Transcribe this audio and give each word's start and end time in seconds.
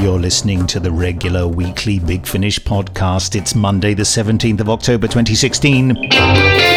You're 0.00 0.20
listening 0.20 0.68
to 0.68 0.78
the 0.78 0.92
regular 0.92 1.48
weekly 1.48 1.98
Big 1.98 2.24
Finish 2.24 2.60
podcast. 2.60 3.34
It's 3.34 3.56
Monday, 3.56 3.94
the 3.94 4.04
17th 4.04 4.60
of 4.60 4.70
October 4.70 5.08
2016. 5.08 6.67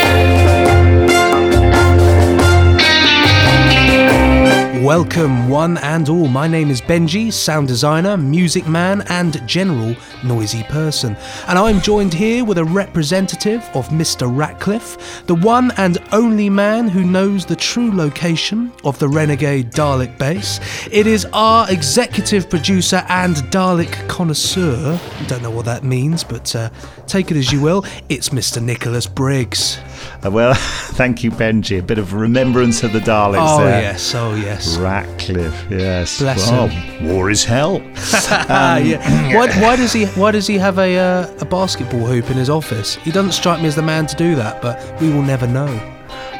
Welcome, 4.81 5.47
one 5.47 5.77
and 5.77 6.09
all. 6.09 6.27
My 6.27 6.47
name 6.47 6.71
is 6.71 6.81
Benji, 6.81 7.31
sound 7.31 7.67
designer, 7.67 8.17
music 8.17 8.67
man, 8.67 9.03
and 9.09 9.47
general 9.47 9.95
noisy 10.23 10.63
person. 10.63 11.15
And 11.47 11.59
I'm 11.59 11.81
joined 11.81 12.15
here 12.15 12.43
with 12.43 12.57
a 12.57 12.65
representative 12.65 13.61
of 13.75 13.89
Mr. 13.89 14.35
Ratcliffe, 14.35 15.27
the 15.27 15.35
one 15.35 15.71
and 15.77 15.99
only 16.11 16.49
man 16.49 16.87
who 16.87 17.03
knows 17.03 17.45
the 17.45 17.55
true 17.55 17.95
location 17.95 18.71
of 18.83 18.97
the 18.97 19.07
Renegade 19.07 19.71
Dalek 19.71 20.17
base. 20.17 20.59
It 20.91 21.05
is 21.05 21.25
our 21.25 21.71
executive 21.71 22.49
producer 22.49 23.05
and 23.07 23.35
Dalek 23.51 24.09
connoisseur. 24.09 24.99
I 25.19 25.25
don't 25.25 25.43
know 25.43 25.51
what 25.51 25.65
that 25.65 25.83
means, 25.83 26.23
but 26.23 26.55
uh, 26.55 26.71
take 27.05 27.29
it 27.29 27.37
as 27.37 27.51
you 27.51 27.61
will. 27.61 27.85
It's 28.09 28.29
Mr. 28.29 28.59
Nicholas 28.59 29.05
Briggs. 29.05 29.77
Uh, 30.23 30.31
well, 30.31 30.53
thank 30.93 31.23
you, 31.23 31.31
Benji. 31.31 31.79
A 31.79 31.83
bit 31.83 31.97
of 31.97 32.13
remembrance 32.13 32.83
of 32.83 32.93
the 32.93 32.99
Daleks 32.99 33.33
there. 33.33 33.41
Oh, 33.41 33.57
there. 33.65 33.81
yes, 33.81 34.15
oh, 34.15 34.35
yes. 34.35 34.77
Ratcliffe, 34.77 35.65
yes. 35.69 36.19
Bless 36.19 36.49
well, 36.49 36.67
him. 36.67 37.07
war 37.07 37.29
is 37.29 37.43
hell. 37.43 37.81
Ah, 38.29 38.77
yeah. 38.77 39.35
Why, 39.35 39.47
why 39.61 39.75
does 39.75 39.93
he? 39.93 40.05
Why 40.07 40.31
does 40.31 40.47
he 40.47 40.57
have 40.57 40.77
a 40.77 40.97
uh, 40.97 41.37
a 41.39 41.45
basketball 41.45 42.05
hoop 42.05 42.29
in 42.29 42.37
his 42.37 42.49
office? 42.49 42.95
He 42.95 43.11
doesn't 43.11 43.33
strike 43.33 43.61
me 43.61 43.67
as 43.67 43.75
the 43.75 43.81
man 43.81 44.07
to 44.07 44.15
do 44.15 44.35
that, 44.35 44.61
but 44.61 44.99
we 45.01 45.09
will 45.09 45.23
never 45.23 45.47
know. 45.47 45.67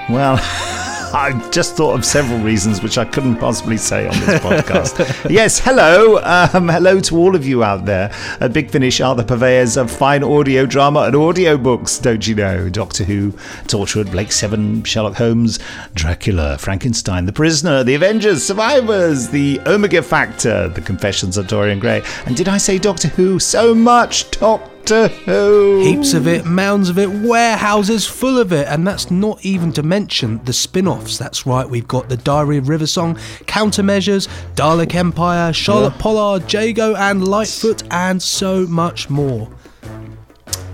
Well, 0.10 0.38
I 1.14 1.50
just 1.52 1.76
thought 1.76 1.94
of 1.96 2.06
several 2.06 2.40
reasons 2.40 2.82
which 2.82 2.98
I 2.98 3.04
couldn't 3.04 3.36
possibly 3.38 3.76
say 3.76 4.08
on 4.08 4.14
this 4.22 4.40
podcast. 4.42 5.30
yes, 5.30 5.60
hello. 5.60 6.20
Um, 6.24 6.70
hello 6.70 7.02
to 7.02 7.18
all 7.18 7.36
of 7.36 7.46
you 7.46 7.64
out 7.64 7.86
there. 7.86 8.14
Uh, 8.40 8.48
Big 8.48 8.70
Finish 8.72 9.02
are 9.02 9.14
the 9.14 9.24
purveyors 9.24 9.76
of 9.76 9.92
fine 9.92 10.24
audio 10.24 10.66
drama 10.66 11.02
and 11.02 11.16
audio 11.16 11.58
books, 11.58 12.00
don't 12.00 12.26
you 12.26 12.36
know? 12.36 12.70
Doctor 12.70 13.04
Who, 13.04 13.32
Torchwood, 13.68 14.12
Blake 14.12 14.32
Seven, 14.32 14.84
Sherlock 14.84 15.16
Holmes, 15.16 15.60
Dracula, 15.96 16.58
Frankenstein, 16.58 17.26
The 17.26 17.34
Prisoner, 17.34 17.84
The 17.84 17.96
Avengers, 17.96 18.46
Survivors, 18.46 19.28
The 19.28 19.60
Omega 19.66 20.02
Factor, 20.02 20.70
The 20.70 20.82
Confessions 20.82 21.36
of 21.38 21.48
Dorian 21.48 21.80
Gray. 21.80 22.04
And 22.26 22.38
did 22.38 22.48
I 22.48 22.58
say 22.58 22.78
Doctor 22.78 23.10
Who? 23.10 23.38
So 23.38 23.76
much 23.76 24.32
Doctor 24.32 24.66
Who. 24.66 24.71
Heaps 24.90 26.14
of 26.14 26.28
it, 26.28 26.46
mounds 26.46 26.90
of 26.90 26.98
it, 26.98 27.10
warehouses 27.10 28.06
full 28.08 28.38
of 28.38 28.52
it, 28.52 28.68
and 28.68 28.86
that's 28.86 29.10
not 29.12 29.44
even 29.46 29.72
to 29.74 29.84
mention 29.84 30.42
the 30.44 30.54
spin-offs. 30.54 31.18
That's 31.18 31.46
right, 31.46 31.70
we've 31.70 31.88
got 31.88 32.10
the 32.10 32.18
Diary 32.18 32.58
of 32.58 32.68
River 32.68 32.88
Song, 32.88 33.16
Countermeasures, 33.46 34.28
Dalek 34.56 34.94
Empire, 34.96 35.54
Charlotte 35.54 35.98
Pollard, 36.00 36.52
Jago, 36.52 36.96
and 36.96 37.22
Litefoot, 37.22 37.84
and 37.92 38.22
so 38.22 38.66
much 38.68 39.10
more. 39.10 39.48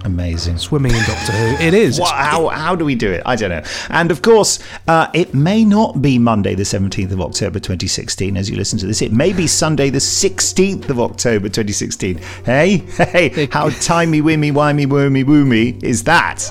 Amazing. 0.07 0.57
Swimming 0.57 0.93
in 0.93 1.03
Doctor 1.03 1.33
Who, 1.33 1.65
it 1.65 1.73
is. 1.73 1.99
What, 1.99 2.15
how, 2.15 2.47
how 2.47 2.77
do 2.77 2.85
we 2.85 2.95
do 2.95 3.11
it? 3.11 3.21
I 3.25 3.35
don't 3.35 3.49
know. 3.49 3.61
And 3.89 4.09
of 4.09 4.21
course, 4.21 4.57
uh, 4.87 5.09
it 5.13 5.33
may 5.33 5.65
not 5.65 6.01
be 6.01 6.17
Monday, 6.17 6.55
the 6.55 6.63
17th 6.63 7.11
of 7.11 7.19
October 7.19 7.59
2016, 7.59 8.37
as 8.37 8.49
you 8.49 8.55
listen 8.55 8.79
to 8.79 8.85
this. 8.85 9.01
It 9.01 9.11
may 9.11 9.33
be 9.33 9.47
Sunday, 9.47 9.89
the 9.89 9.99
16th 9.99 10.89
of 10.89 11.01
October 11.01 11.49
2016. 11.49 12.19
Hey, 12.45 12.77
hey, 12.77 13.49
how 13.51 13.67
timey 13.69 14.21
wimey 14.21 14.53
wimey 14.53 14.87
wormy 14.87 15.25
woomy 15.25 15.83
is 15.83 16.05
that? 16.05 16.41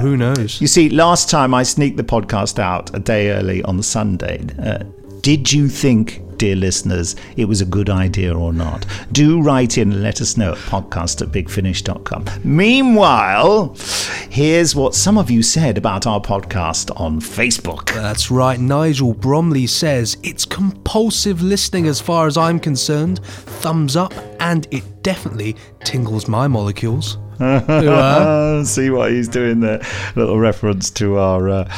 Who 0.00 0.16
knows? 0.16 0.62
You 0.62 0.66
see, 0.66 0.88
last 0.88 1.28
time 1.28 1.52
I 1.52 1.62
sneaked 1.62 1.98
the 1.98 2.04
podcast 2.04 2.58
out 2.58 2.94
a 2.96 3.00
day 3.00 3.32
early 3.32 3.62
on 3.64 3.76
the 3.76 3.82
Sunday. 3.82 4.46
Uh, 4.58 4.78
did 5.20 5.52
you 5.52 5.68
think, 5.68 6.22
dear 6.38 6.56
listeners, 6.56 7.16
it 7.36 7.46
was 7.46 7.60
a 7.60 7.64
good 7.64 7.90
idea 7.90 8.34
or 8.34 8.52
not? 8.52 8.86
Do 9.12 9.40
write 9.42 9.78
in 9.78 9.92
and 9.92 10.02
let 10.02 10.20
us 10.20 10.36
know 10.36 10.52
at 10.52 10.58
podcast 10.58 11.22
at 11.22 11.28
bigfinish.com. 11.28 12.24
Meanwhile, 12.44 13.76
here's 14.30 14.74
what 14.74 14.94
some 14.94 15.18
of 15.18 15.30
you 15.30 15.42
said 15.42 15.78
about 15.78 16.06
our 16.06 16.20
podcast 16.20 16.98
on 17.00 17.20
Facebook. 17.20 17.92
That's 17.92 18.30
right, 18.30 18.58
Nigel 18.58 19.14
Bromley 19.14 19.66
says 19.66 20.16
it's 20.22 20.44
compulsive 20.44 21.42
listening 21.42 21.86
as 21.86 22.00
far 22.00 22.26
as 22.26 22.36
I'm 22.36 22.60
concerned. 22.60 23.24
Thumbs 23.24 23.96
up, 23.96 24.12
and 24.40 24.66
it 24.70 25.02
definitely 25.02 25.56
tingles 25.84 26.28
my 26.28 26.48
molecules. 26.48 27.18
Uh, 27.40 28.64
see 28.64 28.90
what 28.90 29.10
he's 29.10 29.28
doing 29.28 29.60
there. 29.60 29.80
Little 30.16 30.38
reference 30.38 30.90
to 30.92 31.18
our. 31.18 31.48
Uh, 31.48 31.72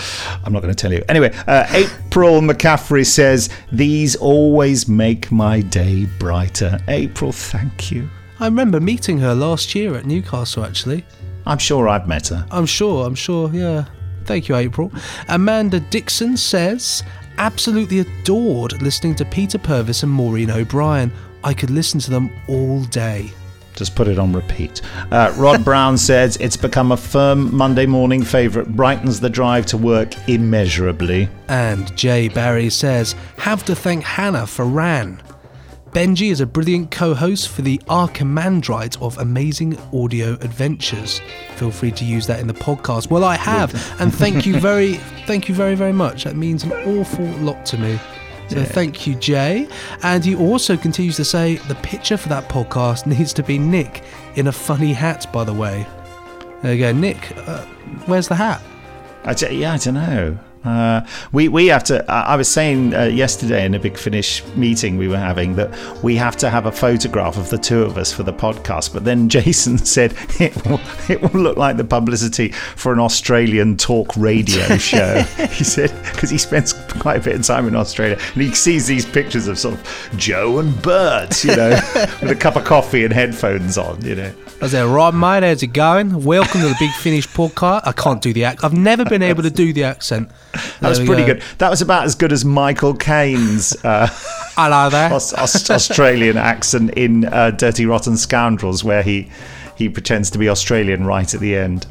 I'm 0.44 0.52
not 0.52 0.62
going 0.62 0.74
to 0.74 0.80
tell 0.80 0.92
you. 0.92 1.02
Anyway, 1.08 1.34
uh, 1.46 1.66
April 1.70 2.40
McCaffrey 2.40 3.06
says, 3.06 3.48
These 3.72 4.16
always 4.16 4.88
make 4.88 5.30
my 5.32 5.60
day 5.60 6.06
brighter. 6.18 6.78
April, 6.88 7.32
thank 7.32 7.90
you. 7.90 8.08
I 8.38 8.46
remember 8.46 8.80
meeting 8.80 9.18
her 9.18 9.34
last 9.34 9.74
year 9.74 9.94
at 9.94 10.04
Newcastle, 10.04 10.64
actually. 10.64 11.04
I'm 11.46 11.58
sure 11.58 11.88
I've 11.88 12.08
met 12.08 12.28
her. 12.28 12.46
I'm 12.50 12.66
sure, 12.66 13.06
I'm 13.06 13.14
sure, 13.14 13.50
yeah. 13.52 13.86
Thank 14.24 14.48
you, 14.48 14.56
April. 14.56 14.92
Amanda 15.28 15.80
Dixon 15.80 16.36
says, 16.36 17.02
absolutely 17.38 18.00
adored 18.00 18.82
listening 18.82 19.14
to 19.16 19.24
Peter 19.24 19.58
Purves 19.58 20.02
and 20.02 20.10
Maureen 20.10 20.50
O'Brien. 20.50 21.12
I 21.44 21.54
could 21.54 21.70
listen 21.70 22.00
to 22.00 22.10
them 22.10 22.30
all 22.48 22.82
day. 22.84 23.30
Just 23.76 23.94
put 23.94 24.08
it 24.08 24.18
on 24.18 24.32
repeat. 24.32 24.82
Uh, 25.12 25.32
Rod 25.36 25.64
Brown 25.64 25.96
says 25.96 26.36
it's 26.38 26.56
become 26.56 26.90
a 26.90 26.96
firm 26.96 27.54
Monday 27.54 27.86
morning 27.86 28.24
favourite, 28.24 28.68
brightens 28.74 29.20
the 29.20 29.30
drive 29.30 29.66
to 29.66 29.76
work 29.76 30.14
immeasurably. 30.28 31.28
And 31.48 31.94
Jay 31.96 32.28
Barry 32.28 32.70
says, 32.70 33.14
have 33.38 33.64
to 33.66 33.76
thank 33.76 34.02
Hannah 34.02 34.46
for 34.46 34.64
Ran. 34.64 35.22
Benji 35.96 36.30
is 36.30 36.42
a 36.42 36.46
brilliant 36.46 36.90
co-host 36.90 37.48
for 37.48 37.62
the 37.62 37.78
Archimandrite 37.88 39.00
of 39.00 39.16
Amazing 39.16 39.78
Audio 39.94 40.34
Adventures. 40.34 41.22
Feel 41.54 41.70
free 41.70 41.90
to 41.92 42.04
use 42.04 42.26
that 42.26 42.38
in 42.38 42.46
the 42.46 42.52
podcast. 42.52 43.08
Well, 43.08 43.24
I 43.24 43.36
have, 43.36 43.72
and 43.98 44.14
thank 44.14 44.44
you 44.44 44.60
very, 44.60 44.94
thank 45.26 45.48
you 45.48 45.54
very, 45.54 45.74
very 45.74 45.94
much. 45.94 46.24
That 46.24 46.36
means 46.36 46.64
an 46.64 46.72
awful 46.72 47.24
lot 47.42 47.64
to 47.66 47.78
me. 47.78 47.98
So 48.48 48.64
thank 48.64 49.06
you, 49.06 49.14
Jay. 49.16 49.68
And 50.02 50.24
he 50.24 50.34
also 50.34 50.76
continues 50.76 51.16
to 51.16 51.24
say 51.24 51.56
the 51.56 51.74
picture 51.76 52.16
for 52.16 52.28
that 52.28 52.48
podcast 52.48 53.06
needs 53.18 53.32
to 53.34 53.42
be 53.42 53.58
Nick 53.58 54.02
in 54.36 54.46
a 54.46 54.52
funny 54.52 54.92
hat. 54.92 55.26
By 55.32 55.44
the 55.44 55.52
way, 55.54 55.86
there 56.62 56.74
you 56.74 56.80
go, 56.80 56.92
Nick. 56.92 57.36
Uh, 57.36 57.64
where's 58.06 58.28
the 58.28 58.34
hat? 58.36 58.62
I 59.24 59.34
d- 59.34 59.56
yeah, 59.56 59.72
I 59.72 59.76
don't 59.78 59.94
know. 59.94 60.38
Uh, 60.66 61.06
we 61.32 61.48
we 61.48 61.66
have 61.66 61.84
to. 61.84 62.04
I 62.10 62.34
was 62.36 62.48
saying 62.48 62.94
uh, 62.94 63.04
yesterday 63.04 63.64
in 63.64 63.74
a 63.74 63.78
big 63.78 63.96
finish 63.96 64.44
meeting 64.56 64.96
we 64.96 65.06
were 65.06 65.16
having 65.16 65.54
that 65.56 65.70
we 66.02 66.16
have 66.16 66.36
to 66.38 66.50
have 66.50 66.66
a 66.66 66.72
photograph 66.72 67.36
of 67.36 67.50
the 67.50 67.58
two 67.58 67.82
of 67.82 67.96
us 67.96 68.12
for 68.12 68.24
the 68.24 68.32
podcast. 68.32 68.92
But 68.92 69.04
then 69.04 69.28
Jason 69.36 69.78
said 69.78 70.14
it 70.40 70.54
will, 70.66 70.80
it 71.08 71.22
will 71.22 71.40
look 71.40 71.56
like 71.56 71.76
the 71.76 71.84
publicity 71.84 72.50
for 72.50 72.92
an 72.92 72.98
Australian 72.98 73.76
talk 73.76 74.16
radio 74.16 74.76
show. 74.78 75.22
he 75.50 75.62
said 75.62 75.92
because 76.12 76.30
he 76.30 76.38
spends 76.38 76.72
quite 76.72 77.18
a 77.18 77.20
bit 77.20 77.36
of 77.36 77.42
time 77.42 77.68
in 77.68 77.76
Australia 77.76 78.18
and 78.34 78.42
he 78.42 78.52
sees 78.52 78.86
these 78.86 79.06
pictures 79.06 79.46
of 79.46 79.58
sort 79.58 79.74
of 79.74 80.10
Joe 80.16 80.58
and 80.58 80.80
Bert, 80.82 81.44
you 81.44 81.54
know, 81.54 81.70
with 82.20 82.30
a 82.30 82.36
cup 82.36 82.56
of 82.56 82.64
coffee 82.64 83.04
and 83.04 83.12
headphones 83.12 83.78
on, 83.78 84.04
you 84.04 84.16
know. 84.16 84.32
I 84.60 84.68
said, 84.68 84.84
right, 84.86 85.12
mate, 85.12 85.42
how's 85.42 85.62
it 85.62 85.74
going? 85.74 86.24
Welcome 86.24 86.62
to 86.62 86.68
the 86.68 86.76
Big 86.78 86.90
Finish 86.92 87.28
podcast. 87.28 87.82
I 87.84 87.92
can't 87.92 88.22
do 88.22 88.32
the 88.32 88.44
accent. 88.44 88.64
I've 88.64 88.78
never 88.78 89.04
been 89.04 89.22
able 89.22 89.42
to 89.42 89.50
do 89.50 89.74
the 89.74 89.84
accent. 89.84 90.30
That 90.80 90.88
was 90.88 90.98
pretty 90.98 91.22
go. 91.24 91.34
good. 91.34 91.42
That 91.58 91.70
was 91.70 91.82
about 91.82 92.04
as 92.04 92.14
good 92.14 92.32
as 92.32 92.44
Michael 92.44 92.94
Caine's. 92.94 93.76
Uh, 93.84 94.08
Hello 94.56 94.88
there. 94.90 95.12
Aus- 95.12 95.32
Aus- 95.34 95.70
Australian 95.70 96.36
accent 96.36 96.90
in 96.94 97.24
uh, 97.26 97.50
Dirty 97.50 97.86
Rotten 97.86 98.16
Scoundrels, 98.16 98.82
where 98.84 99.02
he 99.02 99.28
he 99.76 99.88
pretends 99.88 100.30
to 100.30 100.38
be 100.38 100.48
Australian 100.48 101.04
right 101.06 101.32
at 101.34 101.40
the 101.40 101.54
end. 101.56 101.86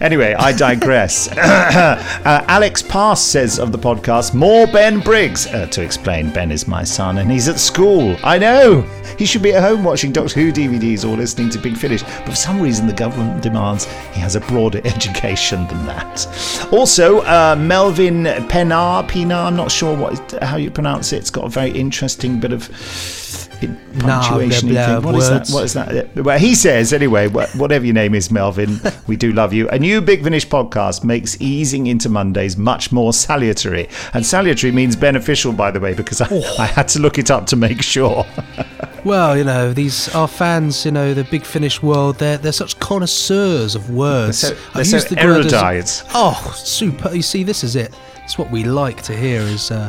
Anyway, 0.00 0.34
I 0.34 0.52
digress. 0.52 1.28
uh, 1.36 2.44
Alex 2.48 2.82
Pass 2.82 3.22
says 3.22 3.58
of 3.58 3.72
the 3.72 3.78
podcast, 3.78 4.34
more 4.34 4.66
Ben 4.66 5.00
Briggs. 5.00 5.46
Uh, 5.46 5.66
to 5.66 5.82
explain, 5.82 6.32
Ben 6.32 6.50
is 6.50 6.68
my 6.68 6.84
son 6.84 7.18
and 7.18 7.30
he's 7.30 7.48
at 7.48 7.58
school. 7.58 8.16
I 8.22 8.38
know. 8.38 8.82
He 9.18 9.26
should 9.26 9.42
be 9.42 9.52
at 9.52 9.62
home 9.62 9.82
watching 9.84 10.12
Doctor 10.12 10.40
Who 10.40 10.52
DVDs 10.52 11.04
or 11.08 11.16
listening 11.16 11.50
to 11.50 11.58
Big 11.58 11.76
Finish, 11.76 12.02
but 12.02 12.26
for 12.30 12.34
some 12.36 12.60
reason 12.60 12.86
the 12.86 12.92
government 12.92 13.42
demands 13.42 13.84
he 14.12 14.20
has 14.20 14.36
a 14.36 14.40
broader 14.40 14.80
education 14.84 15.66
than 15.66 15.86
that. 15.86 16.68
Also, 16.72 17.20
uh, 17.22 17.56
Melvin 17.58 18.24
Penar, 18.48 19.08
Pinar, 19.08 19.46
I'm 19.46 19.56
not 19.56 19.70
sure 19.70 19.96
what 19.96 20.32
how 20.42 20.56
you 20.56 20.70
pronounce 20.70 21.12
it. 21.12 21.18
It's 21.18 21.30
got 21.30 21.44
a 21.44 21.48
very 21.48 21.70
interesting 21.70 22.38
bit 22.38 22.52
of 22.52 22.68
punctuation 23.98 24.68
blah, 24.68 24.86
thing. 24.86 25.00
blah, 25.00 25.12
What 25.12 25.18
is 25.18 25.28
that? 25.28 25.48
What 25.54 25.64
is 25.64 25.74
that? 25.74 26.16
Well, 26.16 26.38
he 26.38 26.54
says 26.54 26.92
anyway. 26.92 27.28
Whatever 27.28 27.84
your 27.84 27.94
name 27.94 28.14
is, 28.14 28.30
Melvin, 28.30 28.80
we 29.06 29.16
do 29.16 29.32
love 29.32 29.52
you. 29.52 29.67
A 29.70 29.78
new 29.78 30.00
Big 30.00 30.22
Finish 30.22 30.46
podcast 30.48 31.04
makes 31.04 31.40
easing 31.40 31.86
into 31.88 32.08
Mondays 32.08 32.56
much 32.56 32.90
more 32.90 33.12
salutary, 33.12 33.88
and 34.14 34.24
salutary 34.24 34.72
means 34.72 34.96
beneficial, 34.96 35.52
by 35.52 35.70
the 35.70 35.80
way, 35.80 35.94
because 35.94 36.20
I, 36.20 36.28
Oh. 36.30 36.56
I 36.58 36.66
had 36.66 36.88
to 36.88 37.00
look 37.00 37.18
it 37.18 37.30
up 37.30 37.46
to 37.46 37.56
make 37.56 37.82
sure. 37.82 38.24
Well, 39.04 39.38
you 39.38 39.44
know, 39.44 39.72
these 39.72 40.12
our 40.14 40.26
fans, 40.26 40.84
you 40.84 40.90
know, 40.90 41.14
the 41.14 41.22
Big 41.24 41.44
Finish 41.44 41.80
world, 41.82 42.18
they're 42.18 42.36
they're 42.36 42.52
such 42.52 42.78
connoisseurs 42.80 43.76
of 43.76 43.90
words. 43.90 44.40
They're 44.42 44.50
so- 44.56 44.70
they're 44.74 44.84
so 44.84 45.14
the 45.14 45.24
word 45.24 45.46
as- 45.46 45.52
erudite. 45.54 46.02
oh, 46.14 46.52
super! 46.56 47.14
You 47.14 47.22
see, 47.22 47.44
this 47.44 47.62
is 47.62 47.76
it. 47.76 47.94
It's 48.24 48.36
what 48.36 48.50
we 48.50 48.64
like 48.64 49.00
to 49.02 49.16
hear. 49.16 49.40
Is 49.40 49.70
uh, 49.70 49.88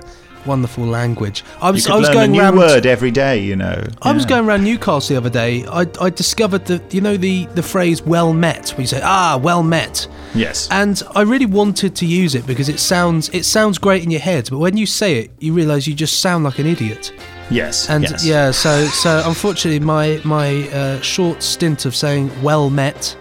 wonderful 0.50 0.86
language. 0.86 1.38
I 1.62 1.68
You 1.68 1.74
was 1.74 1.86
could 1.86 1.94
I 1.96 1.98
was 1.98 2.08
learn 2.08 2.14
going 2.18 2.30
a 2.32 2.34
new 2.34 2.42
around. 2.42 2.58
word 2.58 2.86
every 2.86 3.12
day, 3.12 3.36
you 3.50 3.56
know. 3.56 3.78
I 4.02 4.12
was 4.12 4.26
going 4.26 4.46
around 4.48 4.64
Newcastle 4.64 5.14
the 5.14 5.18
other 5.18 5.30
day. 5.44 5.52
I, 5.82 5.82
I 6.06 6.10
discovered 6.24 6.64
that 6.72 6.94
you 6.96 7.02
know 7.02 7.16
the 7.28 7.46
the 7.60 7.64
phrase 7.74 7.98
"well 8.14 8.34
met," 8.34 8.64
where 8.72 8.82
you 8.82 8.88
say 8.96 9.02
"ah, 9.04 9.40
well 9.42 9.64
met," 9.64 9.96
Yes. 10.36 10.68
and 10.72 10.96
I 11.16 11.22
really 11.34 11.46
wanted 11.62 11.92
to 12.02 12.06
use 12.06 12.34
it 12.40 12.46
because 12.52 12.68
it 12.70 12.80
sounds 12.80 13.30
it 13.40 13.46
sounds 13.46 13.78
great 13.78 14.04
in 14.04 14.12
your 14.12 14.22
head, 14.32 14.44
but 14.52 14.60
when 14.60 14.76
you 14.78 14.86
say 14.86 15.12
it, 15.22 15.32
you 15.40 15.54
realise 15.54 15.88
you 15.88 15.94
just 16.06 16.16
sound 16.22 16.44
like 16.44 16.58
an 16.60 16.68
idiot. 16.76 17.12
yes. 17.52 17.90
And 17.90 18.04
yes. 18.04 18.26
yeah, 18.26 18.52
so 18.52 18.86
so 19.04 19.12
unfortunately, 19.26 19.80
my 19.96 20.20
my 20.24 20.50
uh, 20.80 21.02
short 21.02 21.42
stint 21.44 21.86
of 21.86 21.94
saying 21.96 22.26
"well 22.44 22.70
met" 22.70 23.16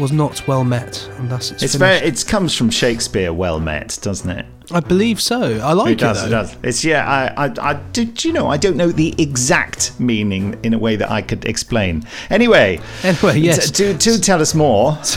was 0.00 0.12
not 0.12 0.46
well 0.48 0.64
met, 0.64 1.08
and 1.18 1.30
thus 1.30 1.50
it's, 1.50 1.62
It's 1.62 1.74
very. 1.74 1.96
It 1.98 2.24
comes 2.26 2.54
from 2.54 2.70
Shakespeare. 2.70 3.32
Well 3.32 3.60
met, 3.60 3.98
doesn't 4.02 4.28
it? 4.30 4.46
I 4.70 4.80
believe 4.80 5.20
so. 5.20 5.58
I 5.62 5.72
like 5.74 5.88
It 5.88 5.92
it. 5.92 5.98
does. 5.98 6.26
It 6.26 6.30
does. 6.30 6.56
It's 6.62 6.84
yeah. 6.84 7.06
I. 7.36 7.46
I. 7.46 7.52
I 7.60 7.74
did 7.92 8.24
you 8.24 8.32
know? 8.32 8.48
I 8.48 8.56
don't 8.56 8.76
know 8.76 8.90
the 8.90 9.14
exact 9.18 9.98
meaning 10.00 10.58
in 10.62 10.74
a 10.74 10.78
way 10.78 10.96
that 10.96 11.10
I 11.10 11.22
could 11.22 11.44
explain. 11.44 12.04
Anyway. 12.30 12.80
Anyway, 13.02 13.38
yes. 13.38 13.70
t- 13.70 13.92
Do 13.92 13.94
do 13.98 14.18
tell 14.18 14.40
us 14.40 14.54
more. 14.54 14.98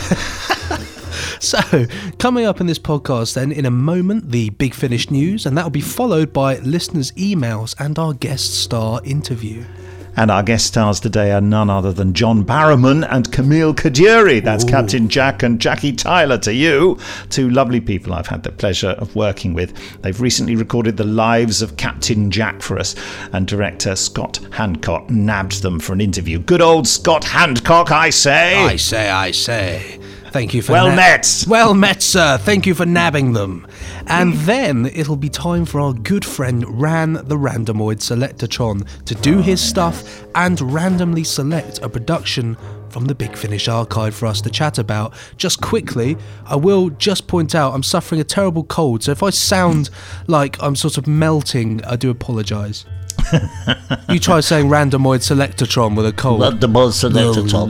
So, 1.40 1.60
coming 2.18 2.46
up 2.46 2.62
in 2.62 2.68
this 2.68 2.80
podcast, 2.80 3.36
then, 3.36 3.52
in 3.52 3.66
a 3.66 3.72
moment, 3.72 4.32
the 4.32 4.50
Big 4.52 4.74
Finish 4.74 5.12
news, 5.12 5.46
and 5.46 5.56
that 5.58 5.64
will 5.64 5.70
be 5.72 5.82
followed 5.82 6.34
by 6.34 6.58
listeners' 6.60 7.12
emails 7.12 7.76
and 7.80 7.98
our 8.00 8.14
guest 8.14 8.56
star 8.62 9.02
interview. 9.04 9.64
And 10.18 10.32
our 10.32 10.42
guest 10.42 10.66
stars 10.66 11.00
today 11.00 11.32
are 11.32 11.42
none 11.42 11.70
other 11.70 11.94
than 11.94 12.16
John 12.16 12.44
Barrowman 12.44 13.08
and 13.08 13.32
Camille 13.32 13.76
Coduri. 13.76 14.44
That's 14.44 14.64
Captain 14.64 15.10
Jack 15.10 15.44
and 15.44 15.62
Jackie 15.62 15.94
Tyler 15.94 16.40
to 16.40 16.52
you. 16.52 16.98
Two 17.30 17.52
lovely 17.52 17.80
people 17.80 18.14
I've 18.14 18.26
had 18.26 18.42
the 18.42 18.52
pleasure 18.52 18.90
of 18.90 19.16
working 19.16 19.54
with. 19.54 19.74
They've 20.02 20.20
recently 20.20 20.56
recorded 20.56 20.98
the 20.98 21.04
lives 21.04 21.62
of 21.62 21.78
Captain 21.78 22.32
Jack 22.32 22.64
for 22.64 22.80
us, 22.80 22.96
and 23.32 23.48
director 23.48 23.96
Scott 23.96 24.40
Handcock 24.50 25.08
nabbed 25.12 25.62
them 25.62 25.80
for 25.80 25.94
an 25.94 26.02
interview. 26.02 26.40
Good 26.40 26.64
old 26.64 26.88
Scott 26.88 27.22
Handcock, 27.22 27.92
I 27.92 28.10
say. 28.10 28.56
I 28.56 28.76
say, 28.76 29.12
I 29.12 29.30
say. 29.30 30.00
Thank 30.38 30.54
you 30.54 30.62
for 30.62 30.74
Well 30.74 30.96
met. 30.96 31.46
Well 31.48 31.74
met, 31.74 32.04
sir. 32.04 32.38
Thank 32.38 32.68
you 32.68 32.76
for 32.76 32.86
nabbing 32.86 33.34
them. 33.34 33.66
And 34.06 34.36
then 34.36 34.86
it'll 34.86 35.16
be 35.16 35.30
time 35.30 35.66
for 35.66 35.82
our 35.82 35.94
good 35.94 36.24
friend 36.24 36.64
Ran 36.80 37.14
the 37.14 37.36
Randomoid 37.36 38.02
Selectatron 38.02 38.88
to 39.06 39.16
do 39.16 39.42
his 39.42 39.60
stuff 39.60 40.24
and 40.36 40.62
randomly 40.62 41.24
select 41.24 41.80
a 41.80 41.90
production 41.90 42.56
from 42.90 43.06
the 43.06 43.16
Big 43.16 43.36
Finish 43.36 43.68
archive 43.68 44.14
for 44.14 44.28
us 44.28 44.40
to 44.42 44.52
chat 44.52 44.78
about. 44.78 45.16
Just 45.38 45.60
quickly, 45.60 46.16
I 46.46 46.56
will 46.56 46.92
just 46.92 47.26
point 47.26 47.56
out 47.56 47.74
I'm 47.74 47.82
suffering 47.82 48.22
a 48.22 48.24
terrible 48.24 48.64
cold, 48.64 49.02
so 49.02 49.12
if 49.12 49.24
I 49.24 49.32
sound 49.32 49.90
like 50.28 50.62
I'm 50.62 50.76
sort 50.76 51.00
of 51.00 51.08
melting, 51.08 51.84
I 51.84 51.96
do 51.96 52.12
apologise. 52.12 52.86
you 54.10 54.20
try 54.20 54.40
saying 54.40 54.68
Randomoid 54.68 55.22
Selectatron 55.24 55.98
with 55.98 56.06
a 56.06 56.14
cold. 56.14 56.62
the 56.62 56.68
most 56.68 57.00
selected 57.00 57.50
top. 57.50 57.70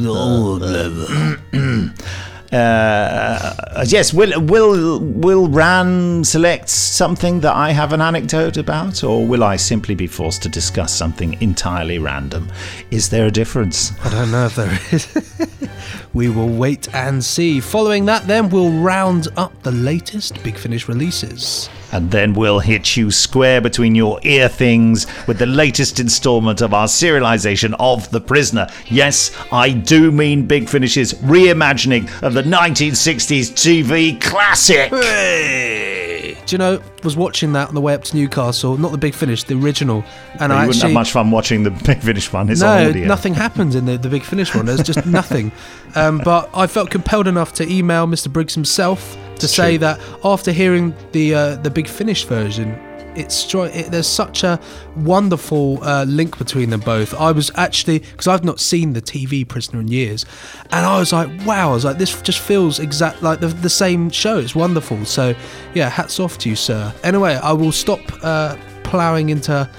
Uh, 2.52 3.84
yes, 3.86 4.14
will 4.14 4.40
will 4.42 5.00
will 5.00 5.48
Ran 5.50 6.24
select 6.24 6.70
something 6.70 7.42
that 7.42 7.54
I 7.54 7.72
have 7.72 7.92
an 7.92 8.02
anecdote 8.02 8.58
about, 8.58 9.04
or 9.04 9.26
will 9.26 9.44
I 9.44 9.58
simply 9.58 9.96
be 9.96 10.08
forced 10.08 10.44
to 10.44 10.50
discuss 10.50 10.94
something 10.94 11.42
entirely 11.42 12.00
random? 12.00 12.50
Is 12.90 13.10
there 13.10 13.26
a 13.26 13.32
difference? 13.32 13.92
I 14.04 14.10
don't 14.10 14.32
know 14.32 14.46
if 14.46 14.56
there 14.56 14.80
is. 14.92 15.70
we 16.14 16.30
will 16.30 16.50
wait 16.50 16.94
and 16.96 17.24
see. 17.24 17.60
Following 17.60 18.06
that, 18.06 18.28
then 18.28 18.50
we'll 18.50 18.72
round 18.72 19.28
up 19.36 19.62
the 19.64 19.72
latest 19.72 20.42
Big 20.44 20.58
Finish 20.58 20.88
releases. 20.88 21.70
And 21.92 22.12
then 22.12 22.34
we'll 22.34 22.60
hit 22.60 22.98
you 22.98 23.12
square 23.12 23.62
between 23.62 23.95
your 23.95 24.19
ear 24.24 24.50
things 24.50 25.07
with 25.28 25.39
the 25.39 25.45
latest 25.45 26.00
installment 26.00 26.62
of 26.62 26.74
our 26.74 26.88
serialization 26.88 27.75
of 27.80 28.10
The 28.12 28.22
Prisoner. 28.22 28.68
Yes, 28.88 29.31
I 29.51 29.72
do 29.72 30.12
mean 30.12 30.45
Big 30.45 30.69
Finish's 30.69 31.13
reimagining 31.13 32.06
of 32.22 32.34
the 32.34 32.44
1960s 32.44 33.51
TV 33.54 34.19
classic. 34.22 34.92
Hey! 34.92 36.38
Do 36.48 36.54
you 36.54 36.57
know? 36.57 36.81
Was 37.04 37.18
watching 37.18 37.54
that 37.54 37.68
on 37.68 37.75
the 37.75 37.81
way 37.81 37.94
up 37.94 38.04
to 38.06 38.16
Newcastle. 38.16 38.78
Not 38.78 38.92
the 38.92 38.98
Big 38.98 39.13
Finish, 39.13 39.44
the 39.44 39.56
original. 39.56 40.04
And 40.39 40.51
you 40.51 40.57
I 40.57 40.66
wouldn't 40.66 40.75
actually 40.75 40.81
have 40.89 40.94
much 40.94 41.12
fun 41.12 41.30
watching 41.30 41.63
the 41.63 41.72
Big 41.72 42.01
Finish 42.01 42.31
one. 42.31 42.50
It's 42.50 42.62
no, 42.62 42.89
audio. 42.89 43.06
nothing 43.06 43.34
happens 43.34 43.75
in 43.75 43.86
the, 43.86 43.98
the 43.98 44.10
Big 44.10 44.24
Finish 44.24 44.56
one. 44.56 44.66
There's 44.66 44.81
just 44.81 45.06
nothing. 45.06 45.51
Um, 45.95 46.22
but 46.24 46.50
I 46.54 46.68
felt 46.68 46.89
compelled 46.89 47.28
enough 47.28 47.54
to 47.56 47.69
email 47.69 48.07
Mr. 48.07 48.31
Briggs 48.31 48.56
himself 48.56 49.18
to 49.39 49.48
say 49.48 49.72
true. 49.72 49.80
that 49.80 50.00
after 50.24 50.51
hearing 50.51 50.94
the 51.12 51.34
uh, 51.34 51.56
the 51.57 51.69
Big 51.69 51.88
Finish 51.88 52.25
version, 52.25 52.72
it's 53.18 53.54
it, 53.54 53.92
there's 53.92 54.07
such 54.07 54.44
a 54.44 54.60
wonderful 54.95 55.84
uh, 55.84 56.04
link 56.06 56.38
between 56.38 56.69
them 56.69 56.81
both. 56.81 57.13
I 57.16 57.31
was 57.31 57.51
actually 57.56 58.00
because 58.00 58.28
I've 58.28 58.44
not 58.44 58.60
seen 58.60 58.94
the 58.94 59.01
TV 59.01 59.48
Prisoner 59.48 59.81
in 59.81 59.88
years, 59.88 60.25
and 60.72 60.86
I 60.86 61.00
was 61.00 61.12
like, 61.12 61.30
wow! 61.45 61.72
I 61.72 61.74
was 61.74 61.86
like, 61.86 61.98
this 61.98 62.22
just 62.22 62.39
feels 62.39 62.80
exact 62.80 63.24
like 63.24 63.39
the, 63.39 63.48
the 63.48 63.69
same 63.69 64.10
show. 64.10 64.38
It's 64.38 64.56
wonderful. 64.56 65.04
So 65.06 65.36
yeah, 65.74 65.89
hats 65.89 66.19
off 66.19 66.38
to 66.39 66.50
you, 66.50 66.56
sir. 66.56 66.94
Anyway, 67.04 67.34
I 67.36 67.51
will 67.54 67.72
stop 67.72 68.00
uh, 68.24 68.56
ploughing 68.84 69.30
into 69.30 69.69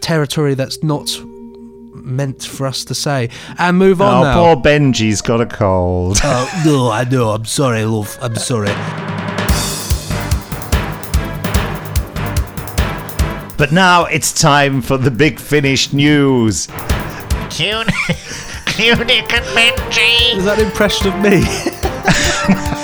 territory 0.00 0.54
that's 0.54 0.82
not 0.82 1.10
meant 2.08 2.42
for 2.42 2.66
us 2.66 2.84
to 2.86 2.94
say 2.94 3.28
and 3.58 3.76
move 3.78 4.00
on 4.00 4.14
Oh, 4.18 4.22
now. 4.24 4.34
poor 4.54 4.56
Benji's 4.62 5.20
got 5.20 5.40
a 5.40 5.46
cold. 5.46 6.18
Oh, 6.24 6.62
no, 6.64 6.90
I 6.90 7.04
know. 7.04 7.30
I'm 7.30 7.44
sorry, 7.44 7.84
love. 7.84 8.18
I'm 8.20 8.34
sorry. 8.36 8.72
But 13.56 13.72
now 13.72 14.04
it's 14.04 14.32
time 14.32 14.80
for 14.82 14.96
the 14.96 15.10
Big 15.10 15.40
Finish 15.40 15.92
news. 15.92 16.66
Tune, 17.50 17.86
Tunic 18.66 19.32
and 19.32 19.44
Benji. 19.46 20.36
Is 20.36 20.44
that 20.44 20.58
an 20.60 20.66
impression 20.66 21.08
of 21.08 21.18
me? 21.20 21.42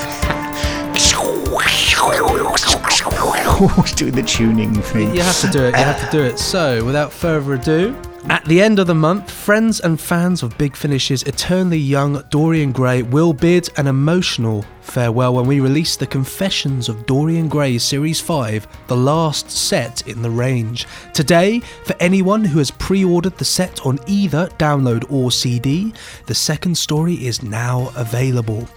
Doing 3.96 4.12
the 4.16 4.22
tuning 4.22 4.74
thing. 4.82 5.14
you 5.14 5.22
have 5.22 5.40
to 5.40 5.46
do 5.48 5.62
it. 5.64 5.70
You 5.70 5.84
have 5.84 6.10
to 6.10 6.16
do 6.16 6.22
it. 6.24 6.38
So, 6.38 6.84
without 6.84 7.12
further 7.12 7.54
ado, 7.54 7.96
at 8.30 8.44
the 8.46 8.60
end 8.60 8.78
of 8.78 8.86
the 8.86 8.94
month, 8.94 9.30
friends 9.30 9.80
and 9.80 10.00
fans 10.00 10.42
of 10.42 10.56
Big 10.56 10.76
Finish's 10.76 11.22
eternally 11.24 11.78
young 11.78 12.22
Dorian 12.30 12.72
Gray 12.72 13.02
will 13.02 13.32
bid 13.32 13.68
an 13.76 13.86
emotional 13.86 14.64
farewell 14.80 15.34
when 15.34 15.46
we 15.46 15.60
release 15.60 15.96
the 15.96 16.06
Confessions 16.06 16.88
of 16.88 17.06
Dorian 17.06 17.48
Gray 17.48 17.76
Series 17.78 18.20
5, 18.20 18.66
the 18.86 18.96
last 18.96 19.50
set 19.50 20.06
in 20.08 20.22
the 20.22 20.30
range. 20.30 20.86
Today, 21.12 21.60
for 21.60 21.94
anyone 22.00 22.44
who 22.44 22.58
has 22.58 22.70
pre 22.70 23.04
ordered 23.04 23.36
the 23.36 23.44
set 23.44 23.84
on 23.84 23.98
either 24.06 24.48
download 24.58 25.10
or 25.10 25.30
CD, 25.30 25.92
the 26.26 26.34
second 26.34 26.76
story 26.76 27.14
is 27.26 27.42
now 27.42 27.92
available. 27.96 28.68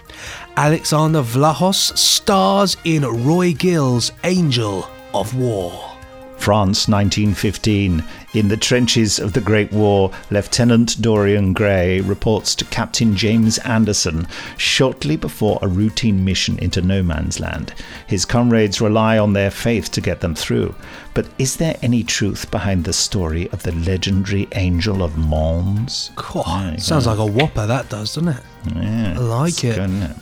Alexander 0.56 1.22
Vlahos 1.22 1.96
stars 1.96 2.76
in 2.84 3.02
Roy 3.02 3.54
Gill's 3.54 4.12
Angel 4.24 4.88
of 5.14 5.34
War. 5.34 5.97
France, 6.38 6.88
1915. 6.88 8.02
In 8.34 8.48
the 8.48 8.56
trenches 8.56 9.18
of 9.18 9.32
the 9.32 9.40
Great 9.40 9.72
War, 9.72 10.10
Lieutenant 10.30 11.00
Dorian 11.02 11.52
Gray 11.52 12.00
reports 12.00 12.54
to 12.54 12.64
Captain 12.66 13.16
James 13.16 13.58
Anderson 13.58 14.26
shortly 14.56 15.16
before 15.16 15.58
a 15.60 15.68
routine 15.68 16.24
mission 16.24 16.58
into 16.60 16.80
no 16.80 17.02
man's 17.02 17.40
land. 17.40 17.74
His 18.06 18.24
comrades 18.24 18.80
rely 18.80 19.18
on 19.18 19.32
their 19.32 19.50
faith 19.50 19.90
to 19.92 20.00
get 20.00 20.20
them 20.20 20.34
through. 20.34 20.74
But 21.12 21.26
is 21.38 21.56
there 21.56 21.76
any 21.82 22.04
truth 22.04 22.50
behind 22.50 22.84
the 22.84 22.92
story 22.92 23.50
of 23.50 23.62
the 23.64 23.72
legendary 23.72 24.46
Angel 24.54 25.02
of 25.02 25.18
Mons? 25.18 26.10
Cool. 26.16 26.44
There 26.44 26.72
you 26.72 26.78
Sounds 26.78 27.04
go. 27.06 27.10
like 27.10 27.18
a 27.18 27.26
whopper, 27.32 27.66
that 27.66 27.88
does, 27.88 28.14
doesn't 28.14 28.28
it? 28.28 28.42
Yeah, 28.76 29.14
I 29.16 29.18
like 29.20 29.64
it. 29.64 29.74
good, 29.76 29.90
it? 29.90 30.16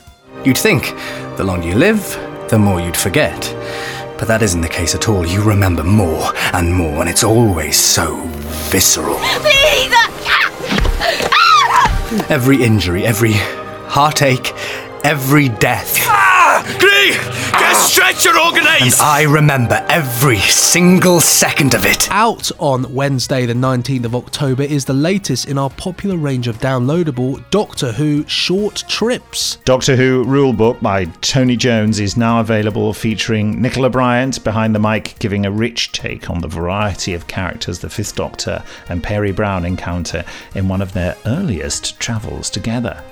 You'd 0.47 0.59
think 0.59 0.95
the 1.37 1.45
longer 1.45 1.69
you 1.69 1.75
live, 1.75 2.01
the 2.49 2.59
more 2.59 2.81
you'd 2.81 2.97
forget. 2.97 3.45
But 4.19 4.29
that 4.29 4.43
isn't 4.43 4.61
the 4.61 4.69
case 4.69 4.95
at 4.95 5.09
all. 5.09 5.27
You 5.27 5.43
remember 5.43 5.85
more 5.85 6.33
and 6.53 6.73
more, 6.73 7.01
and 7.01 7.09
it's 7.09 7.25
always 7.25 7.79
so 7.79 8.23
visceral. 8.71 9.17
Uh, 9.17 9.43
ah! 11.33 12.27
Every 12.31 12.63
injury, 12.63 13.05
every 13.05 13.33
heartache, 13.89 14.55
every 15.05 15.49
death. 15.49 15.97
Ah! 16.01 16.36
Gray, 16.79 17.13
get 17.53 17.75
stretch 17.75 18.25
your 18.25 18.39
And. 18.39 19.01
I 19.01 19.27
remember 19.29 19.85
every 19.89 20.39
single 20.39 21.21
second 21.21 21.75
of 21.75 21.85
it. 21.85 22.11
Out 22.11 22.51
on 22.59 22.95
Wednesday, 22.95 23.47
the 23.47 23.53
19th 23.53 24.05
of 24.05 24.15
October, 24.15 24.63
is 24.63 24.85
the 24.85 24.93
latest 24.93 25.49
in 25.49 25.59
our 25.59 25.71
popular 25.71 26.17
range 26.17 26.49
of 26.49 26.59
downloadable 26.59 27.45
Doctor 27.51 27.93
Who 27.93 28.27
short 28.27 28.85
trips. 28.89 29.57
Doctor 29.65 29.97
Who 29.97 30.25
Rulebook 30.25 30.81
by 30.81 31.07
Tony 31.21 31.57
Jones 31.57 32.01
is 32.01 32.17
now 32.17 32.41
available, 32.41 32.93
featuring 32.95 33.61
Nicola 33.61 33.91
Bryant 33.91 34.43
behind 34.43 34.75
the 34.75 34.79
mic, 34.79 35.17
giving 35.19 35.45
a 35.45 35.51
rich 35.51 35.93
take 35.93 36.31
on 36.31 36.41
the 36.41 36.49
variety 36.49 37.15
of 37.15 37.27
characters 37.27 37.81
the 37.81 37.91
Fifth 37.91 38.17
Doctor 38.17 38.63
and 38.89 39.03
Peri 39.03 39.33
Brown 39.33 39.65
encounter 39.65 40.25
in 40.55 40.69
one 40.69 40.81
of 40.81 40.93
their 40.93 41.17
earliest 41.27 41.99
travels 42.01 42.49
together. 42.51 43.03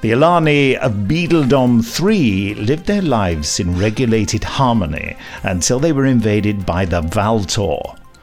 The 0.00 0.12
Alani 0.12 0.76
of 0.76 1.08
Beadledom 1.08 1.82
III 1.82 2.54
lived 2.54 2.86
their 2.86 3.02
lives 3.02 3.58
in 3.58 3.76
regulated 3.76 4.44
harmony 4.44 5.16
until 5.42 5.80
they 5.80 5.90
were 5.90 6.06
invaded 6.06 6.64
by 6.64 6.84
the 6.84 7.00
Valtor. 7.00 7.80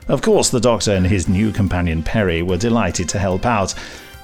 Of 0.08 0.22
course, 0.22 0.50
the 0.50 0.62
Doctor 0.62 0.94
and 0.94 1.06
his 1.06 1.28
new 1.28 1.52
companion 1.52 2.02
Peri 2.02 2.42
were 2.42 2.56
delighted 2.56 3.10
to 3.10 3.20
help 3.20 3.46
out, 3.46 3.74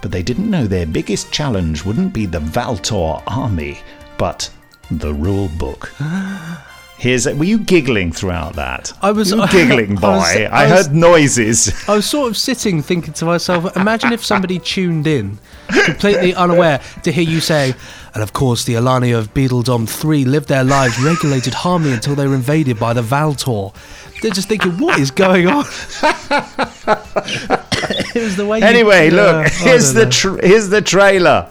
but 0.01 0.13
they 0.13 0.23
didn't 0.23 0.49
know 0.49 0.65
their 0.65 0.85
biggest 0.85 1.33
challenge 1.33 1.83
wouldn't 1.83 2.13
be 2.13 2.25
the 2.25 2.39
Valtor 2.39 3.21
army, 3.27 3.79
but 4.17 4.49
the 4.89 5.13
rule 5.13 5.49
book. 5.49 5.93
Here's 7.01 7.25
were 7.25 7.43
you 7.43 7.57
giggling 7.57 8.11
throughout 8.11 8.53
that? 8.57 8.93
I 9.01 9.11
was- 9.11 9.31
You 9.31 9.39
were 9.39 9.47
giggling, 9.47 9.95
boy. 9.95 10.07
I 10.07 10.17
was- 10.17 10.35
I, 10.35 10.43
I 10.45 10.69
was- 10.71 10.85
heard 10.85 10.95
noises. 10.95 11.73
I 11.89 11.95
was 11.95 12.05
sort 12.05 12.29
of 12.29 12.37
sitting 12.37 12.83
thinking 12.83 13.13
to 13.13 13.25
myself, 13.25 13.75
imagine 13.75 14.13
if 14.13 14.23
somebody 14.23 14.59
tuned 14.59 15.07
in, 15.07 15.39
completely 15.85 16.35
unaware, 16.35 16.79
to 17.01 17.11
hear 17.11 17.23
you 17.23 17.39
say, 17.39 17.73
and 18.13 18.21
of 18.21 18.33
course 18.33 18.65
the 18.65 18.75
Alani 18.75 19.13
of 19.13 19.33
Beadledom 19.33 19.89
3 19.89 20.25
lived 20.25 20.47
their 20.47 20.63
lives 20.63 20.99
regulated 21.01 21.55
harmony 21.55 21.93
until 21.93 22.13
they 22.13 22.27
were 22.27 22.35
invaded 22.35 22.77
by 22.79 22.93
the 22.93 23.01
Valtor. 23.01 23.69
They're 24.21 24.29
just 24.29 24.47
thinking, 24.47 24.77
what 24.77 24.99
is 24.99 25.09
going 25.09 25.47
on? 25.47 25.65
it 28.13 28.21
was 28.23 28.35
the 28.35 28.45
way 28.47 28.61
Anyway, 28.61 29.09
Yeah, 29.09 29.15
look, 29.15 29.35
uh, 29.35 29.39
I 29.39 29.49
here's 29.49 29.93
the 29.93 30.03
know. 30.05 30.11
tr- 30.11 30.39
here's 30.45 30.69
the 30.69 30.83
trailer. 30.83 31.49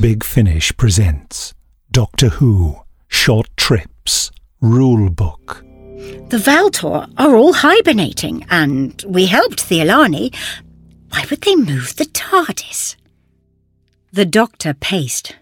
Big 0.00 0.22
Finish 0.22 0.76
presents 0.76 1.54
Doctor 1.90 2.28
Who 2.28 2.76
Short 3.08 3.48
Trips 3.56 4.30
Rule 4.60 5.10
Book. 5.10 5.64
The 6.28 6.38
Valtor 6.38 7.06
are 7.18 7.36
all 7.36 7.52
hibernating, 7.52 8.46
and 8.50 9.02
we 9.06 9.26
helped 9.26 9.68
the 9.68 9.80
Alani. 9.80 10.32
Why 11.10 11.24
would 11.30 11.42
they 11.42 11.56
move 11.56 11.96
the 11.96 12.06
TARDIS? 12.06 12.96
The 14.12 14.24
doctor 14.24 14.74
paced. 14.74 15.36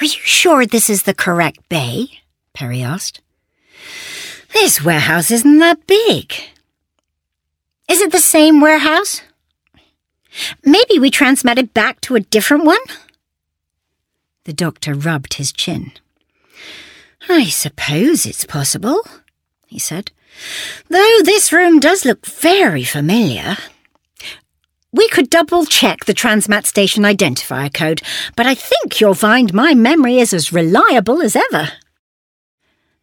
Are 0.00 0.04
you 0.04 0.08
sure 0.08 0.66
this 0.66 0.88
is 0.88 1.02
the 1.02 1.14
correct 1.14 1.68
bay? 1.68 2.08
Peri 2.54 2.82
asked. 2.82 3.20
This 4.52 4.82
warehouse 4.82 5.30
isn't 5.30 5.58
that 5.58 5.86
big. 5.86 6.32
Is 7.88 8.00
it 8.00 8.12
the 8.12 8.18
same 8.18 8.60
warehouse? 8.60 9.22
Maybe 10.64 10.98
we 10.98 11.10
transmitted 11.10 11.74
back 11.74 12.00
to 12.02 12.14
a 12.14 12.20
different 12.20 12.64
one? 12.64 12.78
The 14.44 14.52
doctor 14.52 14.94
rubbed 14.94 15.34
his 15.34 15.52
chin. 15.52 15.92
I 17.28 17.46
suppose 17.46 18.26
it's 18.26 18.44
possible, 18.44 19.02
he 19.66 19.78
said. 19.78 20.10
Though 20.88 21.18
this 21.24 21.52
room 21.52 21.80
does 21.80 22.04
look 22.04 22.26
very 22.26 22.84
familiar. 22.84 23.56
We 24.92 25.08
could 25.08 25.28
double 25.28 25.66
check 25.66 26.04
the 26.04 26.14
Transmat 26.14 26.66
Station 26.66 27.02
identifier 27.02 27.72
code, 27.72 28.02
but 28.36 28.46
I 28.46 28.54
think 28.54 29.00
you'll 29.00 29.14
find 29.14 29.52
my 29.52 29.74
memory 29.74 30.18
is 30.18 30.32
as 30.32 30.52
reliable 30.52 31.20
as 31.20 31.36
ever. 31.36 31.70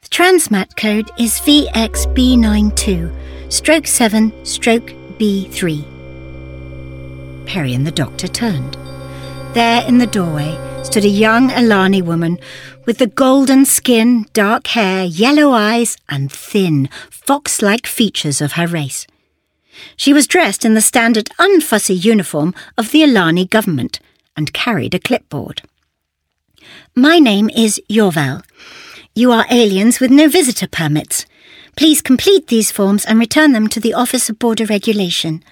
The 0.01 0.10
Transmat 0.10 0.75
code 0.75 1.12
is 1.20 1.39
VXB92, 1.42 3.51
stroke 3.51 3.88
7, 3.88 4.46
stroke 4.46 4.88
B3. 5.20 7.46
Peri 7.46 7.74
and 7.74 7.86
the 7.86 7.92
doctor 7.92 8.27
turned. 8.27 8.77
There 9.54 9.88
in 9.88 10.00
the 10.00 10.08
doorway 10.08 10.58
stood 10.84 11.06
a 11.06 11.10
young 11.10 11.52
Alani 11.52 12.02
woman 12.02 12.40
with 12.88 12.98
the 12.98 13.06
golden 13.06 13.66
skin, 13.66 14.26
dark 14.34 14.66
hair, 14.66 15.06
yellow 15.06 15.52
eyes, 15.52 15.96
and 16.10 16.32
thin, 16.32 16.90
fox 17.12 17.62
like 17.62 17.86
features 17.86 18.42
of 18.42 18.54
her 18.54 18.66
race. 18.66 19.06
She 19.96 20.12
was 20.12 20.26
dressed 20.26 20.66
in 20.66 20.74
the 20.74 20.82
standard 20.82 21.30
unfussy 21.38 21.94
uniform 22.04 22.56
of 22.80 22.90
the 22.90 23.04
Alani 23.04 23.46
government 23.46 24.00
and 24.36 24.54
carried 24.54 24.96
a 24.96 25.00
clipboard. 25.00 25.62
My 26.96 27.20
name 27.20 27.52
is 27.52 27.80
Yorval. 27.88 28.44
You 29.14 29.32
are 29.32 29.46
aliens 29.52 30.00
with 30.00 30.10
no 30.10 30.28
visitor 30.30 30.68
permits. 30.68 31.28
Please 31.76 32.02
complete 32.02 32.48
these 32.48 32.72
forms 32.72 33.06
and 33.06 33.20
return 33.20 33.52
them 33.52 33.68
to 33.68 33.80
the 33.80 33.94
Office 33.94 34.30
of 34.30 34.40
Border 34.40 34.66
Regulation. 34.66 35.44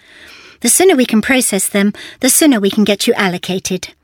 The 0.61 0.69
sooner 0.69 0.95
we 0.95 1.07
can 1.07 1.21
process 1.21 1.69
them, 1.69 1.91
the 2.19 2.29
sooner 2.29 2.59
we 2.59 2.69
can 2.69 2.83
get 2.83 3.07
you 3.07 3.13
allocated. 3.15 3.95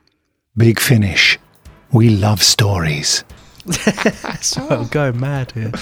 Big 0.56 0.80
Finish. 0.80 1.38
We 1.92 2.10
love 2.10 2.42
stories. 2.42 3.22
I'm 4.70 4.86
going 4.88 5.20
mad 5.20 5.52
here. 5.52 5.72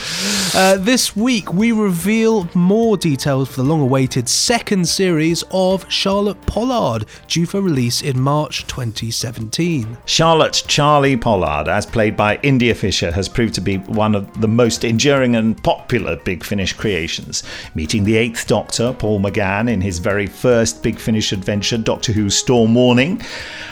Uh, 0.55 0.77
this 0.79 1.15
week, 1.15 1.53
we 1.53 1.73
reveal 1.73 2.49
more 2.55 2.97
details 2.97 3.49
for 3.49 3.57
the 3.57 3.69
long 3.69 3.81
awaited 3.81 4.29
second 4.29 4.89
series 4.89 5.45
of 5.51 5.91
Charlotte 5.91 6.41
Pollard, 6.47 7.07
due 7.29 7.47
for 7.47 7.61
release 7.61 8.03
in 8.03 8.21
March 8.21 8.67
2017. 8.67 9.99
Charlotte 10.05 10.65
Charlie 10.67 11.17
Pollard, 11.17 11.69
as 11.69 11.87
played 11.87 12.17
by 12.17 12.39
India 12.43 12.75
Fisher, 12.75 13.13
has 13.13 13.29
proved 13.29 13.55
to 13.55 13.61
be 13.61 13.77
one 13.79 14.15
of 14.15 14.41
the 14.41 14.49
most 14.49 14.83
enduring 14.83 15.37
and 15.37 15.63
popular 15.63 16.17
Big 16.17 16.43
Finish 16.43 16.73
creations. 16.73 17.43
Meeting 17.75 18.05
the 18.05 18.17
Eighth 18.17 18.47
Doctor, 18.47 18.93
Paul 18.93 19.21
McGann, 19.21 19.71
in 19.71 19.81
his 19.81 19.99
very 19.99 20.27
first 20.27 20.83
Big 20.83 20.99
Finish 20.99 21.33
adventure, 21.33 21.79
Doctor 21.79 22.13
Who 22.13 22.31
Storm 22.31 22.75
Warning, 22.75 23.23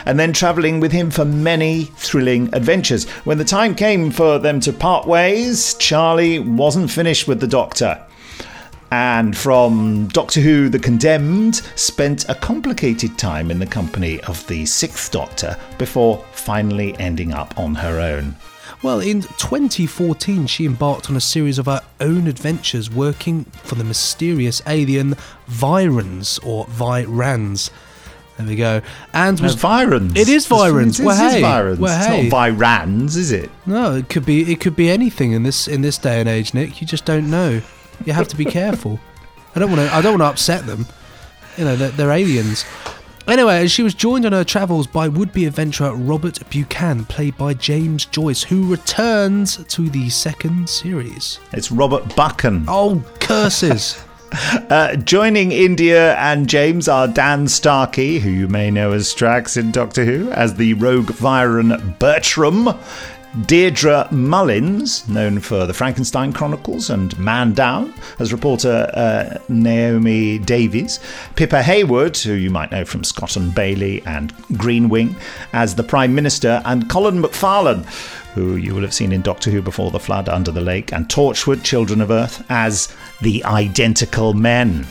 and 0.06 0.21
then 0.21 0.33
travelling 0.33 0.80
with 0.80 0.92
him 0.92 1.11
for 1.11 1.25
many 1.25 1.85
thrilling 1.97 2.54
adventures. 2.54 3.09
When 3.25 3.38
the 3.38 3.44
time 3.44 3.75
came 3.75 4.03
for 4.11 4.38
them 4.38 4.61
to 4.61 4.73
part 4.73 5.06
ways, 5.06 5.75
Charlie 5.75 6.38
wasn't 6.38 6.90
finished 6.90 7.28
with 7.28 7.40
the 7.40 7.46
Doctor 7.46 8.04
and 8.94 9.37
from 9.37 10.06
Doctor 10.08 10.40
Who 10.40 10.68
The 10.68 10.78
Condemned, 10.78 11.56
spent 11.75 12.28
a 12.28 12.34
complicated 12.37 13.18
time 13.18 13.50
in 13.50 13.58
the 13.58 13.66
company 13.66 14.20
of 14.20 14.46
the 14.46 14.66
Sixth 14.66 15.11
Doctor 15.11 15.58
before 15.78 16.25
finally 16.30 16.96
ending 17.00 17.32
up 17.32 17.58
on 17.58 17.75
her 17.75 17.99
own. 17.99 18.37
Well, 18.84 19.00
in 19.00 19.23
2014, 19.23 20.46
she 20.46 20.64
embarked 20.64 21.11
on 21.11 21.16
a 21.16 21.20
series 21.20 21.58
of 21.58 21.66
her 21.66 21.82
own 22.00 22.28
adventures 22.28 22.88
working 22.88 23.46
for 23.64 23.75
the 23.75 23.82
mysterious 23.82 24.62
alien 24.64 25.16
Viyrans, 25.49 26.38
or 26.46 26.66
Viyrans. 26.66 27.70
There 28.37 28.47
we 28.47 28.57
go. 28.57 28.81
And 29.12 29.38
No, 29.41 29.45
was 29.45 29.57
Viyrans. 29.57 30.17
It 30.17 30.29
is 30.29 30.47
Viyrans. 30.49 30.99
It 30.99 31.07
Well, 31.07 31.26
is 31.26 31.33
hey. 31.35 31.43
Viyrans. 31.43 31.79
Well, 31.79 31.99
It's 32.21 32.33
not 32.33 32.38
Viyrans, 32.41 33.17
is 33.17 33.31
it? 33.31 33.50
No, 33.64 33.95
it 33.95 34.09
could 34.09 34.26
be 34.26 34.50
it 34.53 34.61
could 34.61 34.75
be 34.76 34.91
anything 34.91 35.33
in 35.33 35.45
this 35.45 35.69
in 35.69 35.83
this 35.83 35.99
day 35.99 36.21
and 36.21 36.29
age, 36.29 36.53
Nick. 36.53 36.81
You 36.81 36.87
just 36.87 37.05
don't 37.05 37.31
know. 37.31 37.61
You 38.05 38.12
have 38.12 38.26
to 38.29 38.37
be 38.37 38.45
careful. 38.45 38.99
I 39.55 39.61
don't 39.61 39.71
want 39.71 39.88
to 39.88 39.95
I 39.95 40.00
don't 40.03 40.19
want 40.19 40.23
to 40.23 40.33
upset 40.33 40.67
them. 40.67 40.87
You 41.57 41.64
know, 41.64 41.76
they're, 41.76 41.91
they're 41.91 42.11
aliens. 42.11 42.64
Anyway, 43.29 43.69
she 43.69 43.83
was 43.83 43.95
joined 43.95 44.26
on 44.26 44.33
her 44.33 44.45
travels 44.45 44.87
by 44.87 45.09
would-be 45.09 45.47
adventurer 45.47 45.95
Robert 45.95 46.38
Buchan, 46.50 47.07
played 47.07 47.38
by 47.38 47.55
James 47.55 48.05
Joyce, 48.05 48.43
who 48.43 48.69
returns 48.71 49.64
to 49.64 49.88
the 49.88 50.11
second 50.11 50.69
series. 50.69 51.38
It's 51.53 51.71
Robert 51.73 52.14
Buchan. 52.17 52.64
Oh, 52.69 53.03
curses! 53.21 54.03
Uh, 54.35 54.97
joining 54.97 55.53
India 55.53 56.17
and 56.17 56.49
James 56.49 56.88
are 56.88 57.07
Dan 57.07 57.47
Starkey, 57.47 58.19
who 58.19 58.31
you 58.31 58.49
may 58.49 58.69
know 58.69 58.91
as 58.91 59.07
Strax 59.07 59.57
in 59.57 59.71
Doctor 59.71 60.05
Who, 60.05 60.31
as 60.33 60.55
the 60.55 60.75
rogue 60.75 61.11
Viyran 61.11 61.99
Bertram. 62.00 62.69
Deirdre 63.47 64.09
Mullins, 64.12 65.09
known 65.09 65.41
for 65.41 65.67
the 65.67 65.75
Frankenstein 65.75 66.33
Chronicles 66.33 66.88
and 66.91 67.19
Man 67.19 67.53
Down, 67.53 67.93
as 68.19 68.33
reporter 68.33 68.91
uh, 68.95 69.38
Naomi 69.49 70.38
Davies. 70.38 71.00
Pippa 71.35 71.62
Haywood, 71.62 72.17
who 72.17 72.33
you 72.33 72.50
might 72.50 72.71
know 72.71 72.85
from 72.85 73.03
Scott 73.03 73.37
and 73.37 73.55
Bailey 73.55 74.03
and 74.07 74.33
Green 74.57 74.88
Wing, 74.88 75.17
as 75.53 75.75
the 75.75 75.83
Prime 75.83 76.14
Minister, 76.14 76.62
and 76.64 76.88
Colin 76.88 77.21
McFarlane, 77.23 77.85
who 78.35 78.57
you 78.57 78.75
will 78.75 78.83
have 78.83 78.95
seen 78.95 79.12
in 79.12 79.23
Doctor 79.23 79.50
Who 79.50 79.62
Before 79.62 79.91
the 79.91 80.00
Flood, 80.00 80.29
Under 80.29 80.50
the 80.53 80.61
Lake, 80.61 80.93
and 80.93 81.09
Torchwood, 81.09 81.64
Children 81.64 82.00
of 82.00 82.12
Earth, 82.12 82.45
as 82.49 82.95
the 83.25 83.43
Identical 83.45 84.35
Men. 84.35 84.87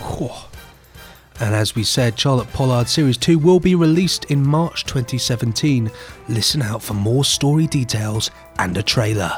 And 1.39 1.53
as 1.53 1.75
we 1.75 1.83
said, 1.83 2.19
Charlotte 2.19 2.51
Pollard 2.51 2.89
Series 2.89 3.15
2 3.15 3.37
will 3.37 3.59
be 3.59 3.75
released 3.75 4.25
in 4.25 4.41
March 4.45 4.85
2017. 4.85 5.91
Listen 6.29 6.63
out 6.63 6.81
for 6.81 6.95
more 6.95 7.23
story 7.23 7.67
details 7.67 8.31
and 8.57 8.75
a 8.75 8.81
trailer. 8.81 9.31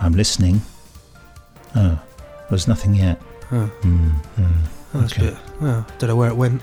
I'm 0.00 0.14
listening. 0.14 0.62
Oh, 1.76 2.00
there's 2.48 2.66
nothing 2.66 2.94
yet. 2.94 3.18
Hmm, 3.50 3.66
hmm. 3.66 4.10
Oh, 4.94 5.00
that's 5.00 5.12
good. 5.12 5.36
Oh, 5.60 5.86
don't 5.98 6.08
know 6.08 6.16
where 6.16 6.30
it 6.30 6.36
went. 6.36 6.62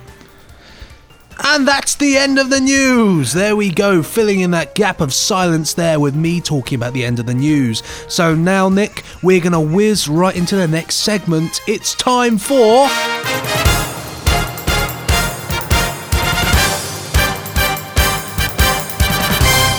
And 1.44 1.68
that's 1.68 1.96
the 1.96 2.18
end 2.18 2.40
of 2.40 2.50
the 2.50 2.60
news. 2.60 3.34
There 3.34 3.56
we 3.56 3.72
go, 3.72 4.04
filling 4.04 4.42
in 4.42 4.52
that 4.52 4.76
gap 4.76 5.02
of 5.02 5.14
silence 5.14 5.74
there 5.74 6.00
with 6.00 6.16
me 6.16 6.40
talking 6.40 6.76
about 6.76 6.94
the 6.94 7.04
end 7.04 7.20
of 7.20 7.26
the 7.26 7.34
news. 7.34 7.84
So 8.08 8.36
now, 8.36 8.70
Nick, 8.70 9.04
we're 9.24 9.42
going 9.42 9.54
to 9.54 9.60
whiz 9.60 10.08
right 10.08 10.36
into 10.36 10.56
the 10.56 10.68
next 10.68 10.98
segment. 10.98 11.62
It's 11.68 11.96
time 11.96 12.38
for. 12.38 12.88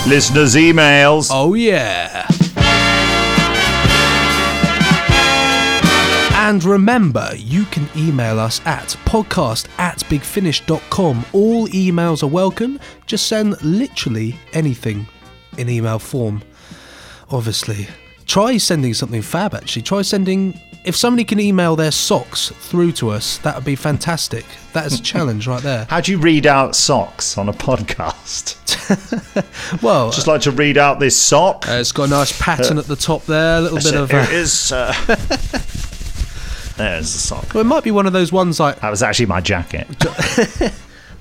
Listeners' 0.05 0.55
emails. 0.55 1.29
Oh, 1.31 1.53
yeah. 1.53 2.27
And 6.43 6.61
remember, 6.65 7.29
you 7.37 7.63
can 7.63 7.87
email 7.95 8.37
us 8.37 8.59
at 8.65 8.97
podcast 9.05 9.69
at 9.79 9.99
bigfinish.com. 9.99 11.25
All 11.31 11.69
emails 11.69 12.21
are 12.21 12.27
welcome. 12.27 12.81
Just 13.05 13.27
send 13.27 13.63
literally 13.63 14.35
anything 14.51 15.07
in 15.57 15.69
email 15.69 15.99
form. 15.99 16.43
Obviously. 17.31 17.87
Try 18.25 18.57
sending 18.57 18.93
something 18.93 19.21
fab 19.21 19.53
actually. 19.53 19.83
Try 19.83 20.01
sending 20.01 20.59
if 20.83 20.97
somebody 20.97 21.23
can 21.23 21.39
email 21.39 21.77
their 21.77 21.91
socks 21.91 22.49
through 22.49 22.91
to 22.91 23.09
us, 23.09 23.37
that 23.37 23.55
would 23.55 23.63
be 23.63 23.77
fantastic. 23.77 24.43
That 24.73 24.85
is 24.87 24.99
a 24.99 25.01
challenge 25.01 25.47
right 25.47 25.63
there. 25.63 25.85
How 25.89 26.01
do 26.01 26.11
you 26.11 26.17
read 26.17 26.45
out 26.45 26.75
socks 26.75 27.37
on 27.37 27.47
a 27.47 27.53
podcast? 27.53 28.59
Well, 29.81 30.11
Just 30.11 30.27
like 30.27 30.41
to 30.41 30.51
read 30.51 30.77
out 30.77 30.99
this 30.99 31.17
sock. 31.17 31.69
uh, 31.69 31.73
it's 31.73 31.93
got 31.93 32.03
a 32.03 32.09
nice 32.09 32.37
pattern 32.37 32.77
at 32.77 32.85
the 32.85 32.97
top 32.97 33.23
there, 33.25 33.59
a 33.59 33.61
little 33.61 33.77
bit 33.77 33.95
of. 33.95 34.11
Uh, 34.11 34.17
it 34.17 34.33
is. 34.33 34.73
There's 36.77 37.13
the 37.13 37.19
sock. 37.19 37.53
well, 37.53 37.61
it 37.61 37.67
might 37.67 37.83
be 37.83 37.91
one 37.91 38.07
of 38.07 38.13
those 38.13 38.31
ones 38.31 38.59
like 38.59 38.79
That 38.79 38.89
was 38.89 39.03
actually 39.03 39.27
my 39.27 39.41
jacket. 39.41 39.87
the 39.99 40.71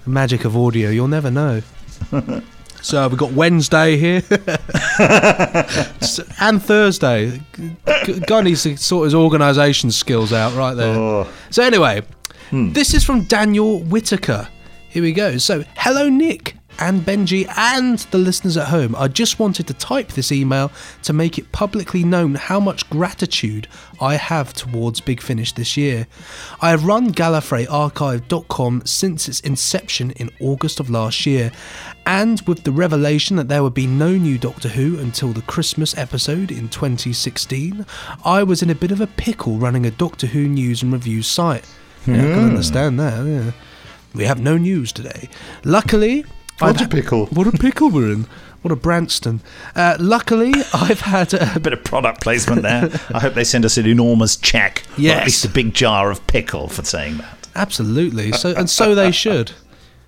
magic 0.07 0.45
of 0.45 0.57
audio. 0.57 0.91
You'll 0.91 1.09
never 1.09 1.31
know. 1.31 1.63
so 2.83 3.09
we've 3.09 3.19
got 3.19 3.33
Wednesday 3.33 3.97
here 3.97 4.23
and 6.41 6.63
Thursday. 6.63 7.41
G- 8.05 8.21
Guy 8.27 8.41
needs 8.43 8.63
to 8.65 8.77
sort 8.77 9.05
his 9.05 9.15
organisation 9.15 9.91
skills 9.91 10.33
out 10.33 10.55
right 10.55 10.75
there. 10.75 10.97
Oh. 10.97 11.29
So 11.51 11.63
anyway, 11.63 12.03
hmm. 12.51 12.73
this 12.73 12.95
is 12.95 13.05
from 13.05 13.25
Daniel 13.25 13.81
Whitaker. 13.81 14.49
Here 14.89 15.03
we 15.03 15.13
go. 15.13 15.39
So 15.39 15.65
hello, 15.77 16.09
Nick. 16.09 16.57
And 16.79 17.03
Benji 17.03 17.47
and 17.57 17.99
the 18.11 18.19
listeners 18.19 18.57
at 18.57 18.69
home, 18.69 18.97
I 18.97 19.09
just 19.09 19.39
wanted 19.39 19.67
to 19.69 19.75
type 19.75 20.09
this 20.09 20.33
email 20.33 20.73
to 21.03 21.13
make 21.13 21.39
it 21.39 21.53
publicly 21.53 22.03
known 22.03 22.35
how 22.35 22.59
much 22.59 22.89
gratitude 22.91 23.69
I 24.01 24.17
have 24.17 24.53
towards 24.53 25.01
Big 25.01 25.21
Finish 25.21 25.53
this 25.53 25.77
year. 25.77 26.07
I 26.61 26.71
have 26.71 26.85
run 26.85 27.13
GallifreyArchive.com 27.13 28.83
since 28.85 29.29
its 29.29 29.41
inception 29.41 30.11
in 30.13 30.31
August 30.41 30.81
of 30.81 30.91
last 30.91 31.25
year, 31.25 31.53
and 32.05 32.41
with 32.43 32.65
the 32.65 32.73
revelation 32.73 33.37
that 33.37 33.49
there 33.49 33.63
would 33.63 33.75
be 33.75 33.87
no 33.87 34.11
new 34.11 34.39
Doctor 34.39 34.69
Who 34.69 34.99
until 34.99 35.33
the 35.33 35.43
Christmas 35.43 35.97
episode 35.97 36.51
in 36.51 36.69
2016, 36.69 37.87
I 38.25 38.43
was 38.43 38.63
in 38.63 38.71
a 38.71 38.75
bit 38.75 38.91
of 38.91 39.01
a 39.01 39.07
pickle 39.07 39.59
running 39.59 39.87
a 39.87 39.91
Doctor 39.91 40.27
Who 40.27 40.49
news 40.49 40.83
and 40.83 40.93
reviews 40.93 41.27
site. 41.27 41.65
Yeah, 42.07 42.15
I 42.15 42.19
can 42.19 42.35
hmm. 42.35 42.49
understand 42.49 42.99
that. 42.99 43.25
Yeah. 43.25 43.53
We 44.15 44.25
have 44.25 44.41
no 44.41 44.59
news 44.59 44.93
today. 44.93 45.29
Luckily, 45.65 46.25
What 46.63 46.81
I've 46.81 46.87
a 46.87 46.91
pickle. 46.91 47.27
What 47.27 47.47
a 47.47 47.53
pickle 47.53 47.91
we're 47.91 48.13
in. 48.13 48.27
What 48.63 48.71
a 48.73 48.77
Branston. 48.77 49.41
Uh, 49.75 49.97
luckily, 49.99 50.53
I've 50.75 51.01
had 51.01 51.35
a 51.35 51.57
A 51.57 51.61
bit 51.61 51.73
of 51.73 51.83
product 51.85 52.21
placement 52.23 52.63
there. 52.63 52.91
I 53.13 53.19
hope 53.21 53.35
they 53.35 53.45
send 53.45 53.65
us 53.65 53.77
an 53.77 53.87
enormous 53.87 54.37
check. 54.37 54.85
yes. 54.91 54.99
Or 54.99 55.03
Yes. 55.03 55.19
at 55.21 55.25
least 55.27 55.45
a 55.45 55.49
big 55.49 55.75
jar 55.75 56.11
of 56.11 56.25
pickle 56.27 56.69
for 56.69 56.85
saying 56.85 57.17
that. 57.19 57.49
Absolutely. 57.57 58.33
So 58.33 58.55
and 58.57 58.71
so 58.71 58.95
they 58.95 59.11
should. 59.11 59.53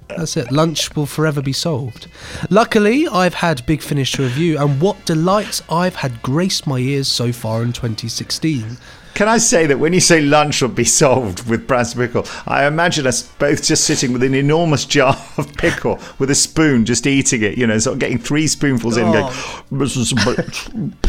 That's 0.08 0.36
it. 0.36 0.52
Lunch 0.52 0.94
will 0.94 1.06
forever 1.06 1.40
be 1.42 1.52
solved. 1.54 2.06
Luckily, 2.50 3.08
I've 3.08 3.34
had 3.34 3.64
Big 3.66 3.80
Finish 3.82 4.12
to 4.12 4.22
review, 4.22 4.58
and 4.58 4.80
what 4.80 5.04
delights 5.06 5.62
I've 5.70 5.96
had 5.96 6.22
graced 6.22 6.66
my 6.66 6.78
ears 6.78 7.08
so 7.08 7.32
far 7.32 7.62
in 7.62 7.72
2016. 7.72 8.76
Can 9.14 9.28
I 9.28 9.38
say 9.38 9.66
that 9.66 9.78
when 9.78 9.92
you 9.92 10.00
say 10.00 10.20
lunch 10.20 10.60
will 10.60 10.68
be 10.68 10.84
solved 10.84 11.48
with 11.48 11.66
Brass 11.68 11.94
pickle, 11.94 12.26
I 12.46 12.66
imagine 12.66 13.06
us 13.06 13.22
both 13.22 13.62
just 13.62 13.84
sitting 13.84 14.12
with 14.12 14.22
an 14.22 14.34
enormous 14.34 14.84
jar 14.84 15.16
of 15.38 15.54
pickle 15.56 16.00
with 16.18 16.30
a 16.30 16.34
spoon, 16.34 16.84
just 16.84 17.06
eating 17.06 17.42
it, 17.42 17.56
you 17.56 17.66
know, 17.66 17.78
sort 17.78 17.94
of 17.94 18.00
getting 18.00 18.18
three 18.18 18.46
spoonfuls 18.46 18.96
in 18.96 19.04
and 19.04 19.12
going, 19.12 19.34
this 19.70 19.96
is 19.96 20.12
a 20.12 20.16
bit, 20.16 20.52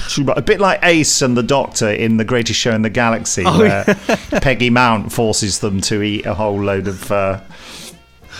too 0.09 0.23
much." 0.23 0.37
a 0.37 0.41
bit 0.41 0.59
like 0.59 0.79
Ace 0.83 1.21
and 1.21 1.35
the 1.35 1.43
Doctor 1.43 1.89
in 1.89 2.17
The 2.17 2.25
Greatest 2.25 2.59
Show 2.59 2.73
in 2.73 2.83
the 2.83 2.89
Galaxy, 2.89 3.43
where 3.43 3.83
Peggy 4.41 4.69
Mount 4.69 5.11
forces 5.11 5.59
them 5.59 5.81
to 5.81 6.01
eat 6.01 6.25
a 6.25 6.33
whole 6.35 6.61
load 6.61 6.87
of. 6.87 7.11
Uh, 7.11 7.41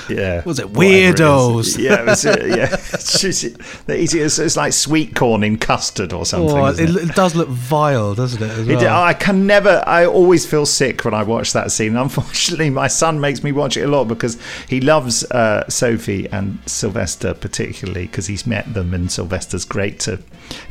yeah, 0.09 0.43
Was 0.45 0.59
it 0.59 0.69
whatever 0.69 0.93
is. 0.93 1.15
weirdos? 1.15 1.77
Yeah, 1.77 2.01
it 2.01 2.05
was, 2.05 2.25
uh, 2.25 2.37
yeah. 2.45 2.75
It's, 2.95 3.19
just, 3.19 3.43
it's, 3.87 4.39
it's 4.39 4.57
like 4.57 4.73
sweet 4.73 5.15
corn 5.15 5.43
in 5.43 5.57
custard 5.57 6.11
or 6.13 6.25
something. 6.25 6.57
Oh, 6.57 6.65
it, 6.67 6.79
it? 6.79 6.95
it 6.95 7.15
does 7.15 7.35
look 7.35 7.47
vile, 7.49 8.15
doesn't 8.15 8.41
it? 8.41 8.49
As 8.49 8.67
It, 8.67 8.75
well? 8.77 9.03
I 9.03 9.13
can 9.13 9.45
never. 9.45 9.83
I 9.85 10.05
always 10.05 10.45
feel 10.45 10.65
sick 10.65 11.05
when 11.05 11.13
I 11.13 11.23
watch 11.23 11.53
that 11.53 11.71
scene. 11.71 11.95
Unfortunately, 12.05 12.69
my 12.69 12.87
son 12.87 13.19
makes 13.19 13.43
me 13.43 13.51
watch 13.51 13.77
it 13.77 13.83
a 13.83 13.87
lot 13.87 14.05
because 14.07 14.37
he 14.67 14.81
loves 14.81 15.23
uh, 15.31 15.67
Sophie 15.69 16.27
and 16.31 16.59
Sylvester 16.65 17.33
particularly 17.33 18.08
because 18.08 18.27
he's 18.27 18.47
met 18.47 18.73
them 18.73 18.93
and 18.93 19.12
Sylvester's 19.12 19.65
great 19.65 19.99
to, 20.01 20.19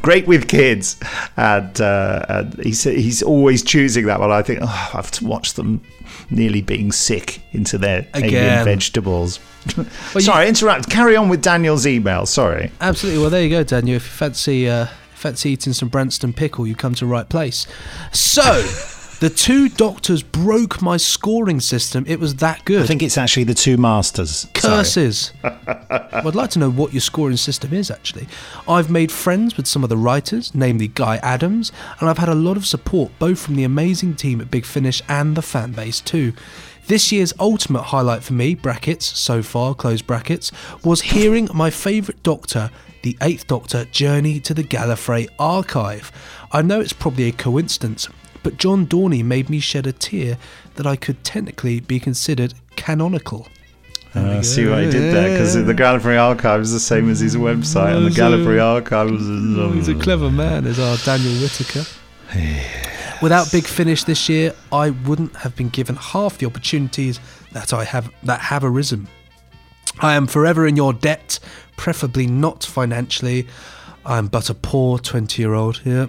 great 0.03 0.27
with 0.27 0.49
kids, 0.49 0.99
and, 1.37 1.81
uh, 1.81 2.25
and 2.29 2.55
he's 2.63 2.83
he's 2.85 3.23
always 3.23 3.63
choosing 3.63 4.07
that 4.07 4.21
one. 4.21 4.31
I 4.31 4.43
think 4.43 4.61
oh, 4.63 4.67
I 4.67 4.97
have 4.97 5.11
to 5.13 5.27
watch 5.27 5.55
them 5.55 5.81
nearly 6.31 6.63
being 6.63 6.93
sick 6.93 7.41
into 7.53 7.79
their 7.79 8.07
alien 8.15 8.29
Again. 8.29 8.65
You- 9.23 10.21
Sorry, 10.21 10.49
interrupt. 10.49 10.91
Carry 10.91 11.17
on 11.17 11.29
with 11.29 11.43
Daniel's 11.43 11.87
email. 11.87 12.27
Sorry. 12.27 12.71
Absolutely. 12.81 13.21
Well, 13.21 13.31
there 13.31 13.43
you 13.43 13.51
go, 13.51 13.65
Daniel. 13.65 13.97
If 13.97 14.05
you 14.05 14.11
fancy 14.11 14.69
uh, 14.69 14.87
fancy 15.15 15.51
eating 15.51 15.73
some 15.73 15.89
Branston 15.89 16.33
pickle, 16.33 16.67
you 16.67 16.75
come 16.75 16.95
to 16.95 17.05
the 17.05 17.11
right 17.11 17.29
place. 17.29 17.67
So, 18.13 18.63
the 19.21 19.31
two 19.31 19.71
doctors 19.71 20.23
broke 20.23 20.83
my 20.83 20.99
scoring 20.99 21.61
system. 21.61 22.05
It 22.07 22.21
was 22.21 22.35
that 22.37 22.65
good. 22.67 22.83
I 22.83 22.87
think 22.87 23.03
it's 23.03 23.17
actually 23.17 23.45
the 23.45 23.55
two 23.55 23.79
masters. 23.79 24.47
Curses. 24.53 25.33
well, 25.43 26.29
I'd 26.29 26.35
like 26.35 26.51
to 26.51 26.59
know 26.59 26.71
what 26.71 26.93
your 26.93 27.01
scoring 27.01 27.39
system 27.39 27.73
is, 27.73 27.91
actually. 27.91 28.29
I've 28.69 28.91
made 28.91 29.11
friends 29.11 29.57
with 29.57 29.67
some 29.67 29.83
of 29.83 29.89
the 29.89 29.97
writers, 29.97 30.55
namely 30.55 30.89
Guy 30.89 31.17
Adams, 31.23 31.73
and 32.01 32.11
I've 32.11 32.19
had 32.19 32.29
a 32.29 32.35
lot 32.35 32.59
of 32.59 32.67
support 32.67 33.13
both 33.19 33.39
from 33.39 33.57
the 33.57 33.65
amazing 33.65 34.17
team 34.17 34.43
at 34.43 34.51
Big 34.51 34.67
Finish 34.67 35.01
and 35.09 35.37
the 35.37 35.43
fan 35.43 35.73
base, 35.73 36.01
too. 36.01 36.35
This 36.87 37.11
year's 37.11 37.33
ultimate 37.41 37.83
highlight 37.85 38.23
for 38.23 38.35
me, 38.35 38.55
brackets, 38.55 39.07
so 39.19 39.43
far, 39.43 39.75
close 39.75 40.03
brackets, 40.03 40.53
was 40.85 41.01
hearing 41.01 41.49
my 41.55 41.71
favourite 41.71 42.23
Doctor, 42.23 42.71
the 43.03 43.17
Eighth 43.23 43.47
Doctor, 43.47 43.87
journey 43.87 44.39
to 44.41 44.53
the 44.53 44.63
Gallifrey 44.65 45.29
archive. 45.39 46.13
I 46.53 46.61
know 46.61 46.81
it's 46.81 46.93
probably 46.93 47.25
a 47.29 47.33
coincidence, 47.33 48.07
but 48.43 48.59
John 48.59 48.87
Dorney 48.87 49.25
made 49.25 49.49
me 49.49 49.61
shed 49.61 49.87
a 49.87 49.93
tear 49.93 50.37
that 50.75 50.87
I 50.87 50.97
could 50.97 51.25
technically 51.25 51.81
be 51.81 51.99
considered 51.99 52.53
canonical. 52.77 53.49
Uh, 54.15 54.43
see 54.43 54.65
what 54.67 54.79
I 54.79 54.85
did 54.85 55.15
there 55.15 55.31
because 55.33 55.55
the 55.55 55.75
Gallifrey 55.75 56.21
Archive 56.21 56.61
is 56.61 56.71
the 56.71 56.79
same 56.79 57.11
as 57.11 57.19
his 57.19 57.35
website, 57.35 57.97
and 57.97 58.07
the 58.07 58.11
a- 58.11 58.11
Gallifrey 58.11 58.63
Archive 58.63 59.11
was. 59.11 59.75
He's 59.75 59.89
a 59.89 59.95
clever 59.95 60.31
man, 60.31 60.67
is 60.67 60.79
our 60.79 60.97
Daniel 60.99 61.33
Whitaker. 61.41 61.85
Without 63.23 63.51
Big 63.51 63.65
Finish 63.65 64.05
this 64.05 64.29
year, 64.29 64.55
I 64.73 64.91
wouldn't 64.91 65.35
have 65.37 65.57
been 65.57 65.69
given 65.71 65.97
half 65.97 66.39
the 66.39 66.47
opportunities 66.47 67.21
that 67.53 67.73
I 67.73 67.85
have 67.85 68.11
that 68.25 68.41
have 68.41 68.65
arisen. 68.65 69.09
I 70.01 70.15
am 70.15 70.27
forever 70.27 70.67
in 70.67 70.77
your 70.77 70.93
debt, 70.93 71.39
preferably 71.77 72.27
not 72.27 72.65
financially. 72.65 73.47
I 74.05 74.19
am 74.19 74.27
but 74.27 74.51
a 74.51 74.55
poor 74.55 74.99
twenty-year-old. 74.99 75.81
Yeah, 75.85 76.07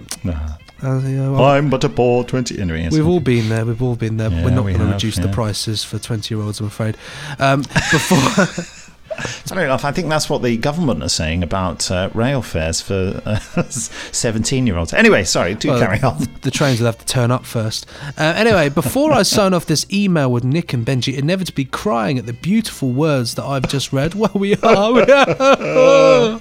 Uh, 0.82 0.98
yeah, 1.04 1.30
well, 1.30 1.44
I'm 1.44 1.70
but 1.70 1.84
a 1.84 1.88
poor 1.88 2.24
twenty. 2.24 2.60
Anyway, 2.60 2.82
yes. 2.82 2.92
We've 2.92 3.06
all 3.06 3.20
been 3.20 3.48
there. 3.48 3.64
We've 3.64 3.80
all 3.82 3.96
been 3.96 4.18
there. 4.18 4.30
Yeah, 4.30 4.44
We're 4.44 4.50
not 4.50 4.64
we 4.64 4.72
going 4.74 4.86
to 4.86 4.92
reduce 4.92 5.16
the 5.16 5.28
prices 5.28 5.82
for 5.84 5.98
twenty-year-olds. 5.98 6.60
I'm 6.60 6.66
afraid. 6.66 6.96
Um, 7.38 7.62
before 7.62 8.18
Funny 9.16 9.62
enough, 9.62 9.84
I 9.84 9.92
think 9.92 10.08
that's 10.08 10.28
what 10.28 10.42
the 10.42 10.56
government 10.56 11.02
are 11.02 11.08
saying 11.08 11.42
about 11.42 11.90
uh, 11.90 12.10
rail 12.14 12.42
fares 12.42 12.80
for 12.80 13.20
uh, 13.24 13.38
seventeen-year-olds. 13.68 14.92
Anyway, 14.92 15.24
sorry, 15.24 15.54
do 15.54 15.68
Well, 15.70 15.80
carry 15.80 16.00
on. 16.02 16.26
The 16.42 16.50
trains 16.50 16.80
will 16.80 16.86
have 16.86 16.98
to 16.98 17.06
turn 17.06 17.30
up 17.30 17.44
first. 17.44 17.86
Uh, 18.18 18.34
anyway, 18.36 18.68
before 18.68 19.12
I 19.12 19.22
sign 19.22 19.54
off 19.54 19.66
this 19.66 19.86
email 19.92 20.30
with 20.30 20.44
Nick 20.44 20.72
and 20.72 20.86
Benji, 20.86 21.16
inevitably 21.16 21.64
crying 21.66 22.18
at 22.18 22.26
the 22.26 22.32
beautiful 22.32 22.90
words 22.90 23.34
that 23.34 23.44
I've 23.44 23.68
just 23.68 23.92
read, 23.92 24.14
well, 24.14 24.32
we 24.34 24.56
are. 24.56 24.92
We 24.92 25.02
are. 25.12 26.38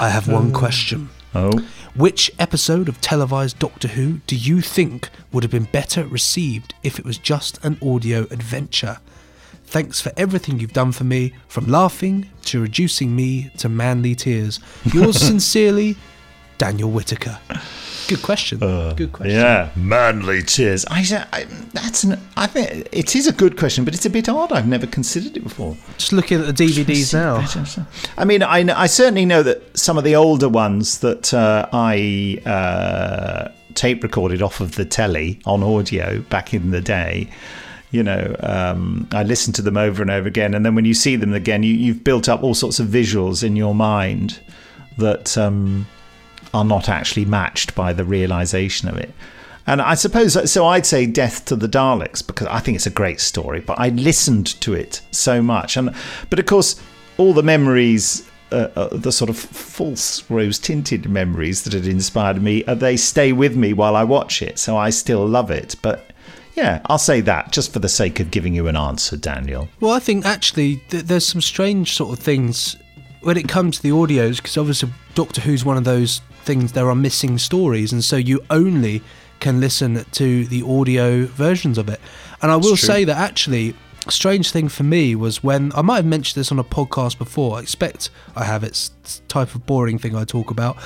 I 0.00 0.08
have 0.12 0.28
one 0.28 0.52
question. 0.52 1.10
Oh, 1.34 1.66
Which 1.96 2.30
episode 2.38 2.88
of 2.88 3.00
televised 3.00 3.58
Doctor 3.58 3.88
Who 3.88 4.18
do 4.26 4.36
you 4.36 4.60
think 4.60 5.10
would 5.32 5.42
have 5.42 5.50
been 5.50 5.64
better 5.64 6.06
received 6.06 6.74
if 6.82 6.98
it 6.98 7.04
was 7.04 7.18
just 7.18 7.58
an 7.64 7.76
audio 7.82 8.22
adventure? 8.30 8.98
Thanks 9.74 10.00
for 10.00 10.12
everything 10.16 10.60
you've 10.60 10.72
done 10.72 10.92
for 10.92 11.02
me, 11.02 11.32
from 11.48 11.66
laughing 11.66 12.28
to 12.44 12.60
reducing 12.62 13.16
me 13.16 13.50
to 13.58 13.68
manly 13.68 14.14
tears. 14.14 14.60
Yours 14.84 15.18
sincerely, 15.30 15.96
Daniel 16.58 16.92
Whitaker. 16.92 17.40
Good 18.06 18.22
question. 18.22 18.58
Good 18.60 19.12
question. 19.12 19.34
yeah, 19.34 19.70
manly 19.74 20.44
tears. 20.44 20.86
I, 20.86 21.02
said- 21.02 21.26
I 21.32 21.46
that's 21.72 22.04
an. 22.04 22.20
I 22.36 22.46
think 22.46 22.86
it 22.92 23.16
is 23.16 23.26
a 23.26 23.32
good 23.32 23.58
question, 23.58 23.84
but 23.84 23.94
it's 23.96 24.06
a 24.06 24.10
bit 24.10 24.28
odd. 24.28 24.52
I've 24.52 24.68
never 24.68 24.86
considered 24.86 25.36
it 25.36 25.40
before. 25.42 25.76
Just 25.98 26.12
looking 26.12 26.40
at 26.40 26.46
the 26.46 26.64
DVDs 26.64 27.12
now. 27.12 27.44
I 28.16 28.24
mean, 28.24 28.44
I, 28.44 28.58
I 28.80 28.86
certainly 28.86 29.26
know 29.26 29.42
that 29.42 29.76
some 29.76 29.98
of 29.98 30.04
the 30.04 30.14
older 30.14 30.48
ones 30.48 31.00
that 31.00 31.34
uh, 31.34 31.68
I 31.72 32.40
uh, 32.46 33.48
tape 33.74 34.04
recorded 34.04 34.40
off 34.40 34.60
of 34.60 34.76
the 34.76 34.84
telly 34.84 35.40
on 35.46 35.64
audio 35.64 36.20
back 36.30 36.54
in 36.54 36.70
the 36.70 36.80
day. 36.80 37.28
You 37.94 38.02
know, 38.02 38.34
um, 38.40 39.06
I 39.12 39.22
listen 39.22 39.52
to 39.52 39.62
them 39.62 39.76
over 39.76 40.02
and 40.02 40.10
over 40.10 40.26
again, 40.26 40.52
and 40.52 40.66
then 40.66 40.74
when 40.74 40.84
you 40.84 40.94
see 40.94 41.14
them 41.14 41.32
again, 41.32 41.62
you, 41.62 41.72
you've 41.72 42.02
built 42.02 42.28
up 42.28 42.42
all 42.42 42.52
sorts 42.54 42.80
of 42.80 42.88
visuals 42.88 43.44
in 43.44 43.54
your 43.54 43.72
mind 43.72 44.40
that 44.98 45.38
um, 45.38 45.86
are 46.52 46.64
not 46.64 46.88
actually 46.88 47.24
matched 47.24 47.76
by 47.76 47.92
the 47.92 48.04
realization 48.04 48.88
of 48.88 48.96
it. 48.96 49.14
And 49.68 49.80
I 49.80 49.94
suppose 49.94 50.50
so. 50.50 50.66
I'd 50.66 50.86
say 50.86 51.06
Death 51.06 51.44
to 51.44 51.54
the 51.54 51.68
Daleks 51.68 52.26
because 52.26 52.48
I 52.48 52.58
think 52.58 52.74
it's 52.74 52.86
a 52.88 52.90
great 52.90 53.20
story. 53.20 53.60
But 53.60 53.78
I 53.78 53.90
listened 53.90 54.60
to 54.62 54.74
it 54.74 55.00
so 55.12 55.40
much, 55.40 55.76
and 55.76 55.94
but 56.30 56.40
of 56.40 56.46
course, 56.46 56.82
all 57.16 57.32
the 57.32 57.44
memories, 57.44 58.28
uh, 58.50 58.70
uh, 58.74 58.88
the 58.96 59.12
sort 59.12 59.30
of 59.30 59.38
false 59.38 60.28
rose 60.28 60.58
tinted 60.58 61.08
memories 61.08 61.62
that 61.62 61.72
had 61.72 61.86
inspired 61.86 62.42
me, 62.42 62.64
uh, 62.64 62.74
they 62.74 62.96
stay 62.96 63.32
with 63.32 63.56
me 63.56 63.72
while 63.72 63.94
I 63.94 64.02
watch 64.02 64.42
it. 64.42 64.58
So 64.58 64.76
I 64.76 64.90
still 64.90 65.24
love 65.28 65.52
it. 65.52 65.76
But 65.80 66.10
yeah, 66.54 66.80
I'll 66.86 66.98
say 66.98 67.20
that 67.22 67.52
just 67.52 67.72
for 67.72 67.80
the 67.80 67.88
sake 67.88 68.20
of 68.20 68.30
giving 68.30 68.54
you 68.54 68.68
an 68.68 68.76
answer, 68.76 69.16
Daniel. 69.16 69.68
Well, 69.80 69.92
I 69.92 69.98
think 69.98 70.24
actually 70.24 70.76
th- 70.88 71.04
there's 71.04 71.26
some 71.26 71.40
strange 71.40 71.94
sort 71.94 72.16
of 72.16 72.24
things 72.24 72.76
when 73.22 73.36
it 73.36 73.48
comes 73.48 73.78
to 73.78 73.82
the 73.82 73.90
audios 73.90 74.36
because 74.36 74.56
obviously 74.56 74.90
Doctor 75.14 75.40
Who's 75.40 75.64
one 75.64 75.76
of 75.76 75.84
those 75.84 76.20
things. 76.44 76.72
There 76.72 76.88
are 76.88 76.94
missing 76.94 77.38
stories, 77.38 77.92
and 77.92 78.04
so 78.04 78.16
you 78.16 78.40
only 78.50 79.02
can 79.40 79.60
listen 79.60 80.04
to 80.12 80.44
the 80.46 80.62
audio 80.62 81.26
versions 81.26 81.76
of 81.76 81.88
it. 81.88 82.00
And 82.40 82.50
I 82.50 82.56
will 82.56 82.76
say 82.76 83.04
that 83.04 83.16
actually. 83.16 83.74
Strange 84.08 84.50
thing 84.50 84.68
for 84.68 84.82
me 84.82 85.14
was 85.14 85.42
when 85.42 85.72
I 85.74 85.80
might 85.80 85.96
have 85.96 86.04
mentioned 86.06 86.38
this 86.38 86.52
on 86.52 86.58
a 86.58 86.64
podcast 86.64 87.16
before. 87.16 87.56
I 87.56 87.60
expect 87.60 88.10
I 88.36 88.44
have. 88.44 88.62
It's 88.62 88.90
the 89.02 89.20
type 89.28 89.54
of 89.54 89.64
boring 89.64 89.98
thing 89.98 90.14
I 90.14 90.24
talk 90.24 90.50
about, 90.50 90.76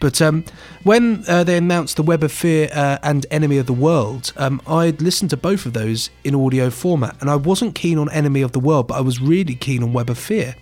but 0.00 0.20
um, 0.20 0.44
when 0.82 1.24
uh, 1.26 1.42
they 1.42 1.56
announced 1.56 1.96
the 1.96 2.02
Web 2.02 2.22
of 2.22 2.32
Fear 2.32 2.68
uh, 2.74 2.98
and 3.02 3.24
Enemy 3.30 3.58
of 3.58 3.66
the 3.66 3.72
World, 3.72 4.32
um, 4.36 4.60
I'd 4.66 5.00
listened 5.00 5.30
to 5.30 5.38
both 5.38 5.64
of 5.64 5.72
those 5.72 6.10
in 6.22 6.34
audio 6.34 6.68
format, 6.68 7.16
and 7.20 7.30
I 7.30 7.36
wasn't 7.36 7.74
keen 7.74 7.98
on 7.98 8.10
Enemy 8.10 8.42
of 8.42 8.52
the 8.52 8.60
World, 8.60 8.88
but 8.88 8.94
I 8.94 9.00
was 9.00 9.20
really 9.20 9.54
keen 9.54 9.82
on 9.82 9.94
Web 9.94 10.10
of 10.10 10.18
Fear. 10.18 10.54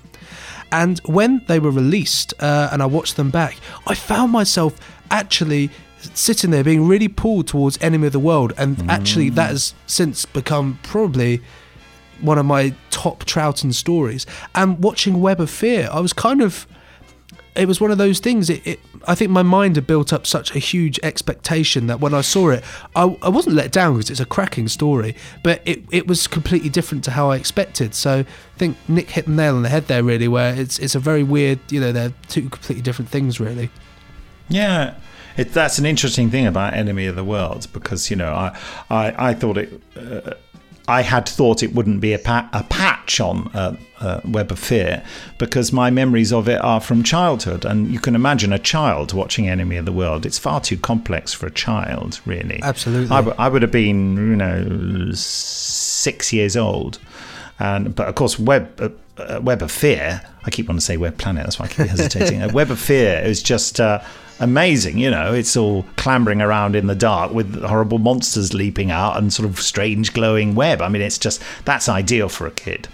And 0.70 1.00
when 1.06 1.44
they 1.46 1.58
were 1.58 1.70
released 1.70 2.34
uh, 2.40 2.68
and 2.72 2.82
I 2.82 2.86
watched 2.86 3.16
them 3.16 3.30
back, 3.30 3.56
I 3.86 3.94
found 3.94 4.32
myself 4.32 4.78
actually 5.10 5.70
sitting 6.14 6.50
there 6.50 6.64
being 6.64 6.86
really 6.86 7.08
pulled 7.08 7.48
towards 7.48 7.78
Enemy 7.80 8.08
of 8.08 8.12
the 8.12 8.18
World. 8.18 8.52
And 8.58 8.90
actually, 8.90 9.30
that 9.30 9.50
has 9.50 9.74
since 9.86 10.24
become 10.26 10.78
probably 10.82 11.42
one 12.20 12.38
of 12.38 12.46
my 12.46 12.74
top 12.90 13.24
Troughton 13.24 13.74
stories. 13.74 14.26
And 14.54 14.82
watching 14.82 15.20
Web 15.20 15.40
of 15.40 15.50
Fear, 15.50 15.88
I 15.92 16.00
was 16.00 16.12
kind 16.12 16.42
of. 16.42 16.66
It 17.56 17.68
was 17.68 17.80
one 17.80 17.92
of 17.92 17.98
those 17.98 18.18
things. 18.18 18.50
It, 18.50 18.66
it, 18.66 18.80
I 19.06 19.14
think 19.14 19.30
my 19.30 19.44
mind 19.44 19.76
had 19.76 19.86
built 19.86 20.12
up 20.12 20.26
such 20.26 20.56
a 20.56 20.58
huge 20.58 20.98
expectation 21.04 21.86
that 21.86 22.00
when 22.00 22.12
I 22.12 22.20
saw 22.20 22.50
it, 22.50 22.64
I, 22.96 23.16
I 23.22 23.28
wasn't 23.28 23.54
let 23.54 23.70
down 23.70 23.94
because 23.94 24.10
it's 24.10 24.18
a 24.18 24.26
cracking 24.26 24.66
story, 24.66 25.14
but 25.44 25.62
it, 25.64 25.84
it 25.92 26.08
was 26.08 26.26
completely 26.26 26.68
different 26.68 27.04
to 27.04 27.12
how 27.12 27.30
I 27.30 27.36
expected. 27.36 27.94
So 27.94 28.20
I 28.20 28.58
think 28.58 28.76
Nick 28.88 29.10
hit 29.10 29.26
the 29.26 29.30
nail 29.30 29.54
on 29.54 29.62
the 29.62 29.68
head 29.68 29.86
there, 29.86 30.02
really, 30.02 30.26
where 30.26 30.52
it's 30.52 30.80
it's 30.80 30.96
a 30.96 30.98
very 30.98 31.22
weird, 31.22 31.60
you 31.70 31.78
know, 31.78 31.92
they're 31.92 32.12
two 32.26 32.48
completely 32.48 32.82
different 32.82 33.08
things, 33.08 33.38
really. 33.38 33.70
Yeah, 34.48 34.94
it, 35.36 35.52
that's 35.52 35.78
an 35.78 35.86
interesting 35.86 36.30
thing 36.30 36.46
about 36.46 36.74
Enemy 36.74 37.06
of 37.06 37.16
the 37.16 37.24
World 37.24 37.66
because 37.72 38.10
you 38.10 38.16
know 38.16 38.32
I 38.32 38.58
I, 38.90 39.30
I 39.30 39.34
thought 39.34 39.58
it. 39.58 39.82
Uh, 39.96 40.34
I 40.86 41.00
had 41.02 41.26
thought 41.26 41.62
it 41.62 41.74
wouldn't 41.74 42.00
be 42.00 42.12
a, 42.12 42.18
pa- 42.18 42.48
a 42.52 42.62
patch 42.64 43.18
on 43.18 43.48
uh, 43.54 43.76
uh, 44.00 44.20
Web 44.26 44.52
of 44.52 44.58
Fear 44.58 45.02
because 45.38 45.72
my 45.72 45.88
memories 45.90 46.30
of 46.32 46.46
it 46.48 46.60
are 46.62 46.80
from 46.80 47.02
childhood. 47.02 47.64
And 47.64 47.90
you 47.90 47.98
can 47.98 48.14
imagine 48.14 48.52
a 48.52 48.58
child 48.58 49.14
watching 49.14 49.48
Enemy 49.48 49.78
of 49.78 49.86
the 49.86 49.92
World. 49.92 50.26
It's 50.26 50.38
far 50.38 50.60
too 50.60 50.76
complex 50.76 51.32
for 51.32 51.46
a 51.46 51.50
child, 51.50 52.20
really. 52.26 52.60
Absolutely. 52.62 53.10
I, 53.10 53.20
w- 53.20 53.36
I 53.38 53.48
would 53.48 53.62
have 53.62 53.72
been, 53.72 54.16
you 54.16 54.36
know, 54.36 55.10
six 55.14 56.32
years 56.32 56.56
old. 56.56 56.98
And 57.58 57.94
But 57.94 58.08
of 58.08 58.14
course, 58.14 58.38
Web, 58.38 58.68
uh, 58.78 58.90
uh, 59.20 59.40
Web 59.40 59.62
of 59.62 59.70
Fear, 59.70 60.20
I 60.44 60.50
keep 60.50 60.68
wanting 60.68 60.80
to 60.80 60.84
say 60.84 60.96
Web 60.98 61.16
Planet, 61.16 61.44
that's 61.44 61.58
why 61.58 61.64
I 61.66 61.68
keep 61.68 61.86
hesitating. 61.86 62.42
uh, 62.42 62.50
Web 62.52 62.70
of 62.70 62.78
Fear 62.78 63.20
is 63.24 63.42
just. 63.42 63.80
Uh, 63.80 64.00
amazing. 64.40 64.98
You 64.98 65.10
know, 65.10 65.32
it's 65.32 65.56
all 65.56 65.84
clambering 65.96 66.40
around 66.40 66.76
in 66.76 66.86
the 66.86 66.94
dark 66.94 67.32
with 67.32 67.62
horrible 67.62 67.98
monsters 67.98 68.54
leaping 68.54 68.90
out 68.90 69.16
and 69.16 69.32
sort 69.32 69.48
of 69.48 69.60
strange 69.60 70.12
glowing 70.12 70.54
web. 70.54 70.82
I 70.82 70.88
mean, 70.88 71.02
it's 71.02 71.18
just 71.18 71.42
that's 71.64 71.88
ideal 71.88 72.28
for 72.28 72.46
a 72.46 72.50
kid. 72.50 72.88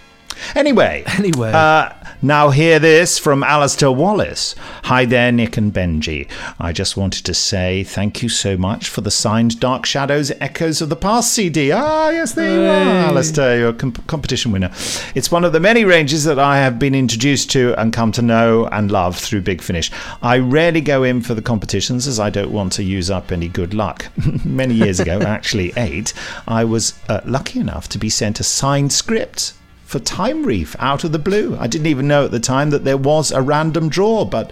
Anyway, 0.55 1.03
Anyway. 1.17 1.51
uh, 1.51 1.89
now 2.21 2.49
hear 2.51 2.77
this 2.79 3.17
from 3.17 3.43
Alistair 3.43 3.91
Wallace. 3.91 4.53
Hi 4.83 5.05
there, 5.05 5.31
Nick 5.31 5.57
and 5.57 5.73
Benji. 5.73 6.29
I 6.59 6.71
just 6.71 6.95
wanted 6.97 7.25
to 7.25 7.33
say 7.33 7.83
thank 7.83 8.21
you 8.21 8.29
so 8.29 8.57
much 8.57 8.89
for 8.89 9.01
the 9.01 9.09
signed 9.11 9.59
Dark 9.59 9.85
Shadows 9.85 10.31
Echoes 10.39 10.81
of 10.81 10.89
the 10.89 10.95
Past 10.95 11.33
CD. 11.33 11.71
Ah, 11.71 12.09
yes, 12.09 12.33
there 12.33 12.53
you 12.53 12.61
are, 12.61 13.07
Alistair. 13.09 13.57
You're 13.57 13.69
a 13.69 13.73
comp- 13.73 14.05
competition 14.07 14.51
winner. 14.51 14.69
It's 15.15 15.31
one 15.31 15.43
of 15.43 15.53
the 15.53 15.59
many 15.59 15.83
ranges 15.85 16.23
that 16.25 16.37
I 16.39 16.57
have 16.57 16.77
been 16.77 16.93
introduced 16.95 17.49
to 17.51 17.73
and 17.79 17.91
come 17.93 18.11
to 18.13 18.21
know 18.21 18.67
and 18.67 18.91
love 18.91 19.17
through 19.17 19.41
Big 19.41 19.61
Finish. 19.61 19.91
I 20.21 20.37
rarely 20.37 20.81
go 20.81 21.03
in 21.03 21.21
for 21.21 21.33
the 21.33 21.41
competitions 21.41 22.07
as 22.07 22.19
I 22.19 22.29
don't 22.29 22.51
want 22.51 22.73
to 22.73 22.83
use 22.83 23.09
up 23.09 23.31
any 23.31 23.47
good 23.47 23.73
luck. 23.73 24.07
Many 24.45 24.75
years 24.75 24.99
ago, 24.99 25.21
actually 25.25 25.73
eight, 25.77 26.13
I 26.47 26.63
was 26.65 26.93
uh, 27.09 27.21
lucky 27.25 27.59
enough 27.59 27.89
to 27.89 27.97
be 27.97 28.09
sent 28.09 28.39
a 28.39 28.43
signed 28.43 28.91
script 28.93 29.53
for 29.91 29.99
Time 29.99 30.45
Reef 30.45 30.73
out 30.79 31.03
of 31.03 31.11
the 31.11 31.19
blue. 31.19 31.57
I 31.59 31.67
didn't 31.67 31.87
even 31.87 32.07
know 32.07 32.23
at 32.23 32.31
the 32.31 32.39
time 32.39 32.69
that 32.69 32.85
there 32.85 32.95
was 32.95 33.29
a 33.33 33.41
random 33.41 33.89
draw, 33.89 34.23
but 34.23 34.51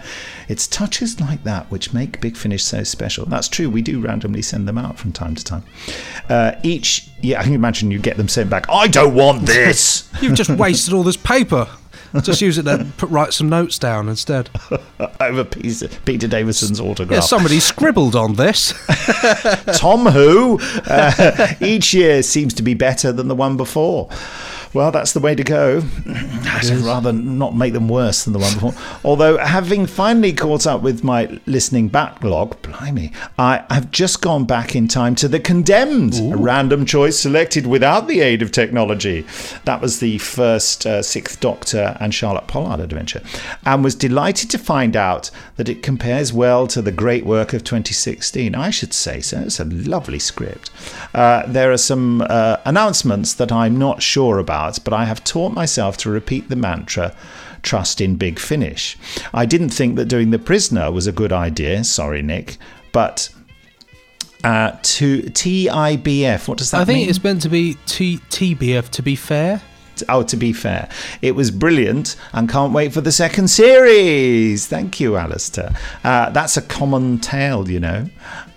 it's 0.50 0.68
touches 0.68 1.22
like 1.22 1.46
that 1.46 1.72
which 1.72 1.94
make 1.94 2.20
Big 2.20 2.36
Finish 2.36 2.62
so 2.62 2.84
special. 2.84 3.26
That's 3.26 3.48
true, 3.48 3.70
we 3.70 3.82
do 3.82 4.02
randomly 4.02 4.42
send 4.42 4.68
them 4.68 4.78
out 4.78 5.00
from 5.00 5.14
time 5.14 5.36
to 5.36 5.44
time. 5.44 5.64
Uh, 6.28 6.56
each, 6.62 7.10
yeah, 7.22 7.40
I 7.40 7.44
can 7.44 7.54
imagine 7.54 7.90
you 7.90 8.00
get 8.00 8.18
them 8.18 8.28
sent 8.28 8.50
back. 8.50 8.66
I 8.68 8.90
don't 8.90 9.16
want 9.16 9.46
this! 9.46 10.10
You've 10.22 10.36
just 10.36 10.50
wasted 10.50 10.94
all 10.94 11.04
this 11.04 11.16
paper. 11.16 11.70
Just 12.22 12.42
use 12.42 12.58
it 12.58 12.64
to 12.64 12.86
put 12.98 13.10
write 13.10 13.32
some 13.32 13.48
notes 13.48 13.80
down 13.80 14.10
instead. 14.10 14.50
Over 15.22 15.46
Peter, 15.46 15.88
Peter 16.04 16.28
Davison's 16.28 16.82
autograph. 16.82 17.16
Yeah, 17.16 17.22
somebody 17.22 17.62
scribbled 17.62 18.16
on 18.16 18.34
this. 18.34 18.74
Tom 19.78 20.08
Who 20.08 20.60
uh, 20.88 21.54
each 21.62 21.94
year 21.94 22.24
seems 22.24 22.54
to 22.56 22.64
be 22.64 22.74
better 22.74 23.14
than 23.14 23.28
the 23.30 23.36
one 23.36 23.58
before. 23.58 24.10
Well, 24.74 24.92
that's 24.92 25.14
the 25.14 25.20
way 25.20 25.34
to 25.34 25.44
go. 25.44 25.82
I'd 26.08 26.70
rather 26.84 27.12
not 27.12 27.56
make 27.56 27.74
them 27.74 27.90
worse 27.90 28.24
than 28.24 28.34
the 28.34 28.40
one 28.40 28.54
before. 28.54 28.74
Although, 29.04 29.38
having 29.38 29.86
finally 29.86 30.34
caught 30.34 30.68
up 30.68 30.82
with 30.82 31.04
my 31.04 31.40
listening 31.46 31.88
backlog, 31.88 32.62
blimey, 32.62 33.12
I 33.38 33.66
have 33.70 33.90
just 33.92 34.22
gone 34.22 34.46
back 34.46 34.76
in 34.76 34.88
time 34.88 35.16
to 35.16 35.28
The 35.28 35.40
Condemned, 35.40 36.20
a 36.34 36.38
random 36.38 36.86
choice 36.86 37.18
selected 37.18 37.66
without 37.66 38.08
the 38.08 38.22
aid 38.22 38.42
of 38.42 38.52
technology. 38.52 39.26
That 39.66 39.82
was 39.82 40.00
the 40.00 40.20
first 40.20 40.86
uh, 40.86 41.02
Sixth 41.02 41.40
Doctor 41.40 41.98
and 42.00 42.14
Charlotte 42.14 42.48
Pollard 42.48 42.80
adventure, 42.80 43.22
and 43.66 43.84
was 43.84 43.96
delighted 43.96 44.50
to 44.52 44.58
find 44.60 44.96
out 44.96 45.32
that 45.56 45.70
it 45.70 45.82
compares 45.82 46.32
well 46.32 46.68
to 46.68 46.82
the 46.82 46.92
great 46.92 47.26
work 47.26 47.54
of 47.54 47.64
2016. 47.64 48.54
I 48.54 48.70
should 48.70 48.94
say 48.94 49.20
so. 49.22 49.42
It's 49.42 49.60
a 49.60 49.66
lovely 49.66 50.20
script. 50.20 50.70
Uh, 51.14 51.44
there 51.48 51.72
are 51.72 51.78
some 51.78 52.22
uh, 52.30 52.58
announcements 52.66 53.34
that 53.34 53.52
I'm 53.52 53.78
not 53.78 54.04
sure 54.04 54.38
about, 54.38 54.59
but 54.84 54.94
I 54.94 55.06
have 55.06 55.24
taught 55.24 55.54
myself 55.54 55.98
to 55.98 56.10
repeat 56.10 56.50
the 56.50 56.56
mantra 56.56 57.16
trust 57.62 58.02
in 58.02 58.16
Big 58.16 58.40
Finish. 58.40 58.98
I 59.34 59.46
didn't 59.46 59.70
think 59.70 59.96
that 59.96 60.06
doing 60.06 60.32
The 60.32 60.40
Prisoner 60.40 60.92
was 60.92 61.08
a 61.08 61.12
good 61.12 61.32
idea. 61.34 61.84
Sorry, 61.84 62.22
Nick. 62.22 62.58
But 62.92 63.30
uh, 64.44 64.72
to 64.82 65.22
TIBF, 65.24 66.48
what 66.48 66.58
does 66.58 66.72
that 66.72 66.82
I 66.82 66.86
think 66.86 67.00
mean? 67.00 67.10
it's 67.10 67.24
meant 67.24 67.42
to 67.44 67.50
be 67.50 67.78
T- 67.86 68.20
TBF, 68.30 68.90
to 68.90 69.02
be 69.02 69.16
fair. 69.16 69.62
Oh, 70.08 70.24
to 70.24 70.38
be 70.38 70.54
fair, 70.54 70.90
it 71.22 71.36
was 71.36 71.52
brilliant 71.52 72.16
and 72.34 72.50
can't 72.50 72.74
wait 72.74 72.94
for 72.94 73.02
the 73.02 73.12
second 73.12 73.50
series. 73.50 74.68
Thank 74.68 75.00
you, 75.00 75.18
Alistair. 75.18 75.72
Uh, 76.04 76.30
that's 76.30 76.58
a 76.58 76.62
common 76.62 77.20
tale, 77.20 77.70
you 77.70 77.80
know, 77.80 78.10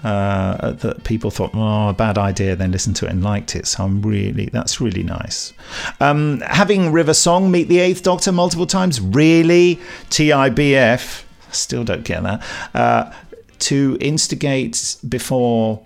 uh, 0.05 0.72
that 0.72 1.05
people 1.05 1.31
thought, 1.31 1.50
oh, 1.55 1.88
a 1.88 1.92
bad 1.92 2.18
idea, 2.18 2.57
then 2.57 2.72
listened 2.72 2.96
to 2.96 3.07
it 3.07 3.11
and 3.11 3.22
liked 3.22 3.57
it. 3.57 3.66
So 3.66 3.85
I'm 3.85 4.02
really, 4.02 4.46
that's 4.46 4.81
really 4.81 5.02
nice. 5.02 5.52
Um, 6.00 6.40
having 6.40 6.92
River 6.92 7.14
Song 7.14 7.50
meet 7.50 7.68
the 7.68 7.78
Eighth 7.78 8.02
Doctor 8.02 8.33
multiple 8.33 8.66
times, 8.66 9.00
really? 9.00 9.81
TIBF, 10.11 11.24
still 11.50 11.85
don't 11.85 12.05
get 12.05 12.22
that. 12.22 12.44
Uh, 12.74 13.12
to 13.61 13.96
instigate 14.00 14.96
before 15.09 15.83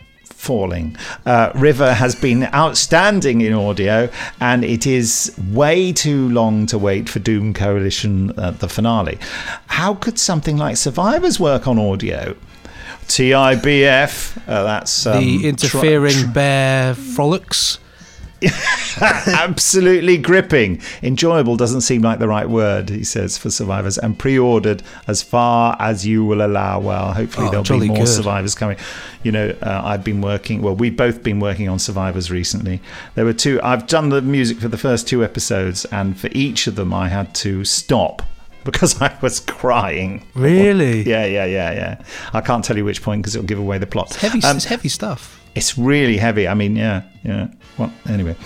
falling. 0.47 0.97
Uh, 1.27 1.51
River 1.57 1.93
has 1.93 2.15
been 2.15 2.45
outstanding 2.55 3.41
in 3.41 3.53
audio, 3.53 4.09
and 4.41 4.65
it 4.65 4.87
is 4.87 5.37
way 5.53 5.93
too 5.93 6.29
long 6.29 6.67
to 6.67 6.79
wait 6.79 7.09
for 7.09 7.19
Doom 7.19 7.53
Coalition 7.53 8.33
uh, 8.39 8.53
the 8.53 8.69
finale. 8.69 9.19
How 9.67 9.95
could 9.95 10.19
something 10.19 10.57
like 10.57 10.77
Survivors 10.77 11.41
work 11.41 11.67
on 11.67 11.79
audio? 11.79 12.37
TIBF, 13.09 14.37
uh, 14.49 14.63
that's 14.63 15.07
um, 15.07 15.21
the 15.21 15.49
interfering 15.49 16.33
bear 16.33 16.95
frolics. 16.95 17.79
absolutely 19.01 20.19
gripping. 20.19 20.81
Enjoyable 21.03 21.57
doesn't 21.57 21.83
seem 21.83 22.03
like 22.03 22.19
the 22.19 22.29
right 22.29 22.49
word, 22.49 22.89
he 22.91 23.05
says, 23.05 23.39
for 23.39 23.51
survivors, 23.51 23.99
and 23.99 24.19
pre 24.19 24.39
ordered 24.39 24.83
as 25.07 25.23
far 25.23 25.77
as 25.79 26.07
you 26.07 26.25
will 26.25 26.45
allow. 26.45 26.81
Well, 26.81 27.13
hopefully 27.15 27.49
Oh, 27.49 27.51
there'll 27.63 27.81
be 27.81 27.89
more 27.89 27.99
good. 27.99 28.09
survivors 28.09 28.55
coming. 28.55 28.77
You 29.23 29.33
know, 29.33 29.55
uh, 29.63 29.83
I've 29.85 30.05
been 30.05 30.21
working, 30.21 30.63
well, 30.63 30.75
we've 30.75 30.97
both 30.97 31.23
been 31.23 31.41
working 31.41 31.69
on 31.69 31.79
survivors 31.79 32.31
recently. 32.31 32.81
There 33.15 33.25
were 33.25 33.33
two, 33.33 33.61
I've 33.63 33.87
done 33.87 34.11
the 34.11 34.23
music 34.23 34.59
for 34.59 34.69
the 34.69 34.79
first 34.79 35.09
two 35.09 35.25
episodes, 35.25 35.85
and 35.87 36.19
for 36.19 36.29
each 36.33 36.67
of 36.67 36.77
them, 36.77 36.93
I 36.95 37.09
had 37.09 37.35
to 37.37 37.65
stop. 37.65 38.23
Because 38.67 39.01
I 39.01 39.17
was 39.23 39.39
crying. 39.39 40.27
Really? 40.35 41.09
Yeah, 41.09 41.25
yeah, 41.25 41.45
yeah, 41.45 41.73
yeah. 41.73 42.03
I 42.33 42.41
can't 42.41 42.65
tell 42.65 42.77
you 42.77 42.85
which 42.85 43.01
point 43.01 43.23
because 43.23 43.37
it'll 43.37 43.47
give 43.47 43.61
away 43.61 43.79
the 43.79 43.87
plot. 43.87 44.13
Heavy, 44.17 44.43
Um, 44.43 44.57
it's 44.57 44.65
heavy 44.65 44.89
stuff. 44.89 45.36
It's 45.57 45.79
really 45.79 46.19
heavy. 46.19 46.47
I 46.47 46.55
mean, 46.55 46.77
yeah, 46.77 47.03
yeah. 47.25 47.49
Well, 47.79 47.93
anyway. 48.09 48.37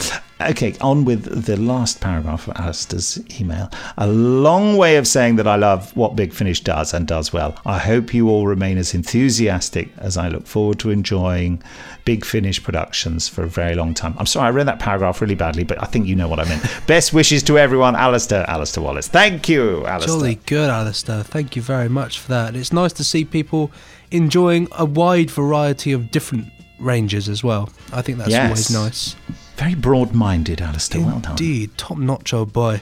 Okay, 0.41 0.75
on 0.81 1.05
with 1.05 1.45
the 1.45 1.59
last 1.59 2.01
paragraph 2.01 2.49
of 2.49 2.57
Alistair's 2.57 3.21
email. 3.39 3.69
A 3.99 4.07
long 4.07 4.79
way 4.79 4.97
of 4.97 5.07
saying 5.07 5.37
that 5.37 5.47
I 5.47 5.57
love 5.57 5.95
what 5.95 6.17
Big 6.17 6.33
Finish 6.33 6.63
does 6.63 6.95
and 6.95 7.07
does 7.07 7.31
well. 7.31 7.61
I 7.67 7.79
hope 7.79 8.15
you 8.15 8.31
all 8.31 8.47
remain 8.47 8.79
as 8.79 8.95
enthusiastic 8.95 9.91
as 9.99 10.17
I 10.17 10.29
look 10.29 10.47
forward 10.47 10.79
to 10.79 10.91
enjoying 10.91 11.63
Big 12.07 12.25
Finish 12.25 12.63
productions 12.63 13.29
for 13.29 13.43
a 13.43 13.49
very 13.49 13.75
long 13.75 13.93
time. 13.93 14.15
I'm 14.17 14.25
sorry, 14.25 14.47
I 14.47 14.51
read 14.51 14.67
that 14.69 14.79
paragraph 14.79 15.21
really 15.21 15.35
badly, 15.35 15.65
but 15.65 15.83
I 15.83 15.87
think 15.87 16.07
you 16.07 16.17
know 16.17 16.29
what 16.29 16.41
I 16.41 16.45
meant. 16.49 16.65
Best 16.87 17.13
wishes 17.13 17.43
to 17.43 17.59
everyone, 17.59 17.95
Alistair, 17.95 18.49
Alistair 18.49 18.83
Wallace. 18.83 19.09
Thank 19.09 19.47
you, 19.47 19.85
Alistair. 19.85 20.15
Jolly 20.15 20.35
good, 20.47 20.71
Alistair. 20.71 21.23
Thank 21.23 21.55
you 21.55 21.61
very 21.61 21.91
much 21.91 22.19
for 22.19 22.29
that. 22.29 22.57
It's 22.57 22.73
nice 22.73 22.95
to 22.95 23.05
see 23.05 23.27
people 23.27 23.73
enjoying 24.11 24.69
a 24.73 24.87
wide 24.87 25.31
variety 25.31 25.93
of 25.93 26.11
different 26.11 26.47
ranges 26.81 27.29
as 27.29 27.45
well. 27.45 27.69
I 27.93 28.03
think 28.03 28.19
that's 28.19 28.31
Yes. 28.31 28.45
always 28.45 28.71
nice. 28.71 29.17
Very 29.57 29.75
broad 29.75 30.15
minded, 30.15 30.63
Alistair. 30.63 31.03
Well 31.03 31.19
done. 31.21 31.33
Indeed, 31.33 31.77
top 31.77 31.99
notch, 31.99 32.33
old 32.33 32.51
boy. 32.51 32.81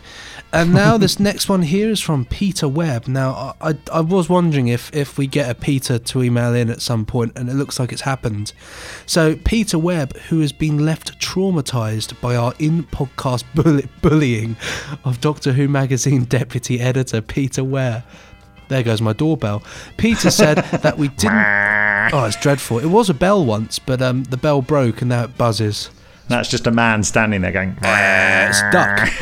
And 0.52 0.72
now 0.72 0.96
this 0.96 1.18
next 1.28 1.48
one 1.48 1.62
here 1.62 1.90
is 1.90 1.98
from 2.00 2.24
Peter 2.24 2.68
Webb. 2.68 3.08
Now, 3.08 3.56
I, 3.60 3.70
I, 3.70 3.78
I 3.94 4.00
was 4.00 4.28
wondering 4.28 4.68
if, 4.68 4.94
if 4.94 5.18
we 5.18 5.26
get 5.26 5.50
a 5.50 5.56
Peter 5.56 5.98
to 5.98 6.22
email 6.22 6.54
in 6.54 6.70
at 6.70 6.80
some 6.80 7.04
point, 7.04 7.32
and 7.34 7.48
it 7.48 7.54
looks 7.54 7.80
like 7.80 7.90
it's 7.90 8.02
happened. 8.02 8.52
So, 9.06 9.34
Peter 9.34 9.76
Webb, 9.76 10.16
who 10.28 10.38
has 10.38 10.52
been 10.52 10.78
left 10.86 11.18
traumatized 11.18 12.20
by 12.20 12.36
our 12.36 12.54
in 12.60 12.84
podcast 12.84 13.42
bully, 13.56 13.88
bullying 14.00 14.56
of 15.04 15.20
Doctor 15.20 15.54
Who 15.54 15.66
magazine 15.66 16.24
deputy 16.28 16.78
editor 16.78 17.20
Peter 17.20 17.64
Ware. 17.64 18.04
There 18.68 18.82
goes 18.84 19.00
my 19.00 19.14
doorbell. 19.14 19.64
Peter 19.96 20.30
said 20.30 20.58
that 20.58 20.96
we 20.98 21.08
didn't. 21.08 21.32
Oh, 22.12 22.24
it's 22.24 22.36
dreadful. 22.36 22.78
It 22.78 22.86
was 22.86 23.08
a 23.10 23.14
bell 23.14 23.44
once, 23.44 23.78
but 23.78 24.00
um, 24.02 24.24
the 24.24 24.36
bell 24.36 24.62
broke 24.62 25.00
and 25.02 25.08
now 25.10 25.24
it 25.24 25.38
buzzes. 25.38 25.90
That's 26.28 26.48
just 26.48 26.66
a 26.66 26.70
man 26.70 27.02
standing 27.02 27.40
there 27.40 27.52
going, 27.52 27.76
It's 27.82 28.60
duck. 28.70 28.98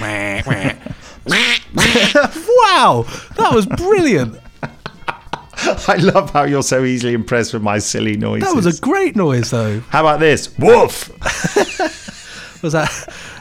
wow, 1.26 3.04
that 3.36 3.50
was 3.52 3.66
brilliant. 3.66 4.38
I 5.88 5.96
love 5.96 6.30
how 6.30 6.44
you're 6.44 6.62
so 6.62 6.84
easily 6.84 7.14
impressed 7.14 7.52
with 7.52 7.62
my 7.62 7.78
silly 7.78 8.16
noises. 8.16 8.48
That 8.48 8.54
was 8.56 8.66
a 8.66 8.80
great 8.80 9.16
noise, 9.16 9.50
though. 9.50 9.80
How 9.88 10.00
about 10.00 10.20
this? 10.20 10.56
Woof! 10.58 11.10
Was 12.62 12.72
that? 12.72 12.90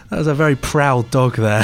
That 0.10 0.18
was 0.20 0.28
a 0.28 0.36
very 0.36 0.56
proud 0.56 1.10
dog 1.10 1.36
there. 1.38 1.64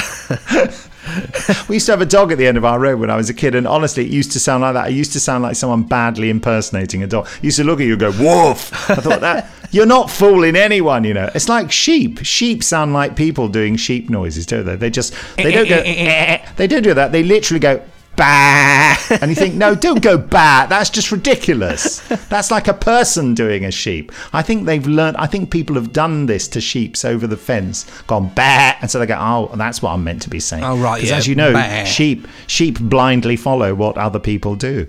We 1.68 1.76
used 1.76 1.86
to 1.86 1.94
have 1.94 2.02
a 2.02 2.06
dog 2.06 2.32
at 2.32 2.38
the 2.38 2.48
end 2.48 2.58
of 2.58 2.66
our 2.66 2.80
road 2.80 3.00
when 3.00 3.10
I 3.10 3.16
was 3.16 3.30
a 3.30 3.34
kid, 3.34 3.56
and 3.56 3.68
honestly, 3.68 4.06
it 4.06 4.12
used 4.12 4.32
to 4.34 4.40
sound 4.40 4.62
like 4.62 4.74
that. 4.74 4.90
It 4.90 4.94
used 4.94 5.14
to 5.14 5.20
sound 5.20 5.44
like 5.44 5.56
someone 5.56 5.84
badly 5.84 6.30
impersonating 6.30 7.04
a 7.04 7.08
dog. 7.08 7.28
You 7.42 7.48
used 7.48 7.58
to 7.58 7.64
look 7.64 7.80
at 7.80 7.86
you 7.86 7.94
and 7.94 8.00
go, 8.00 8.12
woof! 8.12 8.90
I 8.90 8.96
thought 8.96 9.22
that, 9.22 9.50
you're 9.72 9.86
not 9.86 10.10
fooling 10.10 10.56
anyone, 10.56 11.04
you 11.04 11.14
know. 11.14 11.30
It's 11.34 11.50
like 11.50 11.72
sheep. 11.72 12.20
Sheep 12.24 12.64
sound 12.64 12.94
like 12.94 13.16
people 13.16 13.48
doing 13.48 13.76
sheep 13.76 14.10
noises, 14.10 14.46
don't 14.46 14.66
they? 14.66 14.76
They 14.76 14.90
just, 14.90 15.14
they 15.38 15.54
eh, 15.54 15.56
don't 15.56 15.66
eh, 15.66 15.70
go, 15.70 15.76
eh, 15.78 16.44
eh. 16.44 16.50
they 16.58 16.68
don't 16.68 16.84
do 16.84 16.94
that. 16.94 17.12
They 17.12 17.24
literally 17.24 17.60
go, 17.60 17.82
bah! 18.16 18.98
And 19.22 19.30
you 19.30 19.36
think, 19.36 19.56
no, 19.56 19.76
don't 19.76 20.02
go 20.02 20.18
bah. 20.18 20.66
That's 20.68 20.90
just 20.90 21.12
ridiculous. 21.12 22.00
That's 22.30 22.52
like 22.52 22.68
a 22.68 22.74
person 22.74 23.34
doing 23.34 23.66
a 23.66 23.72
sheep. 23.72 24.12
I 24.34 24.42
think 24.42 24.66
they've 24.66 24.86
learned, 24.86 25.18
I 25.18 25.28
think 25.28 25.52
people 25.52 25.76
have 25.76 25.92
done 25.94 26.26
this 26.26 26.48
to 26.50 26.62
sheeps 26.62 27.04
over 27.06 27.28
the 27.28 27.38
fence, 27.38 27.86
gone 28.08 28.32
bah, 28.36 28.76
and 28.82 28.90
so 28.90 29.00
they 29.00 29.06
go, 29.06 29.18
oh, 29.20 29.52
that's 29.56 29.82
what 29.82 29.92
I'm 29.92 30.04
meant 30.04 30.22
to 30.24 30.30
be 30.30 30.40
saying. 30.40 30.64
Oh, 30.64 30.78
right, 30.78 31.00
'Cause 31.00 31.10
yeah, 31.10 31.18
as 31.18 31.28
you 31.28 31.36
know, 31.36 31.54
bah. 31.54 31.84
sheep 31.86 32.28
sheep 32.48 32.80
blindly 32.80 33.36
follow 33.36 33.74
what 33.76 33.98
other 33.98 34.20
people 34.20 34.56
do. 34.56 34.88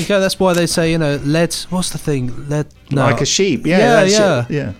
Okay, 0.00 0.18
that's 0.20 0.38
why 0.40 0.52
they 0.52 0.66
say, 0.66 0.90
you 0.92 0.98
know, 0.98 1.16
lead. 1.24 1.54
What's 1.70 1.90
the 1.90 1.98
thing? 1.98 2.48
Lead. 2.48 2.66
No. 2.90 3.02
Like 3.02 3.20
a 3.20 3.26
sheep. 3.26 3.66
Yeah, 3.66 3.78
Yeah, 3.78 4.04
yeah. 4.04 4.40
it, 4.42 4.50
yeah. 4.50 4.72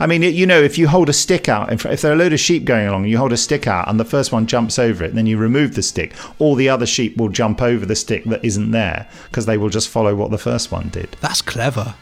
I 0.00 0.06
mean, 0.06 0.22
you 0.22 0.46
know, 0.46 0.60
if 0.60 0.78
you 0.78 0.88
hold 0.88 1.08
a 1.08 1.12
stick 1.12 1.48
out, 1.48 1.72
if 1.72 2.02
there 2.02 2.12
are 2.12 2.14
a 2.14 2.18
load 2.18 2.32
of 2.32 2.40
sheep 2.40 2.64
going 2.64 2.86
along, 2.86 3.06
you 3.06 3.18
hold 3.18 3.32
a 3.32 3.36
stick 3.36 3.66
out, 3.66 3.88
and 3.88 3.98
the 3.98 4.04
first 4.04 4.30
one 4.30 4.46
jumps 4.46 4.78
over 4.78 5.04
it, 5.04 5.08
and 5.08 5.18
then 5.18 5.26
you 5.26 5.36
remove 5.36 5.74
the 5.74 5.82
stick, 5.82 6.14
all 6.38 6.54
the 6.54 6.68
other 6.68 6.86
sheep 6.86 7.16
will 7.16 7.28
jump 7.28 7.60
over 7.60 7.84
the 7.84 7.96
stick 7.96 8.24
that 8.24 8.44
isn't 8.44 8.70
there 8.70 9.08
because 9.24 9.46
they 9.46 9.58
will 9.58 9.70
just 9.70 9.88
follow 9.88 10.14
what 10.14 10.30
the 10.30 10.38
first 10.38 10.70
one 10.70 10.88
did. 10.88 11.16
That's 11.20 11.42
clever. 11.42 11.94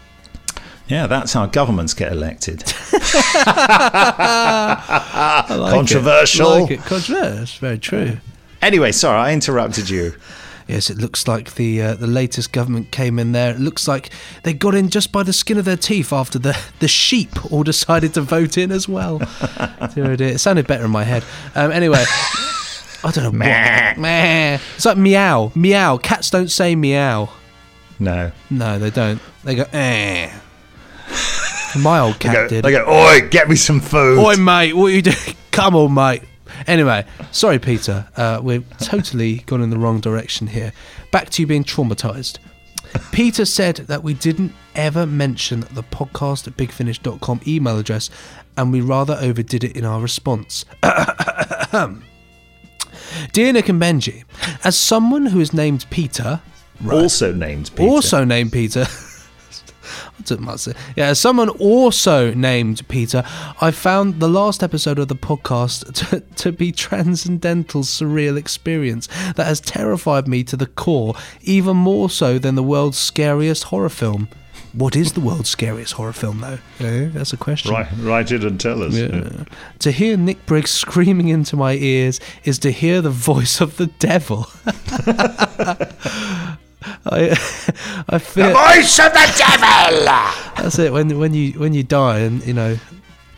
Yeah, 0.88 1.06
that's 1.06 1.32
how 1.32 1.46
governments 1.46 1.94
get 1.94 2.12
elected. 2.12 2.62
Like 2.92 3.02
Controversial. 5.72 6.52
It. 6.52 6.60
Like 6.60 6.70
it. 6.70 6.80
Controversial. 6.80 7.42
It's 7.42 7.56
very 7.56 7.78
true. 7.78 8.18
Anyway, 8.62 8.92
sorry, 8.92 9.18
I 9.18 9.32
interrupted 9.32 9.90
you. 9.90 10.14
Yes, 10.68 10.90
it 10.90 10.98
looks 10.98 11.28
like 11.28 11.54
the 11.54 11.80
uh, 11.80 11.94
the 11.94 12.08
latest 12.08 12.52
government 12.52 12.90
came 12.90 13.18
in 13.20 13.30
there. 13.32 13.52
It 13.54 13.60
looks 13.60 13.86
like 13.86 14.10
they 14.42 14.52
got 14.52 14.74
in 14.74 14.88
just 14.90 15.12
by 15.12 15.22
the 15.22 15.32
skin 15.32 15.58
of 15.58 15.64
their 15.64 15.76
teeth 15.76 16.12
after 16.12 16.38
the, 16.40 16.58
the 16.80 16.88
sheep 16.88 17.52
all 17.52 17.62
decided 17.62 18.14
to 18.14 18.20
vote 18.22 18.58
in 18.58 18.72
as 18.72 18.88
well. 18.88 19.18
Dear, 19.94 20.16
dear. 20.16 20.28
It 20.28 20.38
sounded 20.40 20.66
better 20.66 20.84
in 20.84 20.90
my 20.90 21.04
head. 21.04 21.24
Um, 21.54 21.70
anyway, 21.70 22.04
I 23.04 23.10
don't 23.12 23.24
know. 23.24 23.30
Meh. 23.32 24.58
It's 24.74 24.84
like 24.84 24.96
meow, 24.98 25.52
meow. 25.54 25.98
Cats 25.98 26.30
don't 26.30 26.50
say 26.50 26.74
meow. 26.74 27.28
No. 28.00 28.32
No, 28.50 28.78
they 28.80 28.90
don't. 28.90 29.20
They 29.44 29.54
go 29.54 29.66
eh. 29.72 30.32
My 31.78 32.00
old 32.00 32.14
They 32.14 32.18
cat 32.20 32.34
go, 32.34 32.48
did. 32.48 32.64
they 32.64 32.70
go, 32.72 32.84
oi, 32.88 33.28
get 33.28 33.48
me 33.48 33.54
some 33.56 33.80
food. 33.80 34.18
Oi, 34.18 34.34
mate, 34.36 34.72
what 34.74 34.86
are 34.86 34.90
you 34.94 35.02
doing? 35.02 35.16
Come 35.52 35.76
on, 35.76 35.94
mate. 35.94 36.22
Anyway, 36.66 37.04
sorry, 37.32 37.58
Peter. 37.58 38.06
Uh, 38.16 38.40
we've 38.42 38.64
totally 38.78 39.36
gone 39.46 39.62
in 39.62 39.70
the 39.70 39.78
wrong 39.78 40.00
direction 40.00 40.46
here. 40.48 40.72
Back 41.10 41.30
to 41.30 41.42
you 41.42 41.46
being 41.46 41.64
traumatized. 41.64 42.38
Peter 43.12 43.44
said 43.44 43.76
that 43.76 44.02
we 44.02 44.14
didn't 44.14 44.52
ever 44.74 45.06
mention 45.06 45.60
the 45.72 45.82
podcast 45.82 46.46
at 46.46 46.56
bigfinish.com 46.56 47.40
email 47.46 47.78
address 47.78 48.08
and 48.56 48.72
we 48.72 48.80
rather 48.80 49.18
overdid 49.20 49.64
it 49.64 49.76
in 49.76 49.84
our 49.84 50.00
response. 50.00 50.64
Dear 53.32 53.52
Nick 53.52 53.68
and 53.68 53.80
Benji, 53.80 54.24
as 54.64 54.76
someone 54.78 55.26
who 55.26 55.40
is 55.40 55.52
named 55.52 55.84
Peter, 55.90 56.40
Also 56.90 57.32
named 57.32 57.70
Peter. 57.74 57.88
also 57.90 58.24
named 58.24 58.52
Peter. 58.52 58.86
Yeah, 60.96 61.12
someone 61.12 61.48
also 61.48 62.34
named 62.34 62.86
Peter, 62.88 63.24
I 63.60 63.70
found 63.70 64.20
the 64.20 64.28
last 64.28 64.62
episode 64.62 64.98
of 64.98 65.08
the 65.08 65.16
podcast 65.16 65.92
to, 66.10 66.20
to 66.20 66.52
be 66.52 66.72
transcendental, 66.72 67.82
surreal 67.82 68.36
experience 68.36 69.08
that 69.36 69.46
has 69.46 69.60
terrified 69.60 70.28
me 70.28 70.44
to 70.44 70.56
the 70.56 70.66
core, 70.66 71.14
even 71.42 71.76
more 71.76 72.10
so 72.10 72.38
than 72.38 72.54
the 72.54 72.62
world's 72.62 72.98
scariest 72.98 73.64
horror 73.64 73.88
film. 73.88 74.28
What 74.76 74.94
is 74.94 75.14
the 75.14 75.20
world's 75.20 75.48
scariest 75.48 75.94
horror 75.94 76.12
film, 76.12 76.40
though? 76.40 76.58
Eh, 76.84 77.08
that's 77.10 77.32
a 77.32 77.38
question. 77.38 77.72
Write, 77.72 77.88
write 77.98 78.30
it 78.30 78.44
and 78.44 78.60
tell 78.60 78.82
us. 78.82 78.94
Yeah. 78.94 79.44
To 79.78 79.90
hear 79.90 80.18
Nick 80.18 80.44
Briggs 80.44 80.70
screaming 80.70 81.28
into 81.28 81.56
my 81.56 81.72
ears 81.72 82.20
is 82.44 82.58
to 82.58 82.70
hear 82.70 83.00
the 83.00 83.10
voice 83.10 83.62
of 83.62 83.78
the 83.78 83.86
devil. 83.86 84.46
I, 87.06 87.30
I 88.08 88.18
feel 88.18 88.48
the 88.48 88.52
Voice 88.52 88.98
of 88.98 89.12
the 89.12 89.34
devil! 89.36 90.04
that's 90.56 90.78
it. 90.78 90.92
When 90.92 91.18
when 91.18 91.34
you 91.34 91.52
when 91.52 91.74
you 91.74 91.82
die 91.82 92.20
and 92.20 92.44
you 92.46 92.54
know 92.54 92.76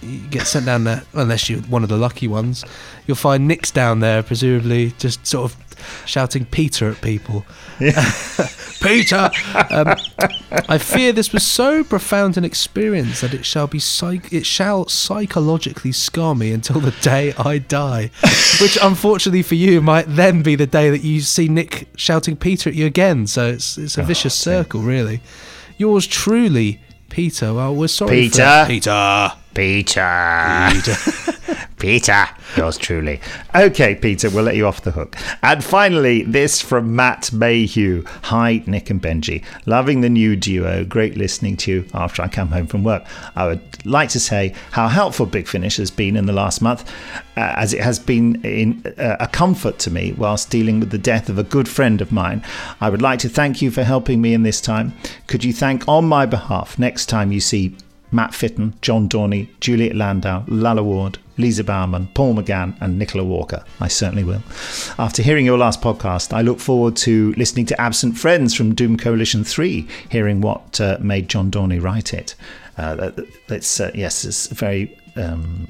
you 0.03 0.19
get 0.29 0.47
sent 0.47 0.67
down 0.67 0.85
there, 0.85 1.03
unless 1.15 1.51
you're 1.51 1.61
one 1.63 1.83
of 1.83 1.89
the 1.89 1.97
lucky 1.97 2.29
ones, 2.29 2.65
you'll 3.07 3.17
find 3.17 3.49
Nick's 3.49 3.71
down 3.71 4.01
there, 4.01 4.23
presumably 4.23 4.93
just 4.99 5.27
sort 5.27 5.53
of 5.53 6.05
shouting 6.07 6.45
Peter 6.47 6.91
at 6.91 7.01
people. 7.01 7.45
Yeah. 7.81 8.11
Peter, 8.81 9.31
um, 9.71 9.95
I 10.19 10.79
fear 10.79 11.13
this 11.13 11.33
was 11.33 11.47
so 11.47 11.85
profound 11.85 12.37
an 12.37 12.45
experience 12.45 13.21
that 13.21 13.35
it 13.35 13.45
shall 13.45 13.67
be 13.67 13.79
psych- 13.79 14.33
it 14.33 14.45
shall 14.47 14.89
psychologically 14.89 15.93
scar 15.93 16.35
me 16.35 16.53
until 16.53 16.81
the 16.81 16.91
day 17.01 17.33
I 17.35 17.59
die. 17.59 18.11
Which, 18.61 18.77
unfortunately 18.83 19.43
for 19.43 19.55
you, 19.55 19.81
might 19.81 20.07
then 20.09 20.43
be 20.43 20.57
the 20.57 20.67
day 20.67 20.91
that 20.91 21.05
you 21.05 21.21
see 21.21 21.49
Nick 21.49 21.89
shouting 21.97 22.37
Peter 22.37 22.71
at 22.71 22.77
you 22.77 22.87
again. 22.87 23.27
So 23.27 23.49
it's 23.49 23.79
it's 23.79 23.97
a 23.97 24.03
ah, 24.03 24.07
vicious 24.07 24.35
circle, 24.35 24.81
really. 24.81 25.21
Yours 25.77 26.07
truly, 26.07 26.81
Peter. 27.09 27.55
Well, 27.55 27.75
we're 27.75 27.89
sorry, 27.89 28.23
Peter. 28.23 28.65
for 28.65 28.67
Peter. 28.67 29.33
Peter. 29.55 30.71
Peter. 30.73 31.59
Peter. 31.79 32.27
Yours 32.57 32.77
truly. 32.77 33.21
Okay, 33.55 33.95
Peter, 33.95 34.31
we'll 34.31 34.45
let 34.45 34.57
you 34.57 34.67
off 34.67 34.83
the 34.83 34.91
hook. 34.91 35.17
And 35.43 35.62
finally, 35.62 36.23
this 36.23 36.61
from 36.61 36.97
Matt 36.97 37.33
Mayhew. 37.33 38.05
Hi, 38.25 38.62
Nick 38.67 38.91
and 38.91 39.01
Benji. 39.01 39.45
Loving 39.67 40.01
the 40.01 40.09
new 40.09 40.37
duo. 40.37 40.85
Great 40.85 41.17
listening 41.17 41.57
to 41.59 41.71
you 41.71 41.87
after 41.95 42.23
I 42.23 42.29
come 42.29 42.49
home 42.49 42.67
from 42.67 42.85
work. 42.85 43.05
I 43.37 43.47
would 43.47 43.87
like 43.87 44.09
to 44.11 44.21
say 44.21 44.55
how 44.73 44.88
helpful 44.88 45.27
Big 45.27 45.47
Finish 45.47 45.77
has 45.77 45.91
been 45.91 46.17
in 46.17 46.27
the 46.27 46.33
last 46.33 46.61
month, 46.61 46.88
uh, 47.37 47.55
as 47.57 47.73
it 47.73 47.81
has 47.81 47.99
been 47.99 48.45
in, 48.45 48.83
uh, 48.99 49.17
a 49.21 49.29
comfort 49.29 49.79
to 49.81 49.91
me 49.91 50.12
whilst 50.12 50.51
dealing 50.51 50.81
with 50.81 50.91
the 50.91 50.99
death 50.99 51.29
of 51.29 51.38
a 51.38 51.45
good 51.45 51.69
friend 51.69 52.01
of 52.01 52.12
mine. 52.12 52.43
I 52.81 52.91
would 52.91 53.03
like 53.03 53.21
to 53.21 53.29
thank 53.29 53.62
you 53.62 53.71
for 53.71 53.85
helping 53.85 54.21
me 54.21 54.35
in 54.35 54.43
this 54.43 54.61
time. 54.61 54.95
Could 55.27 55.45
you 55.45 55.53
thank 55.53 55.87
on 55.88 56.07
my 56.07 56.27
behalf 56.27 56.79
next 56.79 57.07
time 57.07 57.33
you 57.33 57.41
see 57.41 57.77
Matt 58.11 58.35
Fitton, 58.35 58.75
John 58.81 59.09
Dorney, 59.09 59.49
Juliet 59.61 59.95
Landau, 59.95 60.45
Lalla 60.49 60.83
Ward, 60.83 61.19
Lisa 61.38 61.64
Bowerman, 61.64 62.09
Paul 62.14 62.35
McGann, 62.35 62.77
and 62.81 62.98
Nicola 62.98 63.24
Walker. 63.24 63.64
I 63.81 63.88
certainly 63.88 64.24
will. 64.24 64.42
After 64.98 65.22
hearing 65.22 65.46
your 65.46 65.59
last 65.59 65.81
podcast, 65.81 66.33
I 66.33 66.42
look 66.42 66.61
forward 66.61 66.96
to 66.98 67.33
listening 67.37 67.66
to 67.66 67.81
Absent 67.81 68.18
Friends 68.18 68.55
from 68.55 68.74
Doom 68.74 68.96
Coalition 68.96 69.44
3, 69.44 69.87
hearing 70.11 70.40
what 70.40 70.81
uh, 70.81 70.98
made 71.01 71.29
John 71.29 71.51
Dorney 71.51 71.83
write 71.83 72.12
it. 72.12 72.35
uh, 72.77 73.11
uh, 73.81 73.90
yes, 73.94 74.24
it's 74.24 74.48
very 74.48 74.96
um, 75.16 75.68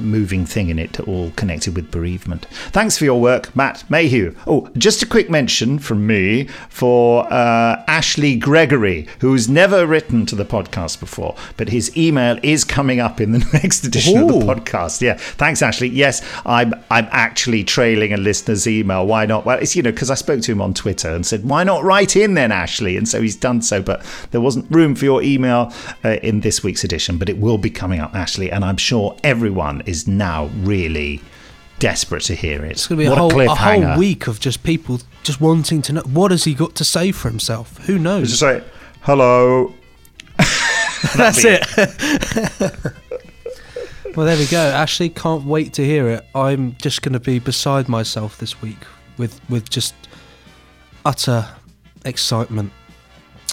moving 0.00 0.46
thing 0.46 0.68
in 0.68 0.78
it, 0.78 1.00
all 1.00 1.30
connected 1.32 1.74
with 1.76 1.90
bereavement. 1.90 2.46
Thanks 2.70 2.98
for 2.98 3.04
your 3.04 3.20
work, 3.20 3.54
Matt 3.54 3.88
Mayhew. 3.90 4.34
Oh, 4.46 4.68
just 4.76 5.02
a 5.02 5.06
quick 5.06 5.30
mention 5.30 5.78
from 5.78 6.06
me 6.06 6.48
for 6.68 7.32
uh, 7.32 7.82
Ashley 7.86 8.36
Gregory, 8.36 9.06
who's 9.20 9.48
never 9.48 9.86
written 9.86 10.26
to 10.26 10.34
the 10.34 10.44
podcast 10.44 11.00
before, 11.00 11.36
but 11.56 11.68
his 11.68 11.96
email 11.96 12.38
is 12.42 12.64
coming 12.64 13.00
up 13.00 13.20
in 13.20 13.32
the 13.32 13.38
next 13.52 13.84
edition 13.84 14.18
of 14.18 14.28
the 14.28 14.34
podcast. 14.34 15.00
Yeah, 15.00 15.14
thanks, 15.14 15.62
Ashley. 15.62 15.88
Yes, 15.88 16.22
I'm 16.44 16.74
I'm 16.90 17.08
actually 17.10 17.64
trailing 17.64 18.12
a 18.12 18.16
listener's 18.16 18.66
email. 18.66 19.06
Why 19.06 19.26
not? 19.26 19.44
Well, 19.44 19.58
it's 19.58 19.76
you 19.76 19.82
know 19.82 19.92
because 19.92 20.10
I 20.10 20.14
spoke 20.14 20.42
to 20.42 20.52
him 20.52 20.60
on 20.60 20.74
Twitter 20.74 21.08
and 21.08 21.24
said, 21.24 21.44
why 21.44 21.64
not 21.64 21.84
write 21.84 22.16
in 22.16 22.34
then, 22.34 22.52
Ashley? 22.52 22.96
And 22.96 23.08
so 23.08 23.20
he's 23.20 23.36
done 23.36 23.62
so, 23.62 23.82
but 23.82 24.04
there 24.30 24.40
wasn't 24.40 24.70
room 24.70 24.94
for 24.94 25.04
your 25.04 25.22
email 25.22 25.72
uh, 26.04 26.16
in 26.22 26.40
this 26.40 26.62
week's 26.62 26.84
edition, 26.84 27.18
but 27.18 27.28
it 27.28 27.38
will 27.38 27.58
be 27.58 27.70
coming 27.70 28.00
up, 28.00 28.14
Ashley, 28.14 28.50
and 28.50 28.64
I'm 28.64 28.76
sure 28.76 29.16
everyone 29.22 29.82
is 29.86 30.06
now 30.06 30.46
really 30.58 31.20
desperate 31.78 32.22
to 32.24 32.34
hear 32.34 32.64
it. 32.64 32.72
It's 32.72 32.86
going 32.86 32.98
to 32.98 33.04
be 33.04 33.08
what 33.08 33.18
a 33.18 33.20
whole, 33.20 33.40
a 33.40 33.46
cliffhanger. 33.46 33.92
whole 33.92 33.98
week 33.98 34.26
of 34.26 34.40
just 34.40 34.62
people 34.62 35.00
just 35.22 35.40
wanting 35.40 35.82
to 35.82 35.92
know 35.92 36.02
what 36.02 36.30
has 36.30 36.44
he 36.44 36.54
got 36.54 36.74
to 36.76 36.84
say 36.84 37.12
for 37.12 37.28
himself. 37.28 37.78
Who 37.86 37.98
knows? 37.98 38.30
Just 38.30 38.42
like, 38.42 38.64
hello. 39.02 39.74
That's 41.16 41.44
it. 41.44 41.64
well, 44.16 44.26
there 44.26 44.38
we 44.38 44.46
go. 44.46 44.58
Ashley, 44.58 45.08
can't 45.08 45.44
wait 45.44 45.72
to 45.74 45.84
hear 45.84 46.08
it. 46.08 46.24
I'm 46.34 46.76
just 46.76 47.02
going 47.02 47.12
to 47.12 47.20
be 47.20 47.38
beside 47.38 47.88
myself 47.88 48.38
this 48.38 48.60
week 48.62 48.78
with 49.18 49.40
with 49.48 49.68
just 49.68 49.94
utter 51.04 51.48
excitement. 52.04 52.72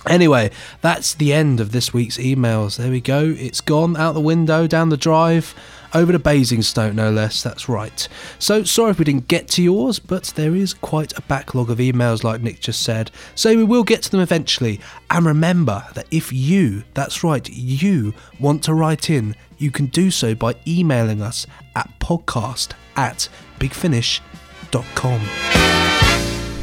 Anyway, 0.07 0.49
that's 0.81 1.13
the 1.13 1.31
end 1.31 1.59
of 1.59 1.71
this 1.71 1.93
week's 1.93 2.17
emails. 2.17 2.77
There 2.77 2.89
we 2.89 3.01
go. 3.01 3.35
It's 3.37 3.61
gone 3.61 3.95
out 3.95 4.13
the 4.13 4.21
window, 4.21 4.65
down 4.65 4.89
the 4.89 4.97
drive, 4.97 5.53
over 5.93 6.11
to 6.11 6.19
Basingstoke, 6.19 6.93
no 6.93 7.11
less. 7.11 7.43
That's 7.43 7.67
right. 7.69 8.07
So 8.39 8.63
sorry 8.63 8.91
if 8.91 8.99
we 8.99 9.05
didn't 9.05 9.27
get 9.27 9.47
to 9.49 9.63
yours, 9.63 9.99
but 9.99 10.25
there 10.35 10.55
is 10.55 10.73
quite 10.73 11.17
a 11.17 11.21
backlog 11.23 11.69
of 11.69 11.79
emails, 11.79 12.23
like 12.23 12.41
Nick 12.41 12.59
just 12.59 12.81
said. 12.83 13.11
So 13.35 13.55
we 13.55 13.63
will 13.63 13.83
get 13.83 14.03
to 14.03 14.11
them 14.11 14.21
eventually. 14.21 14.79
And 15.09 15.25
remember 15.25 15.85
that 15.93 16.07
if 16.11 16.31
you, 16.31 16.83
that's 16.93 17.23
right, 17.23 17.47
you 17.49 18.13
want 18.39 18.63
to 18.63 18.73
write 18.73 19.09
in, 19.09 19.35
you 19.57 19.71
can 19.71 19.87
do 19.87 20.11
so 20.11 20.33
by 20.35 20.55
emailing 20.65 21.21
us 21.21 21.45
at 21.75 21.89
podcast 21.99 22.71
at 22.95 23.29
bigfinish.com. 23.59 25.21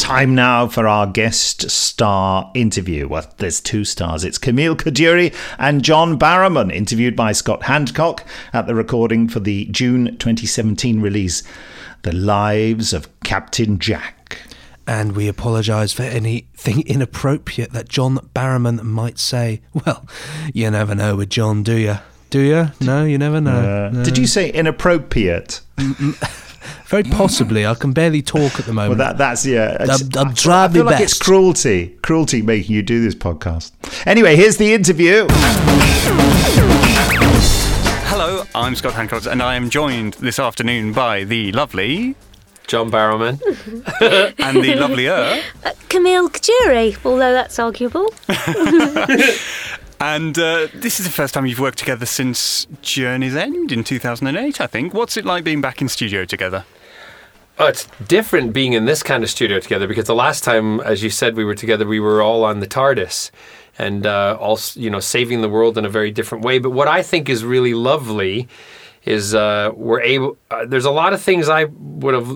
Time 0.08 0.34
now 0.34 0.66
for 0.66 0.88
our 0.88 1.06
guest 1.06 1.70
star 1.70 2.50
interview. 2.54 3.06
Well, 3.06 3.30
there's 3.36 3.60
two 3.60 3.84
stars. 3.84 4.24
It's 4.24 4.38
Camille 4.38 4.74
Coduri 4.74 5.34
and 5.58 5.82
John 5.84 6.18
Barrowman, 6.18 6.72
interviewed 6.72 7.14
by 7.14 7.32
Scott 7.32 7.60
Handcock 7.60 8.20
at 8.54 8.66
the 8.66 8.74
recording 8.74 9.28
for 9.28 9.40
the 9.40 9.66
June 9.66 10.16
2017 10.16 11.02
release, 11.02 11.42
The 12.04 12.14
Lives 12.14 12.94
of 12.94 13.06
Captain 13.20 13.78
Jack. 13.78 14.38
and 14.86 15.14
we 15.14 15.28
apologise 15.28 15.92
for 15.92 16.04
anything 16.04 16.80
inappropriate 16.86 17.72
that 17.72 17.90
John 17.90 18.16
Barrowman 18.34 18.82
might 18.84 19.18
say. 19.18 19.60
Well, 19.84 20.06
you 20.54 20.70
never 20.70 20.94
know 20.94 21.16
with 21.16 21.28
John, 21.28 21.62
do 21.62 21.76
you? 21.76 21.98
Do 22.30 22.40
you? 22.40 22.68
No, 22.80 23.04
you 23.04 23.18
never 23.18 23.42
know. 23.42 23.88
Uh, 23.88 23.90
No. 23.92 24.04
Did 24.04 24.16
you 24.16 24.26
say 24.26 24.50
inappropriate? 24.50 25.60
Very 26.86 27.04
possibly. 27.04 27.66
I 27.66 27.74
can 27.74 27.92
barely 27.92 28.22
talk 28.22 28.58
at 28.58 28.64
the 28.66 28.72
Well, 28.72 28.88
moment. 28.88 28.98
that, 28.98 29.18
that's 29.18 29.44
yeah. 29.46 29.74
it's- 29.82 30.02
I'll 30.16 30.28
I 30.28 30.32
try 30.32 30.68
feel 30.68 30.84
my 30.84 30.92
like 30.92 31.00
it's 31.02 31.18
cruelty, 31.18 31.96
cruelty 32.02 32.42
making 32.42 32.74
you 32.74 32.82
do 32.82 33.02
this 33.02 33.14
podcast. 33.14 33.72
Anyway, 34.06 34.36
here's 34.36 34.56
the 34.56 34.72
interview. 34.74 35.26
Hello, 38.10 38.42
I'm 38.54 38.74
Scott 38.74 38.94
Handcock, 38.94 39.30
and 39.30 39.42
I 39.42 39.54
am 39.54 39.70
joined 39.70 40.14
this 40.14 40.38
afternoon 40.38 40.92
by 40.92 41.24
the 41.24 41.52
lovely 41.52 42.14
John 42.66 42.90
Barrowman. 42.90 43.40
and 44.38 44.56
the 44.64 44.74
lovelier. 44.74 45.40
Uh, 45.64 45.72
Camille 45.88 46.28
Coduri, 46.28 46.96
although 47.04 47.32
that's 47.32 47.58
arguable. 47.58 48.12
And 50.00 50.38
uh, 50.38 50.68
this 50.74 51.00
is 51.00 51.06
the 51.06 51.12
first 51.12 51.34
time 51.34 51.46
you've 51.46 51.58
worked 51.58 51.78
together 51.78 52.06
since 52.06 52.66
Journey's 52.82 53.34
End 53.34 53.72
in 53.72 53.82
2008, 53.82 54.60
I 54.60 54.66
think. 54.66 54.94
What's 54.94 55.16
it 55.16 55.24
like 55.24 55.42
being 55.42 55.60
back 55.60 55.82
in 55.82 55.88
studio 55.88 56.24
together? 56.24 56.64
Oh, 57.58 57.66
it's 57.66 57.88
different 58.06 58.52
being 58.52 58.74
in 58.74 58.84
this 58.84 59.02
kind 59.02 59.24
of 59.24 59.30
studio 59.30 59.58
together 59.58 59.88
because 59.88 60.04
the 60.04 60.14
last 60.14 60.44
time, 60.44 60.78
as 60.80 61.02
you 61.02 61.10
said, 61.10 61.34
we 61.36 61.44
were 61.44 61.56
together, 61.56 61.84
we 61.84 61.98
were 61.98 62.22
all 62.22 62.44
on 62.44 62.60
the 62.60 62.68
TARDIS 62.68 63.32
and 63.78 64.06
uh, 64.06 64.36
all 64.38 64.60
you 64.74 64.88
know 64.88 65.00
saving 65.00 65.40
the 65.40 65.48
world 65.48 65.76
in 65.76 65.84
a 65.84 65.88
very 65.88 66.12
different 66.12 66.44
way. 66.44 66.60
But 66.60 66.70
what 66.70 66.86
I 66.86 67.02
think 67.02 67.28
is 67.28 67.44
really 67.44 67.74
lovely 67.74 68.46
is 69.04 69.34
uh, 69.34 69.72
we're 69.74 70.00
able. 70.02 70.36
Uh, 70.50 70.66
there's 70.66 70.84
a 70.84 70.92
lot 70.92 71.12
of 71.12 71.20
things 71.20 71.48
I 71.48 71.64
would 71.64 72.14
have. 72.14 72.28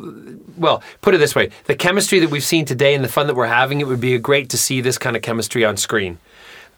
Well, 0.56 0.82
put 1.02 1.14
it 1.14 1.18
this 1.18 1.36
way: 1.36 1.50
the 1.64 1.76
chemistry 1.76 2.18
that 2.18 2.30
we've 2.30 2.42
seen 2.42 2.64
today 2.64 2.94
and 2.94 3.04
the 3.04 3.08
fun 3.08 3.28
that 3.28 3.36
we're 3.36 3.46
having, 3.46 3.80
it 3.80 3.86
would 3.86 4.00
be 4.00 4.18
great 4.18 4.50
to 4.50 4.58
see 4.58 4.80
this 4.80 4.98
kind 4.98 5.14
of 5.14 5.22
chemistry 5.22 5.64
on 5.64 5.76
screen. 5.76 6.18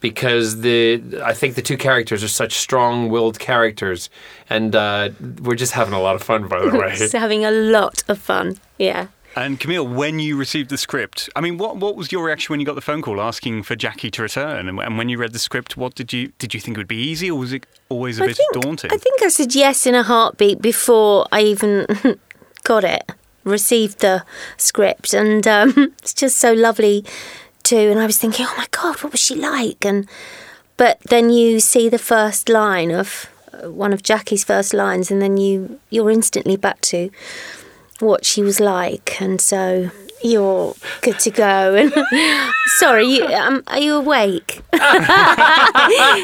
Because 0.01 0.61
the 0.61 1.03
I 1.25 1.33
think 1.33 1.55
the 1.55 1.63
two 1.63 1.79
characters 1.79 2.23
are 2.23 2.29
such 2.29 2.55
strong-willed 2.55 3.39
characters, 3.39 4.11
and 4.51 4.77
uh, 4.77 5.11
we're 5.41 5.55
just 5.55 5.73
having 5.73 5.95
a 5.95 6.01
lot 6.01 6.15
of 6.15 6.23
fun. 6.23 6.47
By 6.47 6.61
the 6.61 6.77
way, 6.77 6.95
Just 6.97 7.15
having 7.15 7.45
a 7.45 7.51
lot 7.51 8.05
of 8.09 8.19
fun. 8.19 8.59
Yeah. 8.79 9.07
And 9.37 9.59
Camille, 9.59 9.87
when 9.87 10.21
you 10.21 10.37
received 10.37 10.71
the 10.71 10.79
script, 10.79 11.29
I 11.35 11.41
mean, 11.41 11.59
what 11.59 11.77
what 11.77 11.97
was 11.97 12.13
your 12.13 12.25
reaction 12.25 12.53
when 12.53 12.61
you 12.61 12.67
got 12.67 12.77
the 12.77 12.81
phone 12.81 13.03
call 13.03 13.21
asking 13.21 13.65
for 13.65 13.75
Jackie 13.75 14.11
to 14.13 14.23
return? 14.23 14.69
And, 14.69 14.79
and 14.79 14.97
when 14.97 15.09
you 15.09 15.19
read 15.19 15.33
the 15.33 15.41
script, 15.41 15.77
what 15.77 15.95
did 15.95 16.13
you 16.13 16.33
did 16.39 16.55
you 16.55 16.61
think 16.61 16.77
it 16.77 16.81
would 16.81 16.89
be 16.89 17.03
easy, 17.03 17.31
or 17.31 17.39
was 17.39 17.53
it 17.53 17.67
always 17.89 18.21
a 18.21 18.25
I 18.25 18.27
bit 18.29 18.37
think, 18.37 18.63
daunting? 18.63 18.93
I 18.93 18.97
think 18.97 19.23
I 19.23 19.29
said 19.29 19.55
yes 19.55 19.87
in 19.87 19.95
a 19.95 20.05
heartbeat 20.05 20.63
before 20.63 21.27
I 21.33 21.41
even 21.41 21.87
got 22.63 22.85
it, 22.85 23.11
received 23.43 24.01
the 24.01 24.25
script, 24.57 25.13
and 25.15 25.47
um, 25.49 25.73
it's 25.99 26.15
just 26.15 26.37
so 26.37 26.53
lovely 26.53 27.05
too. 27.65 27.91
And 27.91 27.99
I 27.99 28.07
was 28.07 28.19
thinking, 28.19 28.47
oh 28.49 28.55
my 28.57 28.67
god, 28.71 29.03
what 29.03 29.13
was 29.13 29.21
she 29.21 29.35
like? 29.35 29.85
And 29.85 30.09
but 30.77 31.01
then 31.09 31.31
you 31.31 31.61
see 31.61 31.89
the 31.89 31.99
first 31.99 32.49
line 32.49 32.91
of 32.91 33.29
uh, 33.53 33.71
one 33.71 33.93
of 33.93 34.03
Jackie's 34.03 34.45
first 34.45 34.75
lines, 34.75 35.11
and 35.11 35.21
then 35.21 35.37
you 35.37 35.81
you're 35.91 36.11
instantly 36.11 36.57
back 36.57 36.81
to 36.83 37.11
what 38.01 38.25
she 38.25 38.43
was 38.43 38.61
like, 38.61 39.21
and 39.21 39.41
so. 39.41 39.91
You're 40.25 40.75
good 41.03 41.19
to 41.21 41.31
go. 41.31 41.75
And 41.75 41.93
sorry, 42.79 43.05
you, 43.07 43.27
um, 43.27 43.63
are 43.67 43.79
you 43.79 43.97
awake? 43.97 44.63
Sorry, 44.73 44.81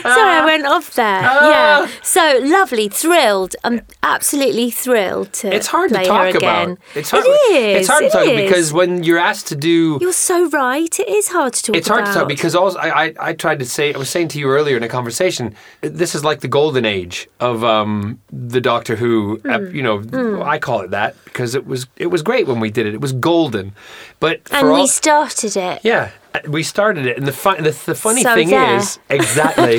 I 0.02 0.42
went 0.44 0.64
off 0.66 0.94
there. 0.94 1.20
Ah. 1.22 1.50
Yeah. 1.82 1.88
So 2.02 2.40
lovely, 2.42 2.88
thrilled. 2.88 3.54
I'm 3.62 3.82
absolutely 4.02 4.70
thrilled 4.70 5.32
to. 5.34 5.54
It's 5.54 5.66
hard 5.66 5.90
to 5.92 6.02
talk 6.04 6.34
about. 6.34 6.78
It's 6.94 7.10
hard. 7.10 7.24
It 7.26 7.28
is. 7.28 7.80
It's 7.80 7.88
hard 7.88 8.00
to 8.02 8.06
it 8.08 8.12
talk 8.12 8.26
is. 8.26 8.42
because 8.42 8.72
when 8.72 9.02
you're 9.04 9.18
asked 9.18 9.48
to 9.48 9.56
do, 9.56 9.98
You're 10.00 10.12
so 10.12 10.48
right. 10.48 10.98
It 10.98 11.08
is 11.08 11.28
hard 11.28 11.52
to 11.54 11.62
talk 11.62 11.68
about. 11.70 11.78
it's 11.78 11.88
hard 11.88 12.02
about. 12.02 12.12
to 12.14 12.18
talk 12.20 12.28
because 12.28 12.54
also 12.54 12.78
I, 12.78 13.04
I 13.06 13.14
I 13.20 13.32
tried 13.34 13.58
to 13.58 13.66
say 13.66 13.92
I 13.92 13.98
was 13.98 14.08
saying 14.08 14.28
to 14.28 14.38
you 14.38 14.48
earlier 14.48 14.76
in 14.76 14.82
a 14.82 14.88
conversation. 14.88 15.54
This 15.82 16.14
is 16.14 16.24
like 16.24 16.40
the 16.40 16.48
golden 16.48 16.84
age 16.86 17.28
of 17.38 17.62
um, 17.64 18.18
the 18.32 18.60
Doctor 18.60 18.96
Who. 18.96 19.40
Ep- 19.48 19.72
you 19.74 19.82
know, 19.82 20.42
I 20.42 20.58
call 20.58 20.80
it 20.80 20.90
that 20.90 21.16
because 21.24 21.54
it 21.54 21.66
was 21.66 21.86
it 21.96 22.06
was 22.06 22.22
great 22.22 22.46
when 22.46 22.60
we 22.60 22.70
did 22.70 22.86
it. 22.86 22.94
It 22.94 23.00
was 23.00 23.12
golden, 23.12 23.74
but 24.20 24.46
for 24.48 24.56
and 24.56 24.68
all, 24.68 24.80
we 24.80 24.86
started 24.86 25.56
it. 25.56 25.80
yeah, 25.84 26.10
uh, 26.34 26.40
we 26.48 26.62
started 26.62 27.06
it, 27.06 27.16
and 27.16 27.26
the 27.26 27.32
fun, 27.32 27.62
the, 27.62 27.70
the 27.86 27.94
funny 27.94 28.22
So 28.22 28.34
thing 28.34 28.50
there. 28.50 28.76
is 28.76 28.98
exactly. 29.08 29.78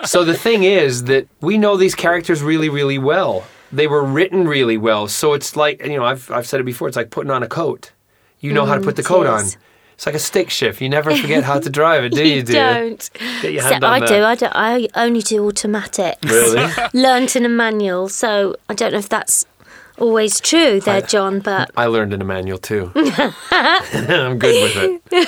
so 0.04 0.24
the 0.24 0.34
thing 0.34 0.64
is 0.64 1.04
that 1.04 1.26
we 1.40 1.58
know 1.58 1.76
these 1.76 1.94
characters 1.94 2.42
really, 2.42 2.68
really 2.68 2.98
well. 2.98 3.44
They 3.72 3.86
were 3.86 4.04
written 4.04 4.46
really 4.46 4.76
well. 4.76 5.08
So 5.08 5.32
it's 5.32 5.56
like 5.56 5.84
you 5.84 5.96
know, 5.96 6.04
I've 6.04 6.30
I've 6.30 6.46
said 6.46 6.60
it 6.60 6.64
before. 6.64 6.88
It's 6.88 6.96
like 6.96 7.10
putting 7.10 7.30
on 7.30 7.42
a 7.42 7.48
coat. 7.48 7.92
You 8.40 8.52
know 8.52 8.66
how 8.66 8.74
to 8.74 8.80
put 8.80 8.96
the 8.96 9.02
it 9.02 9.06
coat 9.06 9.26
on. 9.26 9.44
It's 9.94 10.06
like 10.06 10.14
a 10.16 10.18
stick 10.18 10.50
shift. 10.50 10.80
You 10.80 10.88
never 10.88 11.14
forget 11.16 11.44
how 11.44 11.60
to 11.60 11.70
drive 11.70 12.02
it, 12.04 12.12
do 12.12 12.22
you? 12.28 12.36
You 12.36 12.42
dear? 12.42 12.74
don't. 12.74 13.10
Get 13.42 13.52
your 13.52 13.62
hand 13.62 13.84
on 13.84 14.02
I 14.02 14.06
do. 14.06 14.24
I, 14.24 14.34
don't. 14.34 14.52
I 14.54 14.88
only 14.96 15.22
do 15.22 15.46
automatics. 15.46 16.18
Really? 16.24 16.68
Learned 16.94 17.34
in 17.36 17.44
a 17.46 17.48
manual, 17.48 18.08
so 18.08 18.56
I 18.68 18.74
don't 18.74 18.92
know 18.92 18.98
if 18.98 19.08
that's 19.08 19.46
always 19.98 20.40
true 20.40 20.80
there, 20.80 21.02
John. 21.02 21.40
But 21.40 21.70
I 21.76 21.86
learned 21.86 22.12
in 22.14 22.20
a 22.20 22.24
manual 22.24 22.58
too. 22.58 22.92
I'm 23.50 24.38
good 24.38 24.74
with 24.74 25.00
it. 25.10 25.24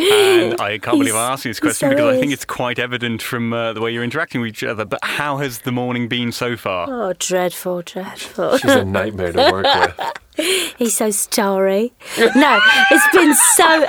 and 0.00 0.60
I 0.60 0.78
can't 0.78 0.98
believe 0.98 1.14
I 1.14 1.18
He's- 1.18 1.30
asked 1.32 1.44
you 1.44 1.50
this 1.50 1.60
question 1.60 1.88
so 1.90 1.94
because 1.94 2.16
I 2.16 2.20
think 2.20 2.32
it's 2.32 2.44
quite 2.44 2.78
evident 2.78 3.22
from 3.22 3.52
uh, 3.52 3.72
the 3.72 3.80
way 3.80 3.92
you're 3.92 4.04
interacting 4.04 4.40
with 4.40 4.48
each 4.48 4.64
other. 4.64 4.84
But 4.84 5.00
how 5.02 5.38
has 5.38 5.60
the 5.60 5.72
morning 5.72 6.08
been 6.08 6.32
so 6.32 6.56
far? 6.56 6.86
oh, 6.90 7.12
dreadful, 7.18 7.82
dreadful. 7.82 8.58
She's 8.58 8.70
a 8.70 8.84
nightmare 8.84 9.32
to 9.32 9.50
work 9.52 9.66
with. 9.66 10.12
He's 10.78 10.96
so 10.96 11.10
starry. 11.10 11.92
No, 12.36 12.60
it's 12.90 13.16
been 13.16 13.34
so. 13.34 13.86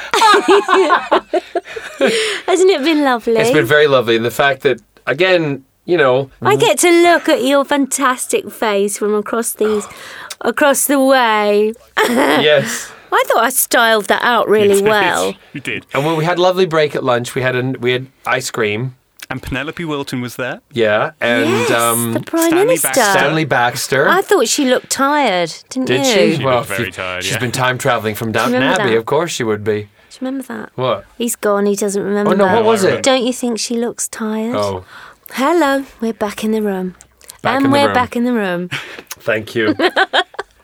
Hasn't 2.47 2.70
it 2.72 2.84
been 2.84 3.03
lovely? 3.03 3.36
It's 3.38 3.51
been 3.51 3.66
very 3.66 3.88
lovely, 3.88 4.16
and 4.16 4.26
the 4.26 4.32
fact 4.32 4.61
that 4.63 4.82
again, 5.05 5.63
you 5.89 5.97
know, 5.97 6.29
I 6.41 6.55
get 6.55 6.77
to 6.79 6.89
look 6.89 7.27
at 7.29 7.43
your 7.43 7.65
fantastic 7.65 8.51
face 8.51 8.97
from 8.99 9.13
across 9.15 9.53
these, 9.53 9.85
across 10.41 10.85
the 10.85 10.99
way. 11.03 11.73
yes. 12.07 12.91
I 13.11 13.23
thought 13.27 13.43
I 13.43 13.49
styled 13.49 14.05
that 14.05 14.21
out 14.21 14.47
really 14.47 14.83
well. 14.83 15.33
you 15.53 15.61
did. 15.61 15.87
And 15.93 16.05
when 16.05 16.15
we 16.15 16.25
had 16.25 16.37
a 16.37 16.41
lovely 16.41 16.67
break 16.67 16.95
at 16.95 17.03
lunch, 17.03 17.33
we 17.33 17.41
had 17.41 17.55
an, 17.55 17.75
we 17.81 17.91
had 17.91 18.05
ice 18.27 18.51
cream, 18.51 18.95
And 19.31 19.41
Penelope 19.41 19.83
Wilton 19.83 20.21
was 20.21 20.35
there. 20.35 20.61
Yeah, 20.71 21.13
and 21.19 21.49
yes, 21.49 21.71
um, 21.71 22.13
the 22.13 22.19
Prime 22.21 22.49
Stanley 22.49 22.65
Minister. 22.65 22.87
Baxter. 22.89 23.19
Stanley 23.19 23.45
Baxter. 23.45 24.07
I 24.07 24.21
thought 24.21 24.47
she 24.47 24.69
looked 24.69 24.91
tired, 24.91 25.51
didn't 25.69 25.87
Did 25.87 26.05
you? 26.05 26.13
she? 26.13 26.35
She 26.37 26.45
well, 26.45 26.57
looked 26.57 26.69
very 26.69 26.85
she- 26.85 26.91
tired, 26.91 27.23
She's 27.23 27.33
yeah. 27.33 27.39
been 27.39 27.51
time 27.51 27.79
traveling 27.79 28.13
from 28.13 28.31
Downton 28.31 28.53
remember 28.53 28.81
Abbey. 28.81 28.91
that? 28.91 28.97
Of 28.99 29.05
course 29.07 29.31
she 29.31 29.43
would 29.43 29.63
be. 29.63 29.81
Do 30.11 30.15
you 30.15 30.27
remember 30.27 30.43
that? 30.53 30.71
What? 30.75 31.05
He's 31.17 31.35
gone. 31.35 31.65
He 31.67 31.75
doesn't 31.75 32.01
remember 32.03 32.31
Oh 32.31 32.35
no, 32.35 32.45
that. 32.45 32.55
what 32.55 32.65
was 32.65 32.83
it? 32.83 33.03
Don't 33.03 33.23
you 33.23 33.33
think 33.33 33.59
she 33.59 33.75
looks 33.77 34.07
tired? 34.07 34.55
Oh, 34.55 34.83
Hello, 35.32 35.86
we're 36.01 36.13
back 36.13 36.43
in 36.43 36.51
the 36.51 36.61
room. 36.61 36.95
Back 37.41 37.55
and 37.57 37.65
in 37.65 37.71
the 37.71 37.77
we're 37.77 37.86
room. 37.86 37.93
back 37.93 38.15
in 38.15 38.23
the 38.25 38.34
room. 38.34 38.69
thank 39.09 39.55
you. 39.55 39.75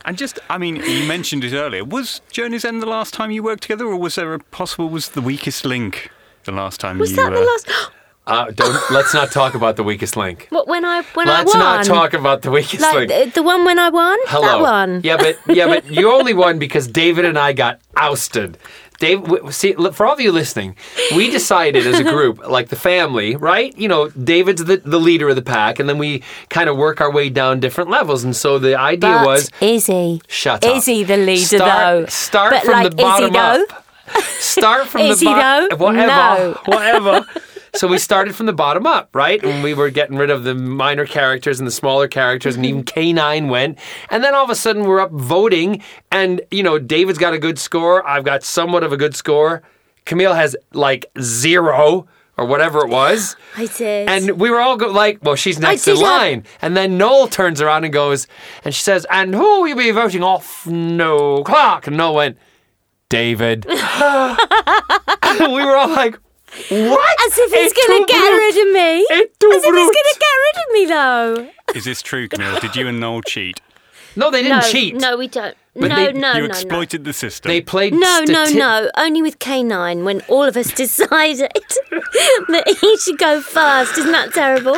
And 0.07 0.20
just, 0.20 0.38
I 0.51 0.59
mean, 0.59 0.76
you 0.76 1.07
mentioned 1.07 1.43
it 1.43 1.53
earlier. 1.55 1.84
Was 1.84 2.22
Journey's 2.30 2.63
End 2.63 2.80
the 2.80 2.86
last 2.86 3.11
time 3.11 3.32
you 3.32 3.41
worked 3.41 3.63
together, 3.63 3.86
or 3.88 3.97
was 3.97 4.13
there 4.13 4.36
a 4.36 4.39
possible 4.39 4.88
was 4.88 5.09
the 5.09 5.22
weakest 5.22 5.66
link 5.66 6.11
the 6.43 6.51
last 6.51 6.80
time 6.80 6.99
Was 6.99 7.09
you? 7.09 7.16
that 7.16 7.32
the 7.32 7.41
uh, 7.41 7.43
last? 7.43 7.72
Uh, 8.28 8.49
don't 8.49 8.76
let's 8.89 9.13
not 9.13 9.32
talk 9.32 9.53
about 9.53 9.76
the 9.76 9.84
weakest 9.84 10.18
link. 10.18 10.47
What 10.49 10.68
when 10.68 10.84
I 10.84 11.03
when 11.13 11.28
let's 11.28 11.53
I 11.53 11.59
won? 11.59 11.66
not 11.66 11.86
talk 11.86 12.13
about 12.13 12.41
the 12.41 12.49
weakest 12.49 12.82
like 12.82 13.07
link. 13.07 13.11
the, 13.11 13.41
the 13.41 13.43
one 13.43 13.66
when 13.66 13.78
I 13.78 13.89
won. 13.89 14.18
Hello. 14.26 14.47
That 14.47 14.61
one. 14.61 15.01
Yeah, 15.03 15.18
but 15.18 15.38
yeah, 15.47 15.68
but 15.68 15.86
you 15.91 16.11
only 16.11 16.34
won 16.34 16.57
because 16.57 16.88
David 16.88 17.24
and 17.26 17.38
I 17.38 17.53
got 17.53 17.82
ousted. 17.95 18.57
Dave, 19.00 19.24
w- 19.24 19.52
see, 19.52 19.74
for 19.74 20.06
all 20.06 20.14
of 20.14 20.20
you 20.20 20.32
listening, 20.32 20.76
we 21.16 21.30
decided 21.30 21.86
as 21.86 22.00
a 22.00 22.04
group, 22.16 22.48
like 22.48 22.70
the 22.70 22.76
family, 22.76 23.36
right? 23.36 23.78
You 23.78 23.88
know, 23.88 24.10
David's 24.10 24.64
the, 24.64 24.78
the 24.78 25.00
leader 25.00 25.30
of 25.30 25.36
the 25.36 25.41
pack, 25.41 25.80
and 25.80 25.88
then 25.89 25.98
we 25.98 26.24
kind 26.50 26.70
of 26.70 26.78
work 26.78 27.02
our 27.02 27.12
way 27.12 27.30
down 27.30 27.60
different 27.60 27.89
levels. 27.89 28.24
And 28.24 28.36
so 28.36 28.58
the 28.60 28.78
idea 28.80 29.10
But 29.12 29.26
was 29.26 29.50
is 29.62 29.88
he? 29.88 30.22
shut 30.28 30.64
up. 30.66 30.76
Is 30.78 30.86
he 30.86 31.04
the 31.04 31.18
leader 31.18 31.41
start, 31.58 31.62
though? 32.02 32.06
Start 32.08 32.52
But, 32.54 32.64
from 32.64 32.74
like, 32.74 32.89
the 32.91 32.96
bottom 32.96 33.26
is 33.26 33.32
he 33.32 33.38
up. 33.38 33.68
though? 33.70 33.76
Start 34.39 34.88
from 34.88 35.02
the 35.10 35.22
bottom. 35.26 35.80
Whatever. 35.80 36.08
No. 36.08 36.60
Whatever. 36.66 37.26
So 37.76 37.88
we 37.88 37.97
started 37.97 38.36
from 38.36 38.45
the 38.45 38.53
bottom 38.53 38.86
up, 38.88 39.13
right? 39.15 39.43
And 39.55 39.63
we 39.63 39.73
were 39.73 39.89
getting 39.89 40.17
rid 40.17 40.30
of 40.30 40.43
the 40.43 40.55
minor 40.55 41.05
characters 41.05 41.59
and 41.59 41.67
the 41.67 41.71
smaller 41.71 42.07
characters, 42.07 42.55
and 42.55 42.65
even 42.65 42.84
Mm-hmm. 42.86 43.17
K9 43.17 43.49
went. 43.49 43.78
And 44.09 44.23
then 44.23 44.34
all 44.36 44.43
of 44.43 44.49
a 44.49 44.55
sudden 44.55 44.84
we're 44.84 44.99
up 45.01 45.11
voting, 45.11 45.82
and 46.11 46.41
you 46.51 46.63
know, 46.63 46.80
David's 46.80 47.17
got 47.19 47.34
a 47.34 47.39
good 47.39 47.59
score. 47.59 48.07
I've 48.07 48.23
got 48.23 48.43
somewhat 48.43 48.84
of 48.84 48.91
a 48.93 48.97
good 48.97 49.15
score. 49.15 49.63
Camille 50.05 50.34
has 50.34 50.55
like 50.73 51.05
zero 51.21 52.07
or 52.38 52.45
whatever 52.45 52.80
it 52.80 52.89
was. 52.89 53.36
I 53.55 53.65
did. 53.67 54.09
And 54.09 54.32
we 54.39 54.49
were 54.49 54.59
all 54.59 54.76
go- 54.78 54.91
like, 54.91 55.19
well, 55.23 55.36
she's 55.36 55.57
next 55.57 55.88
in 55.88 55.95
line. 55.97 56.43
And 56.61 56.76
then 56.76 56.97
Noel 56.97 57.28
turns 57.28 57.61
around 57.61 57.86
and 57.86 57.93
goes, 57.93 58.28
and 58.65 58.76
she 58.76 58.84
says, 58.84 59.05
and 59.09 59.34
who 59.34 59.41
will 59.61 59.67
you 59.69 59.76
be 59.76 59.89
voting 59.91 60.21
off? 60.21 60.67
Noel 60.67 61.43
Clarke. 61.45 61.88
And 61.88 61.95
Noel 61.97 62.13
went, 62.13 62.38
David. 63.09 63.65
we 63.69 63.76
were 63.76 63.82
all 65.78 65.89
like, 65.89 66.19
what? 66.70 67.28
As 67.28 67.38
if 67.38 67.51
he's 67.53 67.74
going 67.74 68.06
to 68.06 68.12
get 68.12 68.30
rid 68.30 68.68
of 68.68 68.74
me. 68.74 69.08
Et 69.12 69.22
As 69.22 69.64
if 69.64 69.64
he's 69.64 69.74
going 69.74 69.91
to 69.91 70.20
get 70.20 70.36
rid 70.45 70.58
of 70.58 70.74
me, 70.74 70.86
though. 70.86 71.51
Is 71.76 71.84
this 71.86 72.01
true, 72.01 72.28
Camille? 72.28 72.60
Did 72.60 72.76
you 72.76 72.88
and 72.88 72.99
Noel 72.99 73.22
cheat? 73.22 73.60
No, 74.16 74.32
they 74.32 74.41
didn't 74.43 74.60
no, 74.60 74.70
cheat. 74.70 74.95
no, 74.95 75.18
we 75.18 75.28
don't. 75.28 75.58
But 75.78 75.89
no, 75.89 75.95
they- 75.95 76.13
no, 76.13 76.32
you 76.34 76.39
no, 76.39 76.39
no. 76.39 76.45
exploited 76.45 77.03
the 77.03 77.11
system. 77.11 77.49
They 77.49 77.59
played 77.59 77.93
No, 77.93 78.23
no, 78.28 78.45
stati- 78.45 78.55
no. 78.57 78.89
Only 78.95 79.21
with 79.21 79.39
K9 79.39 80.03
when 80.05 80.21
all 80.30 80.43
of 80.43 80.55
us 80.55 80.71
decided 80.84 81.51
that 81.91 82.78
he 82.82 82.97
should 82.97 83.17
go 83.17 83.41
first. 83.41 83.97
Isn't 83.97 84.11
that 84.13 84.34
terrible? 84.34 84.78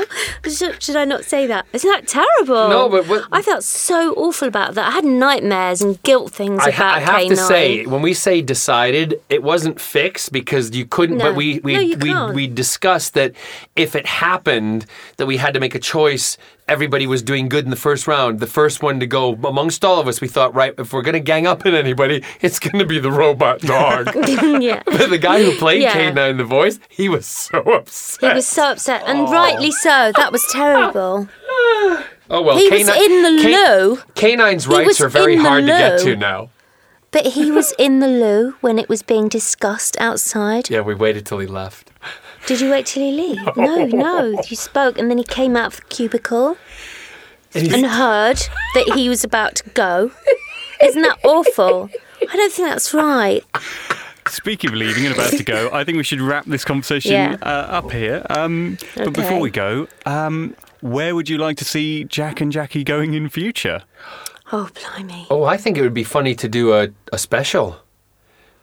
Should, 0.50 0.82
should 0.82 0.96
I 0.96 1.06
not 1.06 1.24
say 1.24 1.46
that? 1.48 1.66
Isn't 1.74 1.90
that 1.92 2.08
terrible? 2.08 2.70
No, 2.70 2.90
but 2.90 3.08
what- 3.08 3.26
I 3.32 3.42
felt 3.42 3.64
so 3.64 4.14
awful 4.14 4.48
about 4.48 4.74
that. 4.74 4.88
I 4.88 4.92
had 4.92 5.06
nightmares 5.06 5.82
and 5.82 6.02
guilt 6.04 6.34
things 6.34 6.62
I, 6.64 6.70
about 6.70 6.76
ha- 6.78 6.94
I 6.96 7.00
have 7.00 7.22
K9. 7.22 7.30
to 7.30 7.36
say, 7.38 7.86
when 7.86 8.02
we 8.02 8.14
say 8.14 8.42
decided, 8.42 9.22
it 9.30 9.44
wasn't 9.44 9.80
fixed 9.80 10.32
because 10.32 10.76
you 10.76 10.86
couldn't. 10.86 11.18
No. 11.18 11.26
But 11.26 11.36
we 11.36 11.60
we 11.60 11.74
No, 11.76 11.80
you 11.80 11.98
we, 11.98 12.12
can't. 12.12 12.34
we 12.34 12.48
discussed 12.48 13.14
that 13.14 13.34
if 13.76 13.96
it 13.96 14.06
happened 14.08 14.86
that 15.18 15.26
we 15.28 15.38
had 15.38 15.54
to 15.54 15.60
make 15.60 15.76
a 15.76 15.80
choice, 15.80 16.38
everybody 16.68 17.08
was 17.08 17.22
doing 17.24 17.48
good 17.50 17.64
in 17.64 17.70
the 17.70 17.76
first 17.78 18.08
round. 18.08 18.40
The 18.40 18.48
first 18.48 18.84
one 18.84 19.00
to 19.00 19.08
go 19.08 19.34
amongst 19.44 19.86
all 19.86 20.00
of 20.00 20.08
us, 20.08 20.20
we 20.22 20.28
thought, 20.28 20.54
right, 20.54 20.74
if 20.78 20.92
we're 20.94 21.02
going 21.02 21.14
to 21.14 21.20
gang 21.20 21.48
up 21.48 21.66
on 21.66 21.74
anybody, 21.74 22.24
it's 22.42 22.60
going 22.60 22.80
to 22.80 22.86
be 22.86 23.00
the 23.00 23.12
robot 23.12 23.62
dog. 23.62 24.08
yeah. 24.62 24.84
But 24.86 25.10
the 25.10 25.18
guy 25.18 25.42
who 25.44 25.56
played 25.58 25.82
Yeah. 25.82 25.94
K9 26.12 26.32
in 26.32 26.38
the 26.38 26.44
voice, 26.44 26.80
he 26.90 27.08
was 27.10 27.26
so 27.26 27.60
upset. 27.74 28.32
He 28.32 28.36
was 28.36 28.48
so 28.48 28.72
upset, 28.72 29.04
and 29.06 29.30
rightly 29.30 29.72
so. 29.72 30.12
That 30.16 30.32
was 30.32 30.46
terrible. 30.52 31.28
oh 32.30 32.42
well, 32.42 32.58
he 32.58 32.70
K9, 32.70 32.78
was 32.78 32.90
in 32.90 33.24
the 33.24 33.30
loo, 33.50 33.96
K9's 34.16 34.68
rights 34.68 35.00
are 35.02 35.10
very 35.10 35.38
hard 35.38 35.62
to 35.66 35.68
get 35.68 36.00
to 36.02 36.16
now. 36.16 36.50
but 37.12 37.26
he 37.28 37.52
was 37.52 37.74
in 37.80 38.00
the 38.00 38.08
loo 38.08 38.56
when 38.62 38.78
it 38.78 38.90
was 38.90 39.02
being 39.02 39.28
discussed 39.30 39.96
outside. 40.00 40.70
Yeah, 40.70 40.82
we 40.82 40.94
waited 40.94 41.26
till 41.26 41.40
he 41.40 41.48
left. 41.48 41.92
Did 42.48 42.62
you 42.62 42.72
wait 42.72 42.86
till 42.88 43.04
he 43.04 43.12
leave? 43.12 43.56
No, 43.56 43.86
no. 43.86 44.42
You 44.50 44.56
spoke, 44.56 44.98
and 44.98 45.10
then 45.12 45.18
he 45.20 45.24
came 45.24 45.56
out 45.56 45.68
of 45.74 45.76
the 45.78 45.82
cubicle 45.96 46.58
and 47.54 47.86
heard 47.86 48.38
that 48.76 48.92
he 48.96 49.10
was 49.10 49.24
about 49.24 49.56
to 49.58 49.70
go. 49.72 50.12
Isn't 50.82 51.02
that 51.02 51.18
awful? 51.24 51.90
I 52.22 52.36
don't 52.36 52.52
think 52.52 52.70
that's 52.70 52.94
right. 52.94 53.44
Speaking 54.30 54.70
of 54.72 54.76
leaving 54.76 55.06
and 55.06 55.14
about 55.16 55.32
to 55.32 55.44
go, 55.44 55.70
I 55.72 55.84
think 55.84 55.98
we 55.98 56.04
should 56.04 56.22
wrap 56.22 56.46
this 56.46 56.66
conversation 56.66 57.12
Yeah. 57.14 57.36
uh, 57.42 57.46
up 57.80 57.92
here. 57.92 58.26
Um, 58.30 58.78
But 58.96 59.14
before 59.14 59.40
we 59.40 59.50
go, 59.52 59.88
um, 60.06 60.56
where 60.82 61.16
would 61.16 61.30
you 61.30 61.38
like 61.38 61.58
to 61.58 61.66
see 61.66 62.04
Jack 62.04 62.42
and 62.42 62.52
Jackie 62.52 62.84
going 62.84 63.14
in 63.14 63.30
future? 63.30 63.84
Oh, 64.52 64.70
blimey. 64.74 65.28
Oh, 65.30 65.44
I 65.44 65.58
think 65.58 65.78
it 65.78 65.82
would 65.82 65.94
be 65.94 66.04
funny 66.04 66.36
to 66.36 66.48
do 66.48 66.74
a, 66.74 66.90
a 67.12 67.18
special 67.18 67.78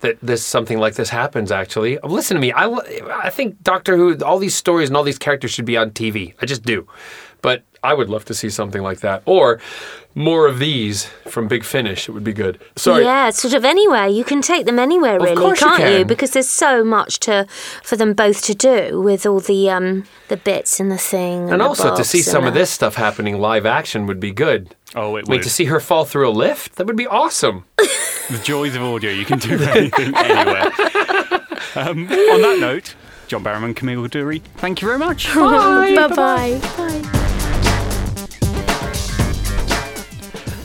that 0.05 0.19
this 0.21 0.45
something 0.45 0.79
like 0.79 0.95
this 0.95 1.09
happens. 1.09 1.51
Actually, 1.51 1.99
listen 2.05 2.35
to 2.35 2.41
me. 2.41 2.53
I, 2.53 2.67
I 2.67 3.31
think 3.31 3.63
Doctor 3.63 3.97
Who, 3.97 4.17
all 4.23 4.39
these 4.39 4.55
stories 4.55 4.91
and 4.91 4.97
all 4.97 5.03
these 5.03 5.19
characters 5.19 5.51
should 5.51 5.65
be 5.65 5.79
on 5.79 5.91
TV. 5.91 6.35
I 6.43 6.47
just 6.47 6.63
do. 6.63 6.87
But 7.41 7.63
I 7.83 7.95
would 7.95 8.11
love 8.11 8.25
to 8.27 8.35
see 8.35 8.51
something 8.51 8.83
like 8.83 9.01
that, 9.01 9.23
or 9.25 9.61
more 10.15 10.47
of 10.47 10.59
these 10.59 11.07
from 11.27 11.49
Big 11.49 11.65
Finish. 11.65 12.09
It 12.09 12.13
would 12.13 12.23
be 12.25 12.33
good. 12.33 12.61
Sorry. 12.77 13.05
Yeah, 13.05 13.31
sort 13.31 13.55
of 13.55 13.65
anywhere. 13.65 14.07
You 14.07 14.23
can 14.25 14.43
take 14.43 14.65
them 14.67 14.79
anywhere, 14.79 15.19
really, 15.19 15.37
course 15.37 15.61
you 15.61 15.67
can't 15.67 15.81
you? 15.83 15.99
can. 15.99 16.07
Because 16.07 16.31
there's 16.33 16.49
so 16.49 16.85
much 16.85 17.19
to 17.21 17.47
for 17.83 17.97
them 17.97 18.13
both 18.15 18.43
to 18.45 18.55
do 18.55 19.01
with 19.01 19.27
all 19.27 19.41
the 19.41 19.71
um 19.71 20.05
the 20.29 20.37
bits 20.37 20.79
and 20.81 20.91
the 20.91 20.99
thing. 20.99 21.45
And, 21.45 21.53
And 21.55 21.61
the 21.61 21.67
also 21.67 21.95
to 21.97 22.05
see 22.05 22.23
some 22.23 22.43
and 22.45 22.49
of 22.49 22.55
this 22.55 22.71
stuff 22.71 22.95
happening 22.95 23.39
live 23.41 23.67
action 23.67 24.07
would 24.07 24.21
be 24.21 24.31
good. 24.33 24.75
Oh, 24.95 25.17
it 25.17 25.27
I 25.27 25.31
mean, 25.31 25.39
would. 25.39 25.43
to 25.43 25.51
see 25.51 25.65
her 25.65 25.81
fall 25.81 26.05
through 26.05 26.29
a 26.29 26.31
lift, 26.31 26.77
that 26.77 26.87
would 26.87 26.97
be 26.97 27.07
awesome. 27.07 27.65
The 28.31 28.39
joys 28.39 28.75
of 28.75 28.81
audio. 28.83 29.11
You 29.11 29.27
can 29.27 29.39
do 29.39 29.63
anything 29.63 30.15
anywhere. 30.17 30.73
Um, 31.77 32.09
on 32.09 32.41
that 32.41 32.57
note, 32.59 32.95
John 33.29 33.45
Barrowman, 33.45 33.77
Camille 33.77 34.01
Coduri, 34.09 34.41
thank 34.57 34.81
you 34.81 34.89
very 34.89 34.99
much. 34.99 35.27
Bye 35.35 36.09
bye. 36.09 36.59
Bye. 36.79 37.11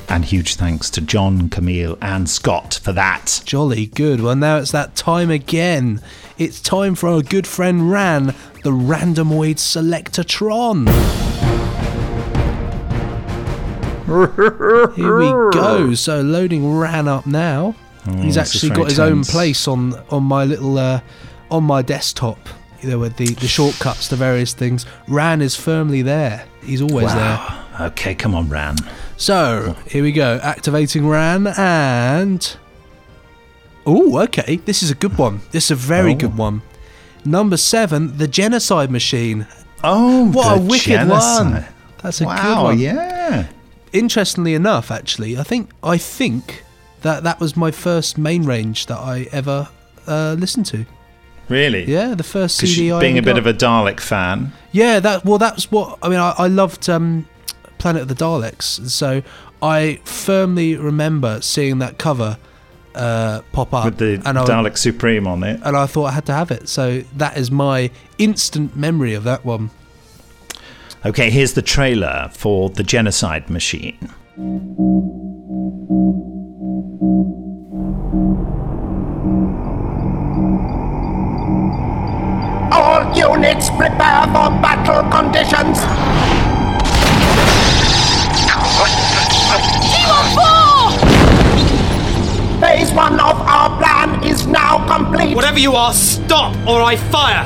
And 0.09 0.25
huge 0.25 0.55
thanks 0.55 0.89
to 0.91 1.01
John, 1.01 1.49
Camille, 1.49 1.95
and 2.01 2.27
Scott 2.27 2.79
for 2.81 2.91
that. 2.93 3.41
Jolly 3.45 3.85
good. 3.85 4.21
Well, 4.21 4.35
now 4.35 4.57
it's 4.57 4.71
that 4.71 4.95
time 4.95 5.29
again. 5.29 6.01
It's 6.39 6.59
time 6.59 6.95
for 6.95 7.09
our 7.09 7.21
good 7.21 7.45
friend 7.45 7.91
Ran, 7.91 8.27
the 8.63 8.71
randomoid 8.71 9.57
selectortron. 9.57 10.87
Here 14.95 15.17
we 15.19 15.25
go. 15.51 15.93
So 15.93 16.21
loading 16.21 16.75
Ran 16.75 17.07
up 17.07 17.27
now. 17.27 17.75
He's 18.17 18.37
actually 18.37 18.71
got 18.71 18.89
his 18.89 18.99
own 18.99 19.23
place 19.23 19.67
on 19.67 19.93
on 20.09 20.23
my 20.23 20.43
little 20.43 20.79
uh, 20.79 21.01
on 21.51 21.65
my 21.65 21.83
desktop. 21.83 22.39
Know, 22.81 22.97
with 22.97 23.17
the, 23.17 23.27
the 23.35 23.47
shortcuts 23.47 24.07
to 24.07 24.15
various 24.15 24.53
things. 24.53 24.85
Ran 25.07 25.41
is 25.41 25.55
firmly 25.55 26.01
there. 26.01 26.45
He's 26.63 26.81
always 26.81 27.13
there. 27.13 27.65
Okay, 27.81 28.15
come 28.15 28.33
on, 28.33 28.47
Ran. 28.47 28.77
So 29.19 29.75
here 29.89 30.01
we 30.01 30.13
go. 30.13 30.39
Activating 30.41 31.05
Ran 31.07 31.47
and. 31.57 32.55
Oh, 33.85 34.17
okay. 34.23 34.55
This 34.65 34.81
is 34.81 34.91
a 34.91 34.95
good 34.95 35.17
one. 35.17 35.41
This 35.51 35.65
is 35.65 35.71
a 35.71 35.75
very 35.75 36.13
Oh. 36.13 36.15
good 36.15 36.37
one. 36.37 36.61
Number 37.25 37.57
seven, 37.57 38.17
the 38.17 38.29
genocide 38.29 38.89
machine. 38.89 39.45
Oh, 39.83 40.25
What 40.31 40.57
a 40.57 40.61
wicked 40.61 40.85
genocide. 40.85 41.51
one! 41.53 41.65
That's 42.01 42.21
a 42.21 42.25
good 42.25 42.29
Wow, 42.29 42.63
one. 42.63 42.79
yeah. 42.79 43.47
Interestingly 43.91 44.53
enough, 44.53 44.89
actually, 44.89 45.37
I 45.37 45.43
think 45.43 45.69
I 45.83 45.97
think 45.97 46.63
that 47.01 47.23
that 47.23 47.41
was 47.41 47.57
my 47.57 47.71
first 47.71 48.17
main 48.17 48.43
range 48.45 48.85
that 48.85 48.97
I 48.99 49.27
ever 49.33 49.67
uh, 50.07 50.35
listened 50.39 50.65
to. 50.67 50.85
Really? 51.49 51.83
Yeah, 51.91 52.13
the 52.15 52.23
first 52.23 52.57
CD 52.57 52.85
you- 52.87 52.95
I 52.95 52.99
being 53.01 53.17
a 53.17 53.21
bit 53.21 53.35
got. 53.35 53.39
of 53.39 53.47
a 53.47 53.53
Dalek 53.53 53.99
fan. 53.99 54.53
Yeah, 54.71 54.99
that 55.01 55.25
well, 55.25 55.37
that's 55.39 55.69
what 55.71 55.97
I 56.01 56.07
mean. 56.09 56.19
I, 56.19 56.33
I 56.37 56.47
loved 56.47 56.89
um, 56.89 57.25
Planet 57.79 58.03
of 58.03 58.07
the 58.07 58.15
Daleks, 58.15 58.89
so 58.89 59.23
I 59.61 59.99
firmly 60.03 60.75
remember 60.75 61.41
seeing 61.41 61.79
that 61.79 61.97
cover 61.97 62.37
uh, 62.95 63.41
pop 63.51 63.73
up 63.73 63.85
with 63.85 63.97
the 63.97 64.21
and 64.25 64.37
I, 64.37 64.43
Dalek 64.45 64.77
Supreme 64.77 65.25
on 65.27 65.43
it. 65.43 65.59
and 65.63 65.75
I 65.75 65.85
thought 65.85 66.05
I 66.05 66.11
had 66.11 66.25
to 66.27 66.33
have 66.33 66.51
it. 66.51 66.69
So 66.69 67.01
that 67.17 67.37
is 67.37 67.49
my 67.49 67.89
instant 68.17 68.75
memory 68.75 69.13
of 69.13 69.23
that 69.23 69.45
one. 69.45 69.71
Okay, 71.05 71.29
here's 71.29 71.53
the 71.53 71.61
trailer 71.61 72.29
for 72.33 72.69
The 72.69 72.83
Genocide 72.83 73.49
Machine. 73.49 73.97
All 82.71 83.03
units 83.15 83.39
units 83.39 83.69
prepare 83.69 84.25
for 84.27 84.49
battle 84.61 85.03
conditions. 85.09 85.98
Phase 92.69 92.93
one 92.93 93.13
of 93.13 93.35
our 93.49 93.75
plan 93.79 94.23
is 94.23 94.45
now 94.45 94.85
complete. 94.85 95.35
Whatever 95.35 95.57
you 95.57 95.73
are, 95.73 95.91
stop 95.91 96.55
or 96.67 96.79
I 96.83 96.97
fire! 96.97 97.43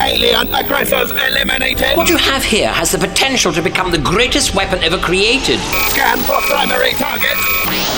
Alien 0.00 0.54
aggressors 0.54 1.10
eliminated. 1.10 1.96
What 1.96 2.08
you 2.08 2.18
have 2.18 2.44
here 2.44 2.68
has 2.68 2.92
the 2.92 2.98
potential 2.98 3.52
to 3.52 3.60
become 3.60 3.90
the 3.90 3.98
greatest 3.98 4.54
weapon 4.54 4.78
ever 4.84 4.96
created. 4.96 5.58
Scan 5.88 6.18
for 6.18 6.40
primary 6.42 6.92
target. 6.92 7.36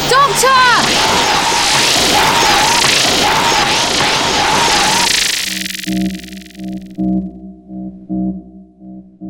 Doctor! 0.09 0.89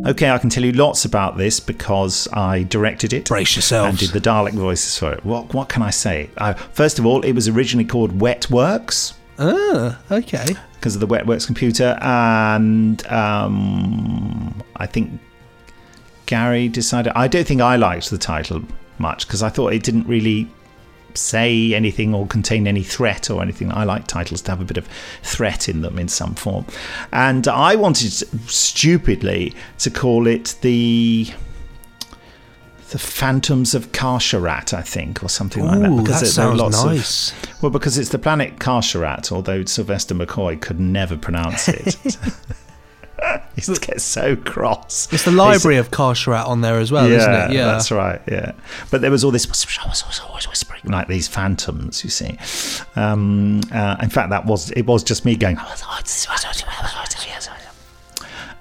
Okay, 0.09 0.31
I 0.31 0.39
can 0.39 0.49
tell 0.49 0.65
you 0.65 0.73
lots 0.73 1.05
about 1.05 1.37
this 1.37 1.61
because 1.61 2.27
I 2.33 2.63
directed 2.63 3.13
it. 3.13 3.29
Brace 3.29 3.55
yourselves. 3.57 3.91
And 3.91 3.99
did 3.99 4.11
the 4.19 4.27
Dalek 4.27 4.55
voices 4.55 4.97
for 4.99 5.13
it. 5.13 5.23
What, 5.23 5.53
what 5.53 5.69
can 5.69 5.83
I 5.83 5.91
say? 5.91 6.31
Uh, 6.39 6.55
first 6.55 6.99
of 6.99 7.05
all, 7.05 7.21
it 7.23 7.33
was 7.33 7.47
originally 7.47 7.85
called 7.85 8.19
Wet 8.19 8.51
Works 8.51 9.13
Ah, 9.39 10.01
okay. 10.11 10.47
because 10.77 10.95
of 10.97 11.01
the 11.01 11.07
Wet 11.07 11.27
Works 11.27 11.45
computer, 11.45 11.99
and 12.01 13.07
um, 13.09 14.63
I 14.77 14.87
think 14.87 15.21
Gary 16.25 16.69
decided. 16.69 17.13
I 17.15 17.29
don't 17.29 17.47
think 17.47 17.61
I 17.61 17.77
liked 17.77 18.09
the 18.09 18.19
title 18.19 18.63
much 18.99 19.27
because 19.27 19.43
I 19.43 19.51
thought 19.51 19.75
it 19.75 19.83
didn't 19.83 20.09
really 20.09 20.49
say 21.19 21.75
anything 21.75 22.15
or 22.15 22.27
contain 22.27 22.67
any 22.67 22.83
threat 22.83 23.31
or 23.31 23.43
anything. 23.43 23.73
I 23.73 23.85
like 23.85 24.07
titles 24.07 24.41
to 24.43 24.51
have 24.53 24.61
a 24.61 24.65
bit 24.65 24.77
of 24.79 24.89
threat 25.23 25.69
in 25.69 25.81
them 25.83 25.99
in 25.99 26.09
some 26.09 26.35
form, 26.35 26.65
and 27.13 27.47
I 27.49 27.75
wanted 27.77 28.13
stupidly 28.49 29.55
to 29.79 29.91
call 29.91 30.27
it 30.27 30.57
the. 30.63 31.29
The 32.91 32.99
Phantoms 32.99 33.75
of 33.75 33.93
Kar-Charrat, 33.93 34.73
I 34.73 34.81
think, 34.81 35.23
or 35.23 35.29
something 35.29 35.63
like 35.63 35.79
that. 35.81 35.91
Ooh, 35.91 35.97
that 36.05 36.21
there 36.21 36.25
sounds 36.25 36.59
lots 36.59 36.81
of- 36.83 36.87
nice. 36.87 37.33
well, 37.61 37.69
because 37.71 37.99
it's 37.99 38.09
the 38.09 38.19
planet 38.19 38.59
Kar-Charrat, 38.61 39.31
although 39.31 39.63
Sylvester 39.67 40.15
McCoy 40.15 40.59
could 40.59 40.81
never 40.81 41.15
pronounce 41.19 41.69
it. 41.69 41.97
he 43.55 43.61
just 43.61 43.87
gets 43.87 44.05
so 44.05 44.37
cross. 44.37 45.13
It's 45.13 45.25
the 45.25 45.31
library 45.31 45.77
of 45.77 45.91
Kar-Charrat 45.91 46.47
on 46.47 46.61
there 46.61 46.79
as 46.79 46.93
well, 46.93 47.09
yeah, 47.09 47.17
isn't 47.17 47.35
it? 47.35 47.53
Yeah. 47.53 47.67
that's 47.67 47.91
right. 47.91 48.21
Yeah, 48.29 48.53
but 48.91 49.01
there 49.01 49.11
was 49.11 49.25
all 49.25 49.31
this 49.31 49.47
whispering, 49.47 50.93
like 50.93 51.09
these 51.09 51.29
phantoms. 51.29 52.05
You 52.05 52.11
see, 52.11 52.39
um, 52.97 53.61
uh, 53.73 53.97
in 54.03 54.11
fact, 54.11 54.31
that 54.31 54.47
was 54.47 54.71
it. 54.73 54.87
Was 54.87 55.03
just 55.03 55.25
me 55.25 55.37
going. 55.37 55.57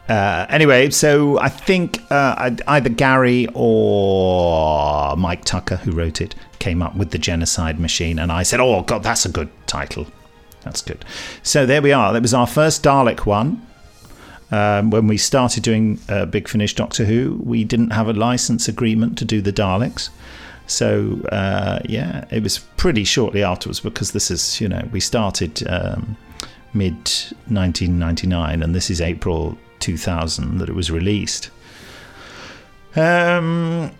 Uh, 0.10 0.46
anyway, 0.50 0.90
so 0.90 1.38
I 1.40 1.50
think 1.50 2.02
uh, 2.10 2.52
either 2.68 2.90
Gary 2.90 3.48
or 3.54 5.16
Mike 5.18 5.44
Tucker, 5.44 5.76
who 5.76 5.92
wrote 5.92 6.22
it, 6.22 6.34
came 6.60 6.82
up 6.82 6.96
with 6.96 7.12
the 7.12 7.18
Genocide 7.18 7.80
Machine, 7.80 8.18
and 8.18 8.32
I 8.32 8.44
said, 8.44 8.60
"Oh 8.60 8.84
God, 8.84 9.04
that's 9.04 9.26
a 9.26 9.30
good 9.30 9.50
title. 9.68 10.08
That's 10.64 10.82
good." 10.82 11.04
So 11.44 11.66
there 11.66 11.82
we 11.82 11.92
are. 11.92 12.14
That 12.14 12.22
was 12.22 12.34
our 12.34 12.48
first 12.48 12.84
Dalek 12.84 13.26
one. 13.26 13.68
Um, 14.50 14.92
when 14.92 15.08
we 15.08 15.18
started 15.18 15.64
doing 15.64 16.00
uh, 16.08 16.26
Big 16.26 16.48
Finish 16.48 16.74
Doctor 16.74 17.06
Who, 17.06 17.40
we 17.44 17.64
didn't 17.64 17.90
have 17.90 18.08
a 18.08 18.14
license 18.14 18.68
agreement 18.68 19.18
to 19.18 19.26
do 19.26 19.42
the 19.42 19.52
Daleks. 19.52 20.10
So 20.68 21.22
uh, 21.32 21.80
yeah, 21.86 22.26
it 22.32 22.44
was 22.44 22.60
pretty 22.78 23.04
shortly 23.04 23.44
afterwards 23.44 23.80
because 23.80 24.12
this 24.12 24.30
is 24.30 24.60
you 24.62 24.68
know 24.68 24.88
we 24.92 25.00
started 25.00 25.68
um, 25.68 26.18
mid 26.74 26.96
1999 27.48 28.62
and 28.62 28.76
this 28.76 28.90
is 28.90 29.02
April 29.02 29.58
2000 29.80 30.58
that 30.60 30.70
it 30.70 30.76
was 30.76 30.92
released. 30.92 31.50
Um, 32.96 33.92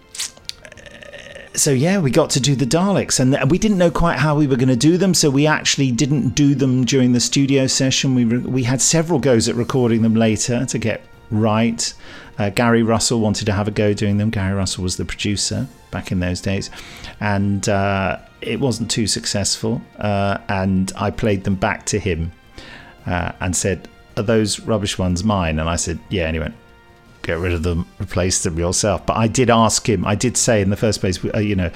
so 1.58 1.72
yeah, 1.72 2.00
we 2.00 2.12
got 2.12 2.30
to 2.32 2.40
do 2.40 2.56
the 2.56 2.66
Daleks, 2.66 3.20
and 3.20 3.52
we 3.52 3.58
didn't 3.58 3.78
know 3.78 3.92
quite 3.92 4.20
how 4.20 4.36
we 4.36 4.48
were 4.48 4.56
going 4.56 4.70
to 4.70 4.76
do 4.76 4.98
them. 4.98 5.14
So 5.14 5.30
we 5.30 5.48
actually 5.48 5.92
didn't 5.92 6.30
do 6.30 6.56
them 6.56 6.86
during 6.86 7.14
the 7.14 7.20
studio 7.20 7.68
session. 7.68 8.16
We 8.16 8.26
re- 8.26 8.38
we 8.38 8.64
had 8.64 8.82
several 8.82 9.20
goes 9.20 9.50
at 9.50 9.56
recording 9.56 10.04
them 10.04 10.16
later 10.16 10.66
to 10.66 10.78
get 10.78 11.02
right. 11.32 11.94
Uh, 12.38 12.52
Gary 12.52 12.84
Russell 12.84 13.20
wanted 13.20 13.46
to 13.46 13.54
have 13.54 13.68
a 13.68 13.72
go 13.72 13.94
doing 13.94 14.18
them. 14.18 14.30
Gary 14.30 14.54
Russell 14.54 14.84
was 14.84 14.98
the 14.98 15.06
producer 15.06 15.68
back 15.90 16.12
in 16.12 16.20
those 16.20 16.42
days, 16.42 16.70
and 17.20 17.68
uh, 17.68 18.20
it 18.42 18.60
wasn't 18.60 18.92
too 18.92 19.08
successful. 19.08 19.82
Uh, 19.98 20.38
and 20.50 20.92
I 20.96 21.10
played 21.10 21.44
them 21.44 21.56
back 21.56 21.86
to 21.88 22.00
him 22.00 22.32
uh, 23.08 23.32
and 23.40 23.56
said, 23.56 23.88
"Are 24.16 24.24
those 24.24 24.60
rubbish 24.60 25.00
ones 25.00 25.24
mine?" 25.24 25.58
And 25.58 25.68
I 25.68 25.76
said, 25.76 26.00
"Yeah." 26.10 26.28
And 26.28 26.36
he 26.36 26.40
went, 26.40 26.56
get 27.28 27.38
rid 27.40 27.54
of 27.54 27.62
them, 27.62 27.86
replace 28.02 28.42
them 28.44 28.58
yourself. 28.58 29.06
But 29.06 29.18
I 29.18 29.28
did 29.28 29.50
ask 29.52 29.88
him, 29.88 30.06
I 30.06 30.16
did 30.16 30.36
say 30.38 30.62
in 30.62 30.70
the 30.72 30.78
first 30.78 31.00
place, 31.02 31.24
uh, 31.36 31.38
you 31.40 31.56
know, 31.56 31.70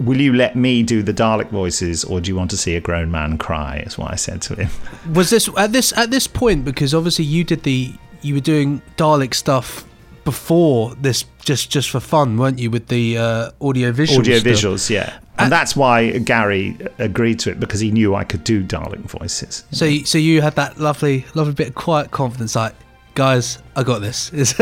will 0.00 0.20
you 0.20 0.32
let 0.32 0.56
me 0.56 0.82
do 0.82 1.02
the 1.02 1.12
Dalek 1.12 1.50
voices 1.50 2.04
or 2.04 2.20
do 2.20 2.30
you 2.30 2.36
want 2.36 2.50
to 2.52 2.56
see 2.56 2.74
a 2.76 2.80
grown 2.80 3.10
man 3.10 3.36
cry? 3.36 3.82
Is 3.86 3.98
what 3.98 4.10
I 4.10 4.16
said 4.16 4.40
to 4.42 4.54
him. 4.54 4.70
Was 5.12 5.28
this 5.30 5.48
at 5.58 5.72
this 5.72 5.92
at 5.94 6.10
this 6.10 6.26
point 6.26 6.64
because 6.64 6.94
obviously 6.94 7.24
you 7.26 7.44
did 7.44 7.64
the 7.64 7.92
you 8.22 8.34
were 8.34 8.40
doing 8.40 8.80
Dalek 8.96 9.34
stuff 9.34 9.84
before 10.24 10.94
this 10.94 11.24
just 11.44 11.70
just 11.70 11.90
for 11.90 11.98
fun, 12.00 12.38
weren't 12.38 12.58
you? 12.60 12.70
With 12.70 12.86
the 12.88 13.18
uh, 13.18 13.50
audio 13.60 13.90
visuals. 13.92 14.18
Audio 14.20 14.38
visuals, 14.38 14.88
yeah. 14.88 15.18
And 15.38 15.50
that's 15.50 15.74
why 15.74 16.18
Gary 16.18 16.76
agreed 16.98 17.40
to 17.40 17.50
it 17.50 17.58
because 17.58 17.80
he 17.80 17.90
knew 17.90 18.14
I 18.14 18.22
could 18.22 18.44
do 18.44 18.62
Dalek 18.62 19.00
voices. 19.00 19.64
So 19.72 19.86
you- 19.86 20.04
so 20.04 20.18
you 20.18 20.40
had 20.42 20.54
that 20.54 20.78
lovely 20.78 21.24
lovely 21.34 21.54
bit 21.54 21.68
of 21.68 21.74
quiet 21.74 22.12
confidence, 22.12 22.54
like 22.54 22.74
guys, 23.14 23.58
I 23.76 23.82
got 23.82 24.00
this. 24.00 24.30
It's, 24.34 24.52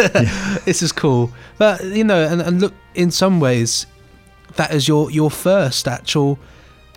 this 0.65 0.83
is 0.83 0.93
cool. 0.93 1.33
But 1.59 1.85
you 1.85 2.05
know, 2.05 2.23
and, 2.23 2.41
and 2.41 2.61
look, 2.61 2.75
in 2.95 3.11
some 3.11 3.41
ways, 3.41 3.87
that 4.57 4.73
is 4.73 4.89
your 4.89 5.11
your 5.11 5.31
first 5.31 5.89
actual 5.89 6.39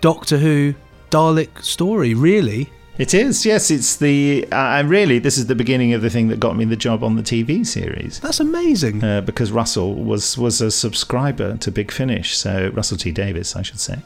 Doctor 0.00 0.38
Who 0.38 0.74
Dalek 1.10 1.62
story, 1.62 2.14
really. 2.14 2.70
It 2.96 3.12
is, 3.12 3.44
yes. 3.44 3.72
It's 3.72 3.96
the 3.96 4.46
uh, 4.52 4.54
and 4.54 4.88
really 4.88 5.18
this 5.18 5.36
is 5.36 5.46
the 5.46 5.56
beginning 5.56 5.94
of 5.94 6.02
the 6.02 6.10
thing 6.10 6.28
that 6.28 6.38
got 6.38 6.56
me 6.56 6.64
the 6.64 6.76
job 6.76 7.02
on 7.02 7.16
the 7.16 7.22
TV 7.22 7.66
series. 7.66 8.20
That's 8.20 8.38
amazing. 8.38 9.02
Uh, 9.02 9.20
because 9.20 9.50
Russell 9.50 9.94
was 9.94 10.38
was 10.38 10.60
a 10.60 10.70
subscriber 10.70 11.56
to 11.56 11.72
Big 11.72 11.90
Finish, 11.90 12.36
so 12.36 12.70
Russell 12.72 12.96
T 12.96 13.10
Davies, 13.10 13.56
I 13.56 13.62
should 13.62 13.80
say, 13.80 13.98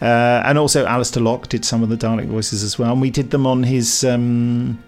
uh, 0.00 0.42
and 0.44 0.58
also 0.58 0.86
Alistair 0.86 1.22
Lock 1.24 1.48
did 1.48 1.64
some 1.64 1.82
of 1.82 1.88
the 1.88 1.96
Dalek 1.96 2.28
voices 2.28 2.62
as 2.62 2.78
well, 2.78 2.92
and 2.92 3.00
we 3.00 3.10
did 3.10 3.30
them 3.30 3.46
on 3.46 3.64
his. 3.64 4.04
Um, 4.04 4.78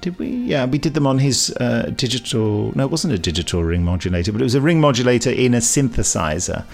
did 0.00 0.18
we? 0.18 0.28
Yeah, 0.28 0.64
we 0.66 0.78
did 0.78 0.94
them 0.94 1.06
on 1.06 1.18
his 1.18 1.50
uh, 1.60 1.92
digital. 1.94 2.72
No, 2.76 2.84
it 2.84 2.90
wasn't 2.90 3.14
a 3.14 3.18
digital 3.18 3.64
ring 3.64 3.84
modulator, 3.84 4.32
but 4.32 4.40
it 4.40 4.44
was 4.44 4.54
a 4.54 4.60
ring 4.60 4.80
modulator 4.80 5.30
in 5.30 5.54
a 5.54 5.58
synthesizer. 5.58 6.64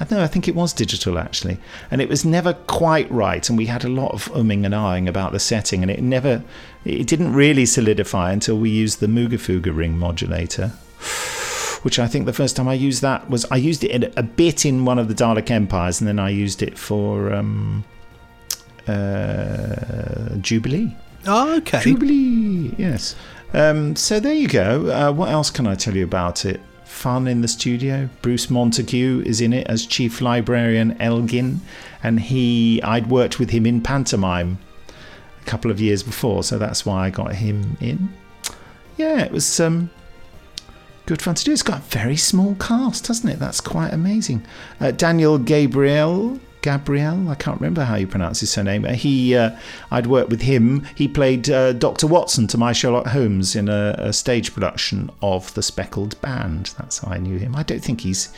I 0.00 0.06
know, 0.10 0.22
I 0.22 0.28
think 0.28 0.46
it 0.46 0.54
was 0.54 0.72
digital 0.72 1.18
actually, 1.18 1.58
and 1.90 2.00
it 2.00 2.08
was 2.08 2.24
never 2.24 2.52
quite 2.52 3.10
right, 3.10 3.48
and 3.48 3.58
we 3.58 3.66
had 3.66 3.84
a 3.84 3.88
lot 3.88 4.12
of 4.12 4.26
umming 4.26 4.64
and 4.64 4.72
ahhing 4.72 5.08
about 5.08 5.32
the 5.32 5.40
setting, 5.40 5.82
and 5.82 5.90
it 5.90 6.00
never, 6.00 6.44
it 6.84 7.08
didn't 7.08 7.32
really 7.32 7.66
solidify 7.66 8.30
until 8.32 8.58
we 8.58 8.70
used 8.70 9.00
the 9.00 9.08
Moogerfooger 9.08 9.74
ring 9.76 9.98
modulator, 9.98 10.68
which 11.82 11.98
I 11.98 12.06
think 12.06 12.26
the 12.26 12.32
first 12.32 12.54
time 12.54 12.68
I 12.68 12.74
used 12.74 13.02
that 13.02 13.28
was 13.28 13.44
I 13.50 13.56
used 13.56 13.82
it 13.82 14.12
a 14.16 14.22
bit 14.22 14.64
in 14.64 14.84
one 14.84 15.00
of 15.00 15.08
the 15.08 15.14
Dalek 15.14 15.50
Empires, 15.50 16.00
and 16.00 16.06
then 16.06 16.20
I 16.20 16.30
used 16.30 16.62
it 16.62 16.78
for 16.78 17.32
um, 17.32 17.84
uh, 18.86 20.36
Jubilee. 20.40 20.94
Oh, 21.28 21.56
okay. 21.58 21.80
Jubilee, 21.80 22.74
yes. 22.78 23.14
Um, 23.52 23.96
so 23.96 24.18
there 24.18 24.34
you 24.34 24.48
go. 24.48 24.90
Uh, 24.90 25.12
what 25.12 25.28
else 25.28 25.50
can 25.50 25.66
I 25.66 25.74
tell 25.74 25.94
you 25.94 26.04
about 26.04 26.44
it? 26.44 26.60
Fun 26.84 27.28
in 27.28 27.42
the 27.42 27.48
studio. 27.48 28.08
Bruce 28.22 28.48
Montague 28.50 29.22
is 29.26 29.40
in 29.40 29.52
it 29.52 29.66
as 29.68 29.86
Chief 29.86 30.20
Librarian 30.20 31.00
Elgin, 31.00 31.60
and 32.02 32.18
he 32.18 32.82
I'd 32.82 33.08
worked 33.10 33.38
with 33.38 33.50
him 33.50 33.66
in 33.66 33.82
pantomime 33.82 34.58
a 35.42 35.44
couple 35.44 35.70
of 35.70 35.80
years 35.80 36.02
before, 36.02 36.42
so 36.42 36.58
that's 36.58 36.86
why 36.86 37.06
I 37.06 37.10
got 37.10 37.34
him 37.34 37.76
in. 37.80 38.12
Yeah, 38.96 39.22
it 39.22 39.30
was 39.30 39.60
um, 39.60 39.90
good 41.06 41.22
fun 41.22 41.34
to 41.36 41.44
do. 41.44 41.52
It's 41.52 41.62
got 41.62 41.78
a 41.78 41.82
very 41.82 42.16
small 42.16 42.54
cast, 42.56 43.06
hasn't 43.06 43.32
it? 43.32 43.38
That's 43.38 43.60
quite 43.60 43.92
amazing. 43.92 44.44
Uh, 44.80 44.90
Daniel 44.90 45.38
Gabriel. 45.38 46.40
Gabriel, 46.62 47.28
I 47.28 47.34
can't 47.34 47.60
remember 47.60 47.84
how 47.84 47.96
you 47.96 48.06
pronounce 48.06 48.40
his 48.40 48.50
surname. 48.50 48.84
Uh, 48.84 48.92
He, 48.92 49.34
uh, 49.36 49.56
I'd 49.90 50.06
worked 50.06 50.30
with 50.30 50.42
him. 50.42 50.84
He 50.94 51.08
played 51.08 51.48
uh, 51.48 51.72
Doctor 51.72 52.06
Watson 52.06 52.46
to 52.48 52.58
my 52.58 52.72
Sherlock 52.72 53.06
Holmes 53.06 53.54
in 53.54 53.68
a, 53.68 53.94
a 53.98 54.12
stage 54.12 54.52
production 54.52 55.10
of 55.22 55.52
The 55.54 55.62
Speckled 55.62 56.20
Band. 56.20 56.74
That's 56.78 56.98
how 56.98 57.12
I 57.12 57.18
knew 57.18 57.38
him. 57.38 57.54
I 57.56 57.62
don't 57.62 57.80
think 57.82 58.00
he's. 58.02 58.32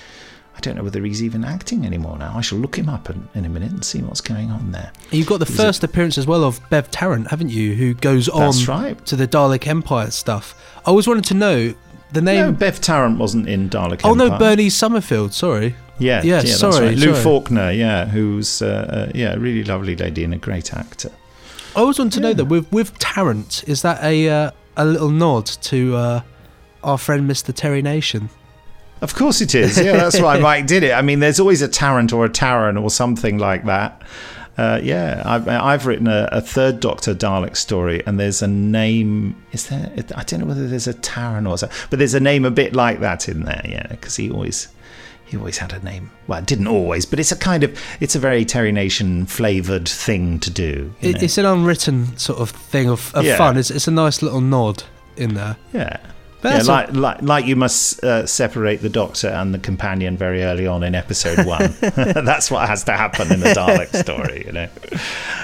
I 0.57 0.61
don't 0.61 0.77
know 0.77 0.83
whether 0.83 1.03
he's 1.05 1.23
even 1.23 1.43
acting 1.45 1.87
anymore 1.87 2.19
now. 2.19 2.35
I 2.37 2.43
shall 2.43 2.59
look 2.59 2.77
him 2.77 2.89
up 2.89 3.09
in, 3.09 3.27
in 3.35 3.45
a 3.47 3.49
minute 3.49 3.71
and 3.71 3.83
see 3.83 4.03
what's 4.03 4.21
going 4.21 4.51
on 4.51 4.73
there. 4.73 4.93
You've 5.11 5.29
got 5.29 5.39
the 5.39 5.47
He's 5.47 5.57
first 5.57 5.85
appearance 5.85 6.19
as 6.19 6.27
well 6.27 6.45
of 6.45 6.61
Bev 6.69 6.91
Tarrant, 6.91 7.29
haven't 7.29 7.49
you? 7.51 7.75
Who 7.75 7.95
goes 7.95 8.29
on 8.29 8.53
right. 8.67 9.07
to 9.07 9.17
the 9.17 9.27
Dalek 9.27 9.67
Empire 9.67 10.11
stuff. 10.11 10.61
I 10.85 10.91
always 10.91 11.07
wanted 11.07 11.25
to 11.27 11.35
know 11.35 11.75
the 12.13 12.21
name. 12.21 12.47
No, 12.47 12.53
Bev 12.53 12.81
Tarrant 12.81 13.19
wasn't 13.19 13.49
in 13.49 13.69
Dalek 13.69 14.01
oh 14.05 14.15
no, 14.15 14.25
Empire. 14.25 14.39
Benny 14.39 14.71
Summerfield. 14.71 15.33
Sorry. 15.33 15.75
Yeah, 15.99 16.23
Yeah, 16.23 16.37
that's 16.37 16.57
sorry, 16.57 16.87
right. 16.89 16.97
Lou 16.97 17.13
sorry. 17.13 17.23
Faulkner, 17.23 17.71
yeah, 17.73 18.07
who's 18.07 18.63
uh, 18.63 19.09
uh, 19.09 19.13
yeah, 19.15 19.35
a 19.35 19.39
really 19.39 19.65
lovely 19.65 19.97
lady 19.97 20.25
and 20.25 20.33
a 20.33 20.39
great 20.39 20.73
actor. 20.73 21.11
I 21.77 21.81
always 21.81 21.99
want 21.99 22.13
to 22.15 22.21
know 22.21 22.33
that 22.33 22.47
with 22.47 22.71
with 22.73 22.99
Tarrant, 22.99 23.65
is 23.67 23.83
that 23.83 24.03
a 24.03 24.29
uh, 24.29 24.51
a 24.77 24.85
little 24.85 25.11
nod 25.11 25.47
to 25.47 25.95
uh, 25.97 26.21
our 26.83 26.97
friend 26.99 27.31
Mr. 27.31 27.55
Terry 27.55 27.83
Nation? 27.83 28.31
Of 29.03 29.15
course 29.15 29.41
it 29.41 29.55
is. 29.55 29.79
Yeah, 29.79 29.97
that's 29.97 30.21
why 30.21 30.39
Mike 30.41 30.67
did 30.67 30.83
it. 30.83 30.93
I 30.93 31.03
mean, 31.03 31.21
there's 31.21 31.41
always 31.41 31.63
a 31.63 31.69
Tarrant 31.69 32.13
or 32.13 32.25
a 32.25 32.29
Taran 32.31 32.81
or 32.81 32.91
something 32.91 33.39
like 33.39 33.65
that. 33.67 34.03
Uh, 34.59 34.79
yeah, 34.83 35.23
I've, 35.25 35.49
I've 35.49 35.87
written 35.87 36.07
a, 36.07 36.29
a 36.33 36.41
third 36.41 36.81
Doctor 36.81 37.15
Dalek 37.15 37.57
story, 37.57 38.03
and 38.07 38.21
there's 38.21 38.43
a 38.43 38.47
name. 38.49 39.43
Is 39.53 39.69
there? 39.69 39.91
I 40.15 40.23
don't 40.25 40.41
know 40.41 40.47
whether 40.47 40.67
there's 40.69 40.87
a 40.89 40.95
Taran 40.95 41.49
or 41.49 41.57
so, 41.57 41.69
but 41.89 41.99
there's 41.99 42.15
a 42.15 42.21
name 42.21 42.45
a 42.45 42.51
bit 42.51 42.75
like 42.75 43.01
that 43.01 43.29
in 43.29 43.45
there. 43.45 43.63
Yeah, 43.65 43.87
because 43.89 44.17
he 44.17 44.31
always 44.31 44.69
he 45.25 45.37
always 45.39 45.59
had 45.59 45.73
a 45.73 45.79
name. 45.83 46.11
Well, 46.27 46.43
didn't 46.43 46.67
always, 46.67 47.07
but 47.07 47.19
it's 47.21 47.33
a 47.33 47.37
kind 47.37 47.63
of 47.65 47.79
it's 48.01 48.15
a 48.15 48.19
very 48.19 48.45
Terry 48.45 48.73
Nation 48.73 49.25
flavored 49.27 49.89
thing 49.89 50.39
to 50.41 50.51
do. 50.51 50.93
you 51.01 51.11
It, 51.11 51.13
know. 51.17 51.21
it's 51.23 51.39
an 51.39 51.47
unwritten 51.47 52.17
sort 52.19 52.41
of 52.41 52.51
thing 52.51 52.91
of, 52.91 53.15
of 53.15 53.25
Yeah. 53.25 53.37
fun. 53.39 53.57
It's, 53.57 53.71
it's 53.71 53.89
a 53.89 53.93
nice 53.93 54.21
little 54.21 54.41
nod 54.43 54.83
in 55.17 55.35
there. 55.35 55.57
Yeah. 55.73 55.97
Yeah, 56.43 56.63
like, 56.63 56.93
like 56.95 57.23
like 57.23 57.45
you 57.47 57.55
must 57.57 58.03
uh, 58.03 58.27
separate 58.27 58.81
the 58.81 58.89
Doctor 58.89 59.29
and 59.29 59.53
the 59.53 59.59
companion 59.59 60.17
very 60.17 60.43
early 60.43 60.67
on 60.67 60.83
in 60.83 60.95
episode 60.95 61.47
one. 61.47 61.75
That's 61.81 62.51
what 62.51 62.67
has 62.69 62.85
to 62.85 62.93
happen 62.93 63.31
in 63.33 63.41
the 63.41 63.49
Dalek 63.53 63.95
story, 63.95 64.45
you 64.47 64.53
know. 64.53 64.69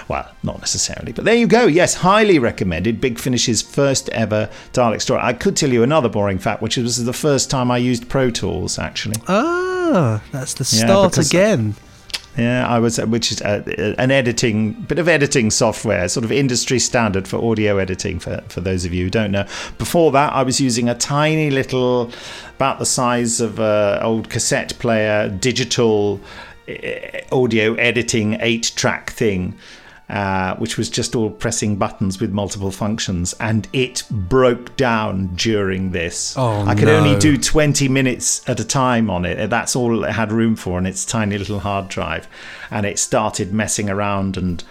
Well, 0.08 0.30
not 0.42 0.60
necessarily, 0.60 1.12
but 1.12 1.24
there 1.24 1.34
you 1.34 1.46
go. 1.46 1.66
Yes, 1.66 1.94
highly 1.94 2.38
recommended. 2.38 3.00
Big 3.00 3.18
Finish's 3.18 3.60
first 3.60 4.08
ever 4.10 4.48
Dalek 4.72 5.00
story. 5.02 5.20
I 5.22 5.32
could 5.34 5.56
tell 5.56 5.70
you 5.70 5.82
another 5.82 6.08
boring 6.08 6.38
fact, 6.38 6.62
which 6.62 6.76
was 6.78 7.04
the 7.04 7.12
first 7.12 7.50
time 7.50 7.70
I 7.70 7.78
used 7.78 8.08
Pro 8.08 8.30
Tools. 8.30 8.78
Actually, 8.78 9.16
Ah, 9.28 10.22
that's 10.32 10.54
the 10.54 10.64
start 10.64 11.12
because- 11.12 11.28
again. 11.30 11.74
Yeah, 12.36 12.66
I 12.68 12.78
was, 12.78 12.98
uh, 12.98 13.06
which 13.06 13.32
is 13.32 13.40
uh, 13.40 13.62
uh, 13.66 13.94
an 13.98 14.10
editing 14.10 14.72
bit 14.72 14.98
of 14.98 15.08
editing 15.08 15.50
software, 15.50 16.08
sort 16.08 16.24
of 16.24 16.32
industry 16.32 16.78
standard 16.78 17.26
for 17.26 17.42
audio 17.42 17.78
editing. 17.78 18.18
For 18.18 18.42
for 18.48 18.60
those 18.60 18.84
of 18.84 18.92
you 18.92 19.04
who 19.04 19.10
don't 19.10 19.30
know, 19.30 19.46
before 19.78 20.12
that, 20.12 20.32
I 20.32 20.42
was 20.42 20.60
using 20.60 20.88
a 20.88 20.94
tiny 20.94 21.50
little, 21.50 22.12
about 22.56 22.78
the 22.78 22.86
size 22.86 23.40
of 23.40 23.58
a 23.58 24.00
old 24.02 24.28
cassette 24.28 24.78
player, 24.78 25.28
digital 25.28 26.20
audio 27.30 27.74
editing 27.74 28.36
eight 28.40 28.72
track 28.74 29.10
thing. 29.10 29.56
Uh, 30.08 30.54
which 30.58 30.78
was 30.78 30.88
just 30.88 31.16
all 31.16 31.28
pressing 31.28 31.74
buttons 31.74 32.20
with 32.20 32.30
multiple 32.30 32.70
functions, 32.70 33.34
and 33.40 33.66
it 33.72 34.04
broke 34.08 34.76
down 34.76 35.26
during 35.34 35.90
this. 35.90 36.36
Oh, 36.38 36.64
I 36.64 36.76
could 36.76 36.88
only 36.88 37.18
do 37.18 37.36
20 37.36 37.88
minutes 37.88 38.48
at 38.48 38.60
a 38.60 38.64
time 38.64 39.10
on 39.10 39.24
it. 39.24 39.50
That's 39.50 39.74
all 39.74 40.04
it 40.04 40.12
had 40.12 40.30
room 40.30 40.54
for 40.54 40.76
on 40.76 40.86
its 40.86 41.04
tiny 41.04 41.36
little 41.36 41.58
hard 41.58 41.88
drive. 41.88 42.28
And 42.70 42.86
it 42.86 43.00
started 43.00 43.52
messing 43.52 43.90
around 43.90 44.36
and 44.36 44.62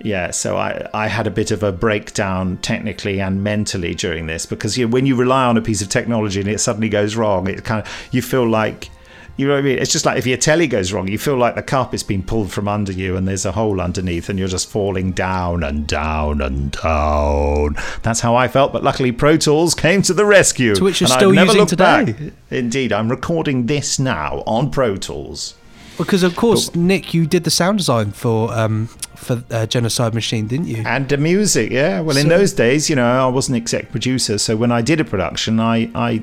yeah, 0.00 0.30
so 0.30 0.56
I, 0.56 0.88
I 0.92 1.08
had 1.08 1.26
a 1.26 1.30
bit 1.30 1.50
of 1.50 1.62
a 1.62 1.72
breakdown 1.72 2.58
technically 2.58 3.20
and 3.20 3.42
mentally 3.42 3.94
during 3.94 4.26
this 4.26 4.46
because 4.46 4.76
you 4.76 4.86
know, 4.86 4.92
when 4.92 5.06
you 5.06 5.16
rely 5.16 5.44
on 5.46 5.56
a 5.56 5.62
piece 5.62 5.82
of 5.82 5.88
technology 5.88 6.40
and 6.40 6.48
it 6.48 6.60
suddenly 6.60 6.88
goes 6.88 7.16
wrong, 7.16 7.48
it 7.48 7.64
kind 7.64 7.84
of 7.84 8.08
you 8.12 8.22
feel 8.22 8.48
like 8.48 8.90
you 9.36 9.46
know 9.46 9.54
what 9.54 9.60
I 9.60 9.62
mean? 9.62 9.78
It's 9.78 9.90
just 9.90 10.06
like 10.06 10.18
if 10.18 10.26
your 10.26 10.36
telly 10.36 10.66
goes 10.66 10.92
wrong, 10.92 11.08
you 11.08 11.18
feel 11.18 11.36
like 11.36 11.54
the 11.56 11.62
carpet's 11.62 12.02
been 12.02 12.22
pulled 12.22 12.52
from 12.52 12.68
under 12.68 12.92
you 12.92 13.16
and 13.16 13.26
there's 13.26 13.44
a 13.44 13.52
hole 13.52 13.80
underneath 13.80 14.28
and 14.28 14.38
you're 14.38 14.48
just 14.48 14.68
falling 14.70 15.12
down 15.12 15.64
and 15.64 15.86
down 15.86 16.40
and 16.40 16.70
down. 16.72 17.76
That's 18.02 18.20
how 18.20 18.36
I 18.36 18.48
felt, 18.48 18.72
but 18.72 18.84
luckily 18.84 19.10
Pro 19.12 19.36
Tools 19.36 19.74
came 19.74 20.02
to 20.02 20.14
the 20.14 20.24
rescue. 20.24 20.74
To 20.76 20.84
which 20.84 21.00
you're 21.00 21.06
and 21.06 21.12
I've 21.14 21.18
still 21.18 21.32
never 21.32 21.46
using 21.46 21.60
looked 21.60 21.70
today. 21.70 22.12
back. 22.12 22.32
Indeed, 22.50 22.92
I'm 22.92 23.10
recording 23.10 23.66
this 23.66 23.98
now 23.98 24.42
on 24.46 24.70
Pro 24.70 24.96
Tools. 24.96 25.54
Because 25.98 26.22
of 26.22 26.34
course, 26.34 26.74
Nick, 26.74 27.14
you 27.14 27.26
did 27.26 27.44
the 27.44 27.50
sound 27.50 27.78
design 27.78 28.10
for 28.10 28.52
um, 28.52 28.88
for 29.14 29.44
uh, 29.50 29.66
Genocide 29.66 30.12
Machine, 30.12 30.48
didn't 30.48 30.66
you? 30.66 30.82
And 30.84 31.08
the 31.08 31.16
music, 31.16 31.70
yeah. 31.70 32.00
Well, 32.00 32.16
in 32.16 32.28
those 32.28 32.52
days, 32.52 32.90
you 32.90 32.96
know, 32.96 33.06
I 33.06 33.28
wasn't 33.28 33.56
exec 33.56 33.92
producer, 33.92 34.38
so 34.38 34.56
when 34.56 34.72
I 34.72 34.82
did 34.82 34.98
a 34.98 35.04
production, 35.04 35.60
I 35.60 35.90
I 35.94 36.22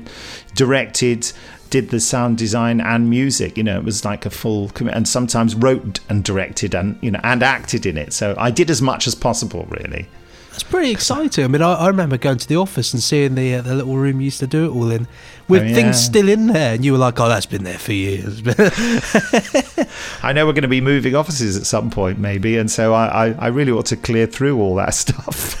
directed, 0.54 1.32
did 1.72 1.88
the 1.88 1.98
sound 1.98 2.36
design 2.36 2.82
and 2.82 3.08
music. 3.08 3.56
You 3.56 3.64
know, 3.64 3.78
it 3.78 3.84
was 3.84 4.04
like 4.04 4.26
a 4.26 4.30
full 4.30 4.68
commit, 4.68 4.94
and 4.94 5.08
sometimes 5.08 5.54
wrote 5.54 6.00
and 6.08 6.22
directed 6.22 6.74
and 6.74 6.98
you 7.00 7.10
know 7.10 7.20
and 7.24 7.42
acted 7.42 7.86
in 7.86 7.96
it. 7.96 8.12
So 8.12 8.34
I 8.38 8.50
did 8.50 8.70
as 8.70 8.82
much 8.82 9.06
as 9.06 9.14
possible, 9.14 9.66
really. 9.70 10.06
That's 10.52 10.64
pretty 10.64 10.90
exciting. 10.90 11.44
I 11.44 11.48
mean, 11.48 11.62
I, 11.62 11.72
I 11.72 11.86
remember 11.88 12.18
going 12.18 12.36
to 12.36 12.46
the 12.46 12.56
office 12.56 12.92
and 12.92 13.02
seeing 13.02 13.36
the 13.36 13.54
uh, 13.54 13.62
the 13.62 13.74
little 13.74 13.96
room 13.96 14.20
you 14.20 14.26
used 14.26 14.38
to 14.40 14.46
do 14.46 14.66
it 14.66 14.68
all 14.68 14.90
in, 14.90 15.08
with 15.48 15.62
Oh, 15.62 15.64
yeah. 15.64 15.74
things 15.74 15.98
still 15.98 16.28
in 16.28 16.48
there, 16.48 16.74
and 16.74 16.84
you 16.84 16.92
were 16.92 16.98
like, 16.98 17.18
"Oh, 17.18 17.26
that's 17.26 17.46
been 17.46 17.64
there 17.64 17.78
for 17.78 17.94
years." 17.94 18.42
I 20.22 20.34
know 20.34 20.44
we're 20.44 20.52
going 20.52 20.60
to 20.62 20.68
be 20.68 20.82
moving 20.82 21.14
offices 21.14 21.56
at 21.56 21.64
some 21.64 21.90
point, 21.90 22.18
maybe, 22.18 22.58
and 22.58 22.70
so 22.70 22.92
I, 22.92 23.28
I, 23.28 23.32
I 23.38 23.46
really 23.46 23.72
ought 23.72 23.86
to 23.86 23.96
clear 23.96 24.26
through 24.26 24.60
all 24.60 24.74
that 24.74 24.92
stuff. 24.94 25.58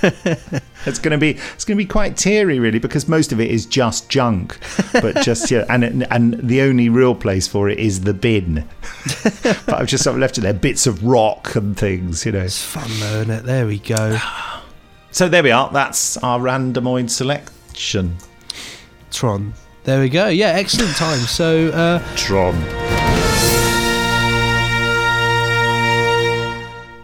it's 0.86 0.98
going 0.98 1.12
to 1.12 1.18
be 1.18 1.38
it's 1.54 1.64
going 1.64 1.78
to 1.78 1.82
be 1.82 1.88
quite 1.88 2.18
teary, 2.18 2.58
really, 2.58 2.78
because 2.78 3.08
most 3.08 3.32
of 3.32 3.40
it 3.40 3.50
is 3.50 3.64
just 3.64 4.10
junk. 4.10 4.58
But 4.92 5.22
just 5.22 5.50
yeah, 5.50 5.64
and 5.70 6.06
and 6.12 6.34
the 6.34 6.60
only 6.60 6.90
real 6.90 7.14
place 7.14 7.48
for 7.48 7.70
it 7.70 7.78
is 7.78 8.02
the 8.02 8.12
bin. 8.12 8.68
but 9.42 9.72
I've 9.72 9.88
just 9.88 10.04
sort 10.04 10.16
of 10.16 10.20
left 10.20 10.36
it 10.36 10.42
there, 10.42 10.52
bits 10.52 10.86
of 10.86 11.02
rock 11.02 11.54
and 11.54 11.74
things, 11.78 12.26
you 12.26 12.32
know. 12.32 12.40
It's 12.40 12.62
fun 12.62 12.90
though, 13.00 13.20
isn't 13.22 13.30
it? 13.30 13.44
There 13.44 13.66
we 13.66 13.78
go. 13.78 14.18
So 15.12 15.28
there 15.28 15.42
we 15.42 15.50
are. 15.50 15.70
That's 15.70 16.16
our 16.16 16.40
randomoid 16.40 17.10
selection. 17.10 18.16
Tron. 19.10 19.52
There 19.84 20.00
we 20.00 20.08
go. 20.08 20.28
Yeah, 20.28 20.48
excellent 20.48 20.96
time. 20.96 21.18
So, 21.18 21.68
uh, 21.68 22.02
Tron. 22.16 22.54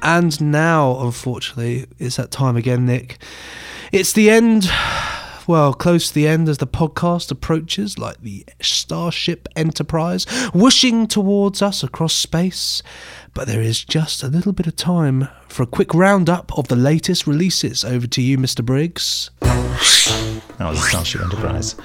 And 0.03 0.41
now, 0.41 0.99
unfortunately, 1.01 1.87
it's 1.99 2.17
that 2.17 2.31
time 2.31 2.57
again, 2.57 2.87
Nick. 2.87 3.19
It's 3.93 4.15
the 4.15 4.31
end, 4.31 4.71
well, 5.49 5.73
close 5.73 6.09
to 6.09 6.15
the 6.15 6.29
end 6.29 6.47
as 6.49 6.59
the 6.59 6.67
podcast 6.67 7.31
approaches, 7.31 7.99
like 7.99 8.21
the 8.21 8.45
Starship 8.61 9.49
Enterprise, 9.57 10.27
whooshing 10.53 11.07
towards 11.07 11.63
us 11.63 11.83
across 11.83 12.13
space. 12.13 12.83
But 13.33 13.49
there 13.49 13.63
is 13.63 13.83
just 13.83 14.23
a 14.23 14.29
little 14.29 14.53
bit 14.53 14.67
of 14.67 14.77
time 14.77 15.29
for 15.49 15.63
a 15.63 15.67
quick 15.67 15.95
roundup 15.95 16.57
of 16.59 16.69
the 16.69 16.77
latest 16.77 17.27
releases. 17.27 17.83
Over 17.83 18.07
to 18.07 18.21
you, 18.21 18.37
Mr. 18.37 18.63
Briggs. 18.63 19.31
That 19.41 20.69
was 20.69 20.87
Starship 20.87 21.23
Enterprise. 21.23 21.77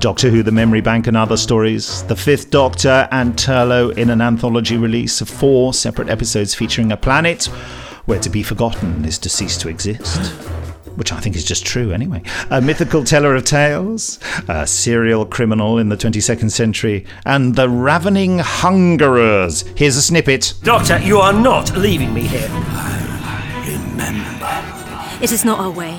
Doctor 0.00 0.28
Who, 0.28 0.42
The 0.42 0.50
Memory 0.50 0.80
Bank, 0.80 1.06
and 1.06 1.16
Other 1.16 1.36
Stories. 1.36 2.02
The 2.04 2.16
Fifth 2.16 2.50
Doctor 2.50 3.06
and 3.12 3.34
Turlough 3.36 3.96
in 3.96 4.10
an 4.10 4.20
anthology 4.20 4.76
release 4.76 5.20
of 5.20 5.28
four 5.28 5.74
separate 5.74 6.08
episodes 6.08 6.54
featuring 6.54 6.90
a 6.90 6.96
planet 6.96 7.44
where 8.06 8.18
to 8.18 8.30
be 8.30 8.42
forgotten 8.42 9.04
is 9.04 9.16
to 9.20 9.28
cease 9.28 9.56
to 9.58 9.68
exist. 9.68 10.61
Which 10.96 11.12
I 11.12 11.20
think 11.20 11.36
is 11.36 11.44
just 11.44 11.64
true 11.64 11.92
anyway. 11.92 12.22
A 12.50 12.60
mythical 12.60 13.04
teller 13.04 13.34
of 13.34 13.44
tales, 13.44 14.18
a 14.48 14.66
serial 14.66 15.24
criminal 15.24 15.78
in 15.78 15.88
the 15.88 15.96
22nd 15.96 16.50
century, 16.50 17.06
and 17.24 17.54
the 17.54 17.68
ravening 17.68 18.38
hungerers. 18.40 19.62
Here's 19.76 19.96
a 19.96 20.02
snippet. 20.02 20.54
Doctor, 20.62 20.98
you 20.98 21.18
are 21.18 21.32
not 21.32 21.76
leaving 21.76 22.12
me 22.12 22.22
here. 22.22 22.50
It 25.22 25.30
is 25.30 25.44
not 25.44 25.60
our 25.60 25.70
way. 25.70 25.98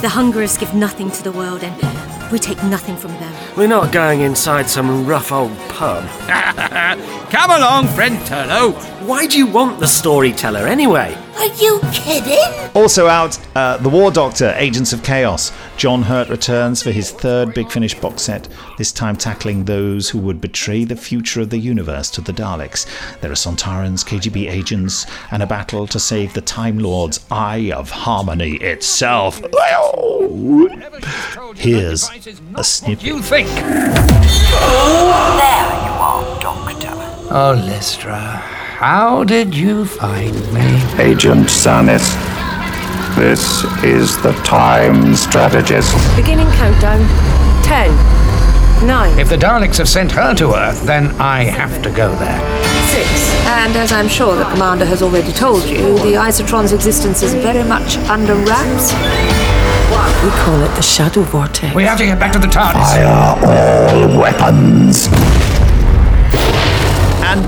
The 0.00 0.08
Hungerers 0.08 0.56
give 0.56 0.74
nothing 0.74 1.10
to 1.10 1.22
the 1.22 1.32
world, 1.32 1.62
and 1.62 2.30
we 2.32 2.38
take 2.38 2.62
nothing 2.64 2.96
from 2.96 3.12
them. 3.12 3.34
We're 3.56 3.68
not 3.68 3.92
going 3.92 4.20
inside 4.22 4.68
some 4.68 5.06
rough 5.06 5.30
old 5.30 5.56
pub. 5.68 6.08
Come 7.30 7.50
along, 7.50 7.88
friend 7.88 8.16
Turlough. 8.20 8.95
Why 9.06 9.26
do 9.28 9.38
you 9.38 9.46
want 9.46 9.78
the 9.78 9.86
storyteller 9.86 10.66
anyway? 10.66 11.16
Are 11.36 11.46
you 11.62 11.78
kidding? 11.92 12.42
Also 12.74 13.06
out, 13.06 13.38
uh, 13.54 13.76
The 13.76 13.88
War 13.88 14.10
Doctor, 14.10 14.52
Agents 14.56 14.92
of 14.92 15.04
Chaos. 15.04 15.52
John 15.76 16.02
Hurt 16.02 16.28
returns 16.28 16.82
for 16.82 16.90
his 16.90 17.12
third 17.12 17.54
Big 17.54 17.70
Finish 17.70 17.94
box 17.94 18.22
set, 18.22 18.48
this 18.78 18.90
time 18.90 19.14
tackling 19.14 19.64
those 19.64 20.10
who 20.10 20.18
would 20.18 20.40
betray 20.40 20.82
the 20.82 20.96
future 20.96 21.40
of 21.40 21.50
the 21.50 21.58
universe 21.58 22.10
to 22.10 22.20
the 22.20 22.32
Daleks. 22.32 22.84
There 23.20 23.30
are 23.30 23.34
Sontarans, 23.34 24.04
KGB 24.04 24.50
agents, 24.50 25.06
and 25.30 25.40
a 25.40 25.46
battle 25.46 25.86
to 25.86 26.00
save 26.00 26.34
the 26.34 26.40
Time 26.40 26.80
Lord's 26.80 27.24
Eye 27.30 27.70
of 27.70 27.90
Harmony 27.90 28.56
itself. 28.56 29.40
Here's 31.54 32.10
a 32.56 32.64
snippet. 32.64 33.04
You 33.04 33.22
think? 33.22 33.48
There 33.48 33.64
you 33.64 33.70
are, 36.02 36.40
Doctor. 36.40 37.12
Oh, 37.28 37.60
Lystra, 37.66 38.40
how 38.76 39.24
did 39.24 39.56
you 39.56 39.86
find 39.86 40.34
me? 40.52 40.82
Agent 41.02 41.46
Sanis, 41.46 42.04
this 43.16 43.64
is 43.82 44.20
the 44.22 44.32
time 44.44 45.16
strategist. 45.16 45.96
Beginning 46.14 46.46
countdown. 46.48 47.00
Ten. 47.64 47.90
Nine. 48.86 49.18
If 49.18 49.30
the 49.30 49.36
Daleks 49.36 49.78
have 49.78 49.88
sent 49.88 50.12
her 50.12 50.34
to 50.34 50.54
Earth, 50.54 50.84
then 50.84 51.06
I 51.18 51.44
have 51.44 51.82
to 51.84 51.90
go 51.90 52.14
there. 52.16 52.38
Six. 52.92 53.08
And 53.46 53.74
as 53.76 53.92
I'm 53.92 54.08
sure 54.08 54.36
the 54.36 54.44
commander 54.44 54.84
has 54.84 55.00
already 55.00 55.32
told 55.32 55.64
you, 55.64 55.94
the 56.00 56.12
Isotron's 56.12 56.72
existence 56.72 57.22
is 57.22 57.32
very 57.32 57.64
much 57.66 57.96
under 58.10 58.34
wraps. 58.34 58.92
We 60.22 60.30
call 60.32 60.60
it 60.60 60.74
the 60.76 60.82
Shadow 60.82 61.22
Vortex. 61.22 61.74
We 61.74 61.84
have 61.84 61.96
to 61.96 62.04
get 62.04 62.18
back 62.18 62.32
to 62.32 62.38
the 62.38 62.46
TARDIS. 62.46 62.74
Fire 62.74 63.06
all 63.06 63.36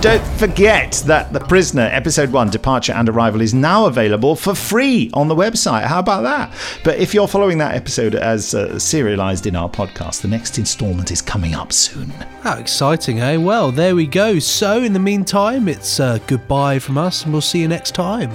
don't 0.00 0.24
forget 0.38 1.02
that 1.06 1.32
The 1.32 1.40
Prisoner, 1.40 1.88
Episode 1.92 2.30
1, 2.30 2.50
Departure 2.50 2.92
and 2.92 3.08
Arrival, 3.08 3.40
is 3.40 3.52
now 3.52 3.86
available 3.86 4.36
for 4.36 4.54
free 4.54 5.10
on 5.12 5.26
the 5.26 5.34
website. 5.34 5.84
How 5.84 5.98
about 5.98 6.22
that? 6.22 6.52
But 6.84 6.98
if 6.98 7.12
you're 7.14 7.26
following 7.26 7.58
that 7.58 7.74
episode 7.74 8.14
as 8.14 8.54
uh, 8.54 8.78
serialized 8.78 9.46
in 9.46 9.56
our 9.56 9.68
podcast, 9.68 10.20
the 10.22 10.28
next 10.28 10.56
installment 10.58 11.10
is 11.10 11.20
coming 11.20 11.54
up 11.54 11.72
soon. 11.72 12.10
How 12.42 12.58
exciting, 12.58 13.20
eh? 13.20 13.38
Well, 13.38 13.72
there 13.72 13.96
we 13.96 14.06
go. 14.06 14.38
So, 14.38 14.82
in 14.82 14.92
the 14.92 15.00
meantime, 15.00 15.66
it's 15.66 15.98
uh, 15.98 16.18
goodbye 16.28 16.78
from 16.78 16.96
us, 16.96 17.24
and 17.24 17.32
we'll 17.32 17.42
see 17.42 17.60
you 17.60 17.68
next 17.68 17.94
time. 17.94 18.30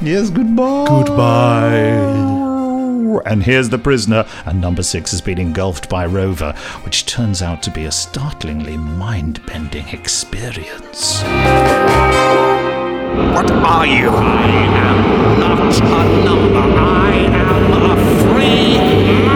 Yes, 0.00 0.30
goodbye. 0.30 0.86
Goodbye. 0.86 2.51
And 3.20 3.42
here's 3.42 3.68
the 3.68 3.78
prisoner, 3.78 4.24
and 4.46 4.60
number 4.60 4.82
six 4.82 5.10
has 5.10 5.20
been 5.20 5.38
engulfed 5.38 5.88
by 5.88 6.06
Rover, 6.06 6.52
which 6.84 7.06
turns 7.06 7.42
out 7.42 7.62
to 7.64 7.70
be 7.70 7.84
a 7.84 7.92
startlingly 7.92 8.76
mind 8.76 9.44
bending 9.46 9.88
experience. 9.88 11.22
What 13.32 13.50
are 13.50 13.86
you? 13.86 14.08
I 14.08 14.46
am 14.48 15.40
not 15.40 15.58
a 15.60 16.24
number. 16.24 16.58
I 16.58 17.12
am 17.12 17.72
a 17.90 17.96
free 18.22 18.78
man. 18.78 19.31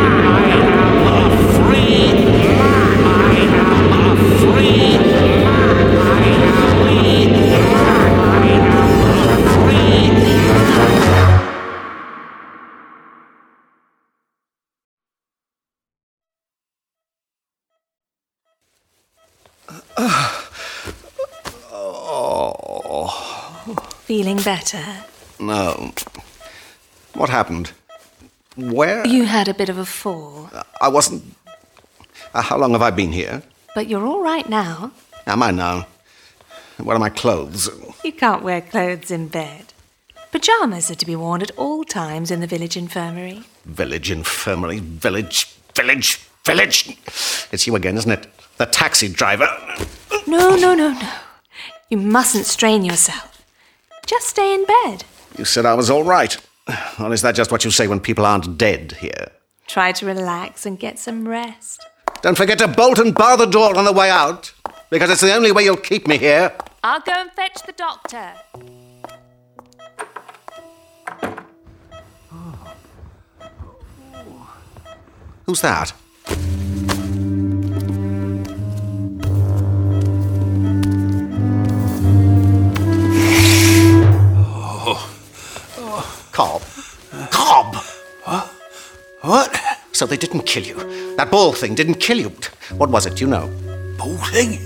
Oh. 19.99 20.43
Feeling 24.05 24.39
better? 24.39 24.85
No. 25.41 25.93
What 27.15 27.29
happened? 27.31 27.73
Where? 28.57 29.07
You 29.07 29.25
had 29.25 29.49
a 29.49 29.55
bit 29.55 29.69
of 29.69 29.79
a 29.79 29.85
fall, 29.85 30.49
I 30.81 30.89
wasn't. 30.89 31.23
Uh, 32.33 32.43
how 32.43 32.57
long 32.57 32.73
have 32.73 32.83
I 32.83 32.91
been 32.91 33.13
here? 33.13 33.43
but 33.75 33.89
you're 33.89 34.07
all 34.07 34.23
right 34.23 34.49
now. 34.49 34.91
Am 35.27 35.43
I 35.43 35.51
now? 35.51 35.87
Where 36.79 36.97
are 36.97 36.99
my 37.01 37.11
clothes? 37.11 37.69
You 38.05 38.13
can't 38.13 38.43
wear 38.43 38.63
clothes 38.63 39.11
in 39.11 39.29
bed. 39.29 39.75
Pyjamas 40.33 40.91
are 40.91 40.95
to 40.95 41.05
be 41.05 41.15
worn 41.17 41.43
at 41.43 41.51
all 41.59 41.85
times 41.85 42.31
in 42.31 42.41
the 42.41 42.47
village 42.47 42.77
infirmary. 42.79 43.43
Village 43.67 44.11
infirmary, 44.11 44.79
village, 44.79 45.55
village, 45.75 46.17
village. 46.47 46.97
It's 47.53 47.67
you 47.67 47.77
again, 47.77 47.99
isn't 47.99 48.11
it? 48.11 48.27
The 48.59 48.67
taxi 48.67 49.09
driver. 49.09 49.49
No, 50.27 50.57
no, 50.57 50.75
no, 50.75 50.93
no. 50.93 51.13
You 51.91 51.99
mustn't 51.99 52.47
strain 52.47 52.85
yourself. 52.85 53.45
Just 54.07 54.29
stay 54.29 54.55
in 54.55 54.65
bed. 54.65 55.05
You 55.37 55.45
said 55.45 55.67
I 55.67 55.75
was 55.75 55.91
all 55.91 56.05
right. 56.05 56.37
Or 56.99 57.13
is 57.13 57.23
that 57.23 57.35
just 57.35 57.53
what 57.53 57.65
you 57.65 57.71
say 57.71 57.87
when 57.87 58.01
people 58.01 58.25
aren't 58.25 58.57
dead 58.59 58.93
here? 58.93 59.29
Try 59.67 59.93
to 59.93 60.07
relax 60.07 60.65
and 60.65 60.79
get 60.79 60.99
some 60.99 61.29
rest. 61.29 61.85
Don't 62.23 62.37
forget 62.37 62.59
to 62.59 62.69
bolt 62.69 62.99
and 62.99 63.15
bar 63.15 63.37
the 63.37 63.47
door 63.47 63.77
on 63.77 63.85
the 63.85 63.93
way 63.93 64.11
out, 64.11 64.53
because 64.91 65.11
it's 65.11 65.21
the 65.21 65.35
only 65.35 65.53
way 65.53 65.65
you'll 65.65 65.77
keep 65.77 66.07
me 66.07 66.17
here. 66.19 66.53
I'll 66.83 67.01
go 67.01 67.13
and 67.13 67.31
fetch 67.33 67.63
the 67.67 67.73
doctor. 67.73 68.33
Who's 75.45 75.61
that? 75.61 75.93
So 89.97 90.05
they 90.05 90.19
didn't 90.19 90.43
kill 90.43 90.63
you. 90.63 91.17
That 91.17 91.31
ball 91.31 91.55
thing 91.55 91.75
didn't 91.75 91.95
kill 91.95 92.19
you. 92.19 92.29
What 92.77 92.91
was 92.91 93.07
it, 93.07 93.19
you 93.19 93.27
know? 93.27 93.47
Ball 93.97 94.19
thing? 94.31 94.59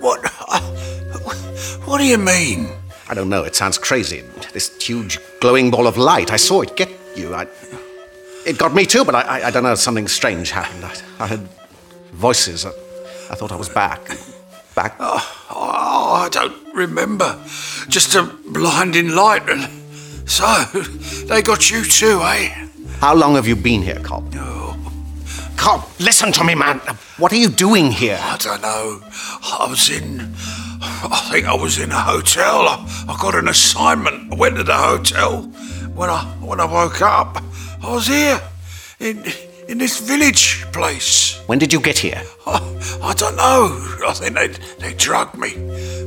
What? 0.00 0.20
uh, 0.48 0.60
What 1.86 1.98
do 1.98 2.04
you 2.04 2.16
mean? 2.18 2.68
I 3.08 3.14
don't 3.14 3.28
know. 3.28 3.42
It 3.42 3.56
sounds 3.56 3.78
crazy. 3.78 4.22
This 4.52 4.70
huge 4.80 5.18
glowing 5.40 5.72
ball 5.72 5.88
of 5.88 5.96
light. 5.96 6.30
I 6.30 6.36
saw 6.36 6.60
it 6.62 6.76
get 6.76 6.88
you. 7.16 7.34
I, 7.34 7.48
it 8.46 8.58
got 8.58 8.74
me 8.74 8.86
too, 8.86 9.04
but 9.04 9.16
I, 9.16 9.22
I, 9.22 9.46
I 9.48 9.50
don't 9.50 9.64
know. 9.64 9.74
Something 9.74 10.06
strange 10.06 10.52
happened. 10.52 10.84
I, 10.84 10.94
I 11.18 11.26
heard 11.26 11.48
voices. 12.12 12.64
I, 12.64 12.70
I 13.30 13.34
thought 13.34 13.50
I 13.50 13.56
was 13.56 13.68
back. 13.68 14.00
Back. 14.76 14.94
Oh, 15.00 15.46
oh, 15.50 16.12
I 16.24 16.28
don't 16.30 16.74
remember. 16.76 17.36
Just 17.88 18.14
a 18.14 18.22
blinding 18.52 19.08
light. 19.16 19.42
So, 20.26 20.46
they 21.26 21.42
got 21.42 21.70
you 21.72 21.82
too, 21.84 22.20
eh? 22.22 22.68
How 23.00 23.16
long 23.16 23.34
have 23.34 23.48
you 23.48 23.56
been 23.56 23.82
here, 23.82 23.98
Cobb? 23.98 24.32
Cobb, 25.56 25.84
listen 25.98 26.32
to 26.32 26.44
me, 26.44 26.54
man. 26.54 26.78
What 27.18 27.32
are 27.32 27.36
you 27.36 27.48
doing 27.48 27.90
here? 27.90 28.18
I 28.20 28.36
don't 28.36 28.62
know. 28.62 29.00
I 29.02 29.66
was 29.68 29.88
in. 29.90 30.20
I 30.80 31.28
think 31.30 31.46
I 31.46 31.54
was 31.54 31.78
in 31.78 31.90
a 31.90 32.00
hotel. 32.00 32.68
I, 32.68 33.04
I 33.08 33.16
got 33.20 33.34
an 33.34 33.48
assignment. 33.48 34.32
I 34.32 34.36
went 34.36 34.56
to 34.56 34.62
the 34.62 34.74
hotel. 34.74 35.42
When 35.94 36.10
I 36.10 36.24
when 36.40 36.60
I 36.60 36.66
woke 36.66 37.00
up, 37.02 37.42
I 37.82 37.92
was 37.92 38.06
here 38.06 38.40
in 39.00 39.24
in 39.68 39.78
this 39.78 39.98
village 39.98 40.64
place. 40.72 41.40
When 41.46 41.58
did 41.58 41.72
you 41.72 41.80
get 41.80 41.98
here? 41.98 42.22
I, 42.46 42.60
I 43.02 43.14
don't 43.14 43.36
know. 43.36 43.96
I 44.06 44.12
think 44.12 44.34
they 44.34 44.48
they 44.78 44.94
drugged 44.94 45.36
me. 45.38 45.50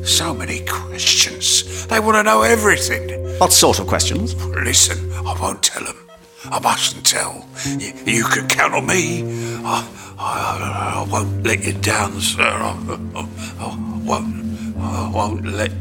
So 0.05 0.33
many 0.33 0.59
questions. 0.65 1.87
They 1.87 1.99
want 1.99 2.15
to 2.15 2.23
know 2.23 2.43
everything. 2.43 3.09
What 3.39 3.51
sort 3.51 3.79
of 3.79 3.87
questions? 3.87 4.35
Listen, 4.35 5.11
I 5.13 5.35
won't 5.41 5.63
tell 5.63 5.83
them. 5.83 6.09
I 6.45 6.59
mustn't 6.59 7.05
tell. 7.05 7.45
You, 7.65 7.93
you 8.05 8.23
can 8.23 8.47
count 8.47 8.73
on 8.73 8.87
me. 8.87 9.23
I, 9.63 9.87
I, 10.17 11.03
I 11.05 11.11
won't 11.11 11.43
let 11.43 11.63
you 11.63 11.73
down, 11.73 12.19
sir. 12.21 12.41
I, 12.41 12.75
I, 13.15 13.27
I 13.59 13.77
won't. 14.03 14.49
I 14.79 15.11
won't 15.13 15.45
let, 15.45 15.71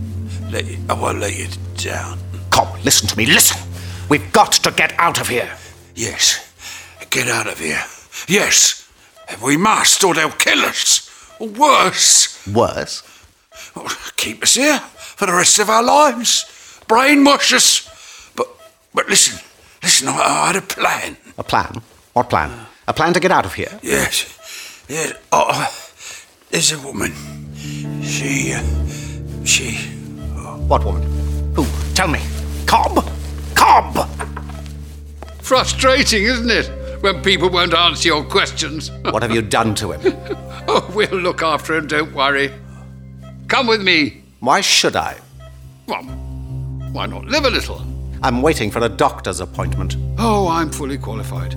let 0.50 0.66
you, 0.66 0.78
I 0.88 0.94
won't 0.94 1.20
let 1.20 1.36
you 1.38 1.46
down. 1.76 2.18
Cobb, 2.50 2.84
listen 2.84 3.08
to 3.08 3.16
me. 3.16 3.26
Listen. 3.26 3.60
We've 4.08 4.32
got 4.32 4.52
to 4.52 4.70
get 4.72 4.92
out 4.98 5.20
of 5.20 5.28
here. 5.28 5.50
Yes. 5.94 6.44
Get 7.10 7.28
out 7.28 7.46
of 7.46 7.58
here. 7.60 7.82
Yes. 8.26 8.90
We 9.42 9.56
must, 9.56 10.02
or 10.02 10.14
they'll 10.14 10.30
kill 10.30 10.60
us. 10.60 11.08
Or 11.38 11.48
worse. 11.48 12.46
Worse? 12.48 13.02
Keep 14.16 14.42
us 14.42 14.54
here 14.54 14.78
for 14.78 15.26
the 15.26 15.32
rest 15.32 15.58
of 15.58 15.70
our 15.70 15.82
lives. 15.82 16.44
Brainwash 16.88 17.52
us. 17.52 18.32
But, 18.34 18.48
but 18.94 19.08
listen. 19.08 19.38
Listen, 19.82 20.08
I, 20.08 20.12
I 20.12 20.46
had 20.48 20.56
a 20.56 20.62
plan. 20.62 21.16
A 21.36 21.44
plan? 21.44 21.82
What 22.12 22.28
plan? 22.30 22.66
A 22.86 22.92
plan 22.92 23.12
to 23.14 23.20
get 23.20 23.30
out 23.30 23.46
of 23.46 23.54
here? 23.54 23.78
Yes. 23.82 24.34
Yes. 24.88 25.14
Oh, 25.32 25.68
there's 26.50 26.72
a 26.72 26.78
woman. 26.80 27.12
She. 28.02 28.52
Uh, 28.54 28.62
she. 29.44 29.72
What 30.66 30.84
woman? 30.84 31.02
Who? 31.54 31.66
Tell 31.94 32.08
me. 32.08 32.20
Cobb? 32.66 33.08
Cobb! 33.54 34.08
Frustrating, 35.42 36.24
isn't 36.24 36.50
it? 36.50 36.70
When 37.02 37.22
people 37.22 37.48
won't 37.50 37.74
answer 37.74 38.08
your 38.08 38.24
questions. 38.24 38.90
What 39.04 39.22
have 39.22 39.32
you 39.32 39.42
done 39.42 39.74
to 39.76 39.92
him? 39.92 40.00
oh, 40.68 40.90
we'll 40.94 41.20
look 41.20 41.42
after 41.42 41.74
him, 41.76 41.86
don't 41.86 42.12
worry. 42.14 42.52
Come 43.46 43.66
with 43.66 43.82
me. 43.82 44.22
Why 44.40 44.60
should 44.60 44.96
I? 44.96 45.18
Well, 45.86 46.02
why 46.92 47.06
not 47.06 47.24
live 47.24 47.44
a 47.44 47.50
little? 47.50 47.82
I'm 48.22 48.42
waiting 48.42 48.70
for 48.70 48.80
a 48.80 48.88
doctor's 48.88 49.40
appointment. 49.40 49.96
Oh, 50.18 50.48
I'm 50.48 50.70
fully 50.70 50.98
qualified. 50.98 51.52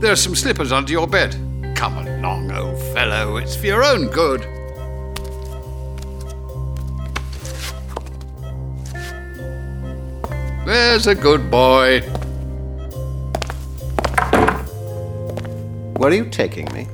There 0.00 0.10
are 0.10 0.16
some 0.16 0.34
slippers 0.34 0.72
under 0.72 0.90
your 0.90 1.06
bed. 1.06 1.36
Come 1.76 1.98
along, 1.98 2.50
old 2.52 2.78
fellow. 2.94 3.36
It's 3.36 3.54
for 3.54 3.66
your 3.66 3.84
own 3.84 4.06
good. 4.08 4.40
There's 10.66 11.06
a 11.06 11.14
good 11.14 11.50
boy. 11.50 12.00
Where 15.98 16.10
are 16.10 16.14
you 16.14 16.30
taking 16.30 16.72
me? 16.72 16.86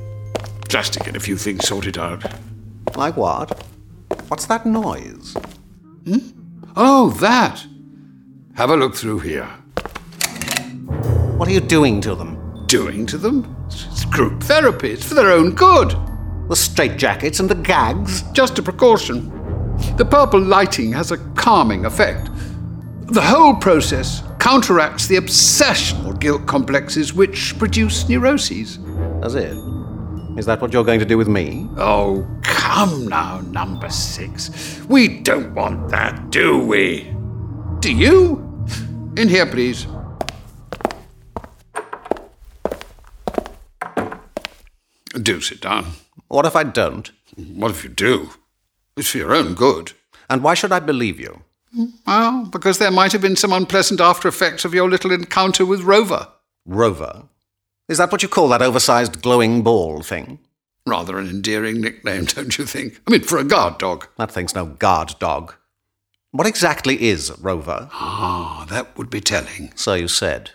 Just 0.67 0.91
to 0.93 0.99
get 0.99 1.15
a 1.15 1.19
few 1.19 1.37
things 1.37 1.65
sorted 1.65 1.97
out. 1.97 2.25
Like 2.97 3.15
what? 3.15 3.63
What's 4.27 4.47
that 4.47 4.65
noise? 4.65 5.33
Hmm? 6.05 6.17
Oh, 6.75 7.11
that. 7.21 7.65
Have 8.57 8.71
a 8.71 8.75
look 8.75 8.95
through 8.95 9.19
here. 9.19 9.45
What 11.37 11.47
are 11.47 11.51
you 11.51 11.59
doing 11.59 12.01
to 12.01 12.15
them? 12.15 12.65
Doing 12.65 13.05
to 13.05 13.15
them? 13.19 13.55
It's 13.67 14.03
group 14.05 14.41
therapy. 14.41 14.89
It's 14.89 15.07
for 15.07 15.13
their 15.13 15.29
own 15.29 15.53
good. 15.53 15.91
The 15.91 16.55
straitjackets 16.55 17.39
and 17.39 17.47
the 17.47 17.53
gags? 17.53 18.23
Just 18.31 18.57
a 18.57 18.63
precaution. 18.63 19.29
The 19.97 20.05
purple 20.05 20.41
lighting 20.41 20.91
has 20.93 21.11
a 21.11 21.17
calming 21.35 21.85
effect. 21.85 22.31
The 23.09 23.21
whole 23.21 23.53
process 23.53 24.23
counteracts 24.39 25.05
the 25.05 25.17
obsessional 25.17 26.19
guilt 26.19 26.47
complexes 26.47 27.13
which 27.13 27.55
produce 27.59 28.09
neuroses. 28.09 28.77
Does 29.21 29.35
it? 29.35 29.55
Is 30.35 30.47
that 30.47 30.61
what 30.61 30.73
you're 30.73 30.83
going 30.83 30.99
to 30.99 31.05
do 31.05 31.19
with 31.19 31.27
me? 31.27 31.69
Oh, 31.77 32.27
come 32.41 33.07
now, 33.07 33.39
number 33.41 33.91
six. 33.91 34.81
We 34.89 35.19
don't 35.19 35.53
want 35.53 35.89
that, 35.89 36.31
do 36.31 36.57
we? 36.57 37.13
Do 37.81 37.93
you? 37.93 38.46
In 39.17 39.29
here, 39.29 39.47
please. 39.47 39.87
Do 45.19 45.41
sit 45.41 45.59
down. 45.59 45.93
What 46.27 46.45
if 46.45 46.55
I 46.55 46.63
don't? 46.63 47.09
What 47.35 47.71
if 47.71 47.83
you 47.83 47.89
do? 47.89 48.29
It's 48.95 49.09
for 49.09 49.17
your 49.17 49.33
own 49.33 49.55
good. 49.55 49.93
And 50.29 50.43
why 50.43 50.53
should 50.53 50.71
I 50.71 50.79
believe 50.79 51.19
you? 51.19 51.41
Well, 52.05 52.45
because 52.45 52.77
there 52.77 52.91
might 52.91 53.11
have 53.11 53.21
been 53.21 53.35
some 53.35 53.53
unpleasant 53.53 53.99
after 53.99 54.27
effects 54.27 54.65
of 54.65 54.73
your 54.75 54.87
little 54.87 55.11
encounter 55.11 55.65
with 55.65 55.81
Rover. 55.81 56.27
Rover? 56.67 57.23
Is 57.89 57.97
that 57.97 58.11
what 58.11 58.21
you 58.21 58.29
call 58.29 58.49
that 58.49 58.61
oversized 58.61 59.23
glowing 59.23 59.63
ball 59.63 60.01
thing? 60.03 60.37
Rather 60.85 61.17
an 61.17 61.27
endearing 61.27 61.81
nickname, 61.81 62.25
don't 62.25 62.57
you 62.57 62.65
think? 62.65 63.01
I 63.07 63.11
mean, 63.11 63.21
for 63.21 63.39
a 63.39 63.43
guard 63.43 63.79
dog. 63.79 64.07
That 64.17 64.31
thing's 64.31 64.53
no 64.53 64.65
guard 64.65 65.15
dog. 65.17 65.55
What 66.31 66.47
exactly 66.47 67.01
is 67.01 67.31
Rover? 67.39 67.89
Ah, 67.93 68.65
that 68.69 68.97
would 68.97 69.09
be 69.09 69.21
telling. 69.21 69.71
So 69.75 69.93
you 69.93 70.07
said. 70.07 70.51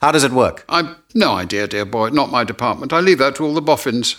How 0.00 0.12
does 0.12 0.24
it 0.24 0.32
work? 0.32 0.64
I've 0.68 0.96
no 1.14 1.32
idea, 1.34 1.66
dear 1.66 1.84
boy. 1.84 2.10
Not 2.10 2.30
my 2.30 2.44
department. 2.44 2.92
I 2.92 3.00
leave 3.00 3.18
that 3.18 3.36
to 3.36 3.44
all 3.44 3.54
the 3.54 3.62
boffins. 3.62 4.16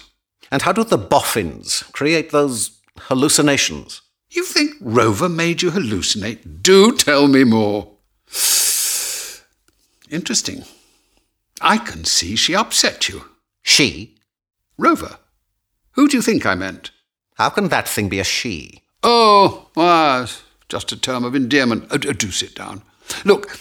And 0.51 0.61
how 0.63 0.71
do 0.71 0.83
the 0.83 0.97
boffins 0.97 1.83
create 1.93 2.31
those 2.31 2.79
hallucinations? 2.97 4.01
You 4.31 4.43
think 4.43 4.75
Rover 4.81 5.29
made 5.29 5.61
you 5.61 5.71
hallucinate? 5.71 6.61
Do 6.61 6.95
tell 6.95 7.27
me 7.27 7.43
more. 7.43 7.91
Interesting. 10.09 10.63
I 11.61 11.77
can 11.77 12.05
see 12.05 12.35
she 12.35 12.55
upset 12.55 13.07
you. 13.07 13.23
She? 13.61 14.15
Rover. 14.77 15.17
Who 15.91 16.07
do 16.07 16.17
you 16.17 16.21
think 16.21 16.45
I 16.45 16.55
meant? 16.55 16.91
How 17.35 17.49
can 17.49 17.69
that 17.69 17.87
thing 17.87 18.09
be 18.09 18.19
a 18.19 18.23
she? 18.23 18.83
Oh, 19.03 19.69
well, 19.75 20.27
just 20.71 20.93
a 20.93 20.97
term 20.97 21.25
of 21.25 21.35
endearment. 21.35 21.85
Oh, 21.91 21.97
do 21.97 22.31
sit 22.31 22.55
down. 22.55 22.81
Look, 23.25 23.59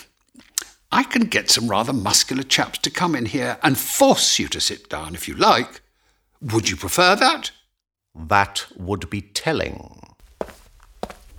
I 0.92 1.02
can 1.02 1.22
get 1.22 1.50
some 1.50 1.66
rather 1.66 1.92
muscular 1.92 2.44
chaps 2.44 2.78
to 2.78 2.90
come 2.90 3.16
in 3.16 3.26
here 3.26 3.58
and 3.64 3.76
force 3.76 4.38
you 4.38 4.46
to 4.46 4.60
sit 4.60 4.88
down 4.88 5.16
if 5.16 5.26
you 5.26 5.34
like. 5.34 5.80
Would 6.40 6.70
you 6.70 6.76
prefer 6.76 7.16
that? 7.16 7.50
That 8.14 8.64
would 8.76 9.10
be 9.10 9.22
telling. 9.22 10.14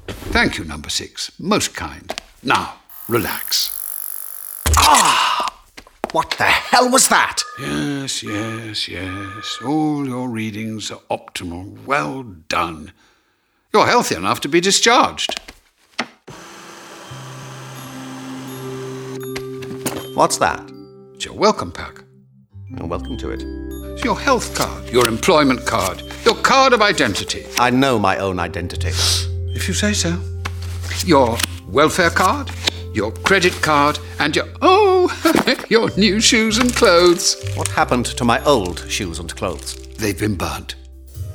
Thank 0.08 0.58
you, 0.58 0.66
number 0.66 0.90
six. 0.90 1.32
Most 1.40 1.74
kind. 1.74 2.14
Now, 2.44 2.76
relax. 3.08 3.72
Ah! 4.76 5.64
What 6.12 6.32
the 6.32 6.44
hell 6.44 6.92
was 6.92 7.08
that? 7.08 7.42
Yes, 7.58 8.24
yes, 8.24 8.90
yes. 8.90 9.60
All 9.66 10.06
your 10.06 10.28
readings 10.28 10.92
are 10.92 11.00
optimal. 11.10 11.86
Well 11.86 12.24
done. 12.24 12.92
You're 13.74 13.86
healthy 13.86 14.16
enough 14.16 14.42
to 14.42 14.50
be 14.50 14.60
discharged. 14.60 15.40
What's 20.14 20.40
that? 20.40 20.70
It's 21.14 21.24
your 21.24 21.36
welcome 21.36 21.72
pack. 21.72 22.04
You're 22.68 22.86
welcome 22.86 23.16
to 23.16 23.30
it. 23.30 23.44
It's 23.94 24.04
your 24.04 24.20
health 24.20 24.54
card, 24.54 24.90
your 24.90 25.08
employment 25.08 25.66
card, 25.66 26.04
your 26.26 26.36
card 26.36 26.74
of 26.74 26.82
identity. 26.82 27.46
I 27.58 27.70
know 27.70 27.98
my 27.98 28.18
own 28.18 28.38
identity. 28.38 28.90
If 29.56 29.70
you 29.70 29.74
say 29.74 29.94
so. 29.94 30.22
Your 31.06 31.38
welfare 31.70 32.10
card, 32.10 32.52
your 32.94 33.14
credit 33.14 33.54
card, 33.62 34.00
and 34.20 34.36
your 34.36 34.48
oh, 34.62 35.08
your 35.70 35.90
new 35.98 36.20
shoes 36.20 36.58
and 36.58 36.76
clothes. 36.76 37.42
What 37.56 37.70
happened 37.70 38.08
to 38.08 38.26
my 38.26 38.44
old 38.44 38.86
shoes 38.90 39.18
and 39.18 39.34
clothes? 39.34 39.76
They've 39.98 40.20
been 40.20 40.36
burnt. 40.36 40.76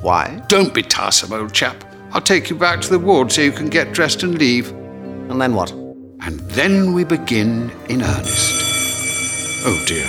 Why? 0.02 0.42
Don't 0.48 0.74
be 0.74 0.82
tiresome, 0.82 1.32
old 1.32 1.54
chap. 1.54 1.82
I'll 2.12 2.20
take 2.20 2.50
you 2.50 2.56
back 2.56 2.82
to 2.82 2.90
the 2.90 2.98
ward 2.98 3.32
so 3.32 3.40
you 3.40 3.52
can 3.52 3.70
get 3.70 3.94
dressed 3.94 4.22
and 4.22 4.38
leave. 4.38 4.70
And 4.70 5.40
then 5.40 5.54
what? 5.54 5.70
And 6.20 6.40
then 6.50 6.92
we 6.92 7.04
begin 7.04 7.70
in 7.88 8.02
earnest. 8.02 8.65
Oh 9.64 9.82
dear. 9.86 10.06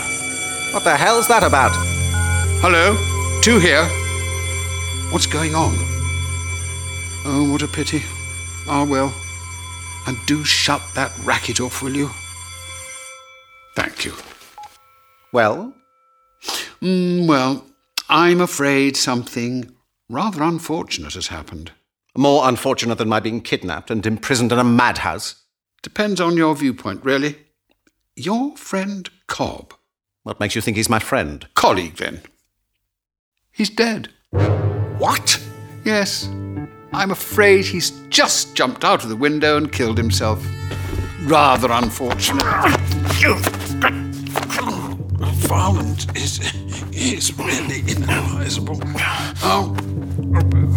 What 0.73 0.83
the 0.83 0.95
hell's 0.95 1.27
that 1.27 1.43
about? 1.43 1.71
Hello? 2.61 2.95
Two 3.41 3.59
here. 3.59 3.85
What's 5.11 5.25
going 5.25 5.55
on? 5.55 5.73
Oh, 7.25 7.47
what 7.51 7.61
a 7.61 7.67
pity. 7.67 8.03
Ah, 8.67 8.85
well. 8.87 9.13
And 10.05 10.17
do 10.25 10.43
shut 10.43 10.81
that 10.95 11.11
racket 11.23 11.59
off, 11.61 11.81
will 11.81 11.95
you? 11.95 12.09
Thank 13.75 14.05
you. 14.05 14.13
Well? 15.31 15.73
Mm, 16.81 17.27
well, 17.27 17.65
I'm 18.09 18.41
afraid 18.41 18.97
something 18.97 19.73
rather 20.09 20.43
unfortunate 20.43 21.13
has 21.13 21.27
happened. 21.27 21.71
More 22.17 22.47
unfortunate 22.47 22.97
than 22.97 23.09
my 23.09 23.19
being 23.19 23.41
kidnapped 23.41 23.91
and 23.91 24.05
imprisoned 24.05 24.51
in 24.51 24.59
a 24.59 24.63
madhouse? 24.63 25.43
Depends 25.83 26.19
on 26.19 26.35
your 26.37 26.55
viewpoint, 26.55 27.03
really. 27.05 27.35
Your 28.19 28.57
friend 28.57 29.07
Cobb. 29.27 29.75
What 30.23 30.39
makes 30.39 30.55
you 30.55 30.61
think 30.61 30.75
he's 30.75 30.89
my 30.89 30.97
friend? 30.97 31.47
Colleague, 31.53 31.97
then. 31.97 32.21
He's 33.51 33.69
dead. 33.69 34.09
What? 34.97 35.39
Yes. 35.85 36.27
I'm 36.93 37.11
afraid 37.11 37.65
he's 37.65 37.91
just 38.09 38.55
jumped 38.55 38.83
out 38.83 39.03
of 39.03 39.09
the 39.09 39.15
window 39.15 39.55
and 39.55 39.71
killed 39.71 39.99
himself. 39.99 40.43
Rather 41.25 41.71
unfortunate. 41.71 42.43
You, 43.19 43.35
Violence 45.45 46.07
is, 46.15 46.39
is 46.91 47.37
really 47.37 47.81
inadvisable. 47.81 48.79
Oh, 49.43 49.75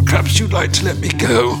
perhaps 0.05 0.39
you'd 0.39 0.53
like 0.53 0.73
to 0.73 0.85
let 0.85 0.99
me 0.99 1.09
go. 1.09 1.59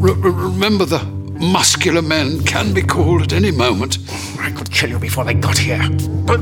R- 0.00 0.14
remember, 0.14 0.84
the 0.84 1.21
muscular 1.42 2.02
men 2.02 2.40
can 2.44 2.72
be 2.72 2.82
called 2.82 3.22
at 3.22 3.32
any 3.32 3.50
moment. 3.50 3.98
I 4.38 4.50
could 4.52 4.70
kill 4.70 4.90
you 4.90 4.98
before 4.98 5.24
they 5.24 5.34
got 5.34 5.58
here. 5.58 5.82
But 6.24 6.38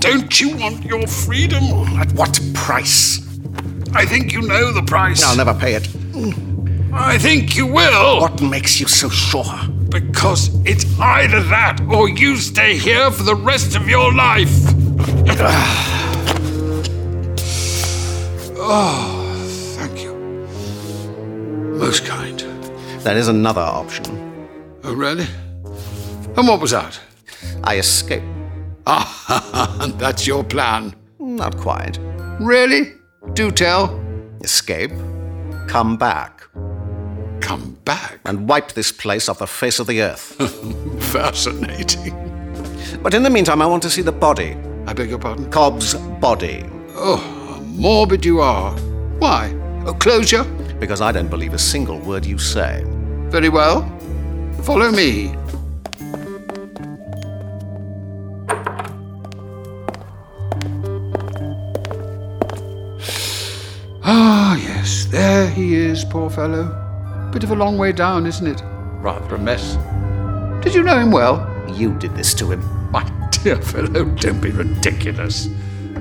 don't 0.00 0.40
you 0.40 0.56
want 0.56 0.84
your 0.84 1.06
freedom? 1.06 1.62
At 1.98 2.12
what 2.12 2.40
price? 2.54 3.20
I 3.94 4.04
think 4.06 4.32
you 4.32 4.42
know 4.42 4.72
the 4.72 4.82
price. 4.82 5.22
I'll 5.22 5.36
never 5.36 5.54
pay 5.54 5.74
it. 5.74 5.88
I 6.92 7.18
think 7.18 7.56
you 7.56 7.66
will. 7.66 8.20
What 8.20 8.40
makes 8.40 8.80
you 8.80 8.86
so 8.86 9.08
sure? 9.08 9.44
Because 9.88 10.50
it's 10.64 10.84
either 10.98 11.42
that 11.44 11.80
or 11.92 12.08
you 12.08 12.36
stay 12.36 12.76
here 12.76 13.10
for 13.10 13.22
the 13.22 13.34
rest 13.34 13.76
of 13.76 13.88
your 13.88 14.12
life. 14.12 14.50
oh, 18.56 19.44
thank 19.76 20.02
you. 20.02 20.14
Most 21.78 22.04
kind. 22.06 22.53
There 23.04 23.18
is 23.18 23.28
another 23.28 23.60
option. 23.60 24.04
Oh, 24.82 24.94
really? 24.94 25.26
And 26.36 26.48
what 26.48 26.58
was 26.58 26.70
that? 26.70 26.98
I 27.62 27.76
escape. 27.78 28.22
Ah, 28.86 29.78
and 29.80 29.98
that's 29.98 30.26
your 30.26 30.44
plan. 30.44 30.94
Not 31.18 31.56
quite. 31.56 31.98
Really? 32.38 32.92
Do 33.32 33.50
tell. 33.50 33.98
Escape. 34.42 34.90
Come 35.68 35.96
back. 35.96 36.42
Come 37.40 37.78
back? 37.86 38.20
And 38.26 38.46
wipe 38.46 38.72
this 38.72 38.92
place 38.92 39.28
off 39.30 39.38
the 39.38 39.46
face 39.46 39.78
of 39.78 39.86
the 39.86 40.02
earth. 40.02 40.34
Fascinating. 41.12 42.12
But 43.02 43.14
in 43.14 43.22
the 43.22 43.30
meantime, 43.30 43.62
I 43.62 43.66
want 43.66 43.82
to 43.84 43.90
see 43.90 44.02
the 44.02 44.12
body. 44.12 44.54
I 44.86 44.92
beg 44.92 45.08
your 45.08 45.18
pardon? 45.18 45.50
Cobb's 45.50 45.94
body. 45.94 46.64
Oh, 46.94 47.62
morbid 47.66 48.22
you 48.24 48.40
are. 48.40 48.72
Why? 49.18 49.54
Oh, 49.86 49.94
closure? 49.94 50.44
Because 50.78 51.00
I 51.00 51.10
don't 51.10 51.28
believe 51.28 51.54
a 51.54 51.58
single 51.58 51.98
word 52.00 52.26
you 52.26 52.36
say. 52.36 52.84
Very 53.34 53.48
well. 53.48 53.82
Follow 54.62 54.92
me. 54.92 55.34
Ah, 64.06 64.54
yes, 64.56 65.06
there 65.06 65.50
he 65.50 65.74
is, 65.74 66.04
poor 66.04 66.30
fellow. 66.30 66.70
Bit 67.32 67.42
of 67.42 67.50
a 67.50 67.56
long 67.56 67.76
way 67.76 67.90
down, 67.90 68.24
isn't 68.24 68.46
it? 68.46 68.62
Rather 69.02 69.34
a 69.34 69.38
mess. 69.38 69.78
Did 70.62 70.72
you 70.72 70.84
know 70.84 71.00
him 71.00 71.10
well? 71.10 71.42
You 71.74 71.98
did 71.98 72.14
this 72.14 72.34
to 72.34 72.52
him. 72.52 72.62
My 72.92 73.02
dear 73.42 73.60
fellow, 73.60 74.04
don't 74.04 74.40
be 74.40 74.52
ridiculous. 74.52 75.48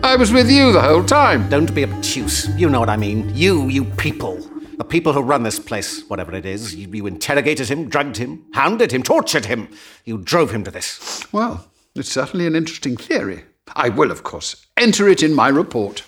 I 0.03 0.15
was 0.17 0.31
with 0.31 0.51
you 0.51 0.71
the 0.71 0.81
whole 0.81 1.03
time. 1.03 1.49
Don't 1.49 1.73
be 1.73 1.84
obtuse. 1.84 2.47
You 2.59 2.69
know 2.69 2.79
what 2.79 2.89
I 2.89 2.97
mean. 2.97 3.31
You, 3.34 3.69
you 3.69 3.86
people. 3.86 4.52
The 4.78 4.84
people 4.84 5.13
who 5.13 5.21
run 5.21 5.43
this 5.43 5.59
place, 5.59 6.03
whatever 6.09 6.34
it 6.34 6.45
is. 6.45 6.76
You, 6.76 6.88
you 6.91 7.05
interrogated 7.07 7.69
him, 7.69 7.89
drugged 7.89 8.17
him, 8.17 8.45
hounded 8.53 8.91
him, 8.91 9.03
tortured 9.03 9.45
him. 9.45 9.69
You 10.05 10.17
drove 10.17 10.51
him 10.51 10.63
to 10.63 10.71
this. 10.71 11.26
Well, 11.32 11.67
it's 11.95 12.11
certainly 12.11 12.47
an 12.47 12.55
interesting 12.55 12.97
theory. 12.97 13.43
I 13.76 13.89
will, 13.89 14.11
of 14.11 14.24
course, 14.24 14.65
enter 14.78 15.07
it 15.07 15.24
in 15.24 15.34
my 15.34 15.47
report. 15.47 16.03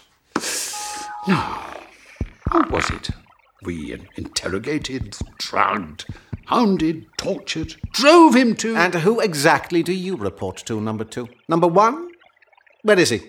Now, 1.27 1.61
how 2.51 2.67
was 2.69 2.89
it? 2.89 3.09
We 3.63 3.93
interrogated, 4.15 5.15
drugged, 5.39 6.05
hounded, 6.45 7.05
tortured, 7.17 7.75
drove 7.91 8.35
him 8.35 8.55
to. 8.57 8.75
And 8.75 8.93
who 8.95 9.19
exactly 9.19 9.81
do 9.83 9.93
you 9.93 10.15
report 10.15 10.57
to, 10.65 10.79
number 10.81 11.03
two? 11.03 11.29
Number 11.47 11.67
one? 11.67 12.09
Where 12.83 12.99
is 12.99 13.09
he? 13.09 13.21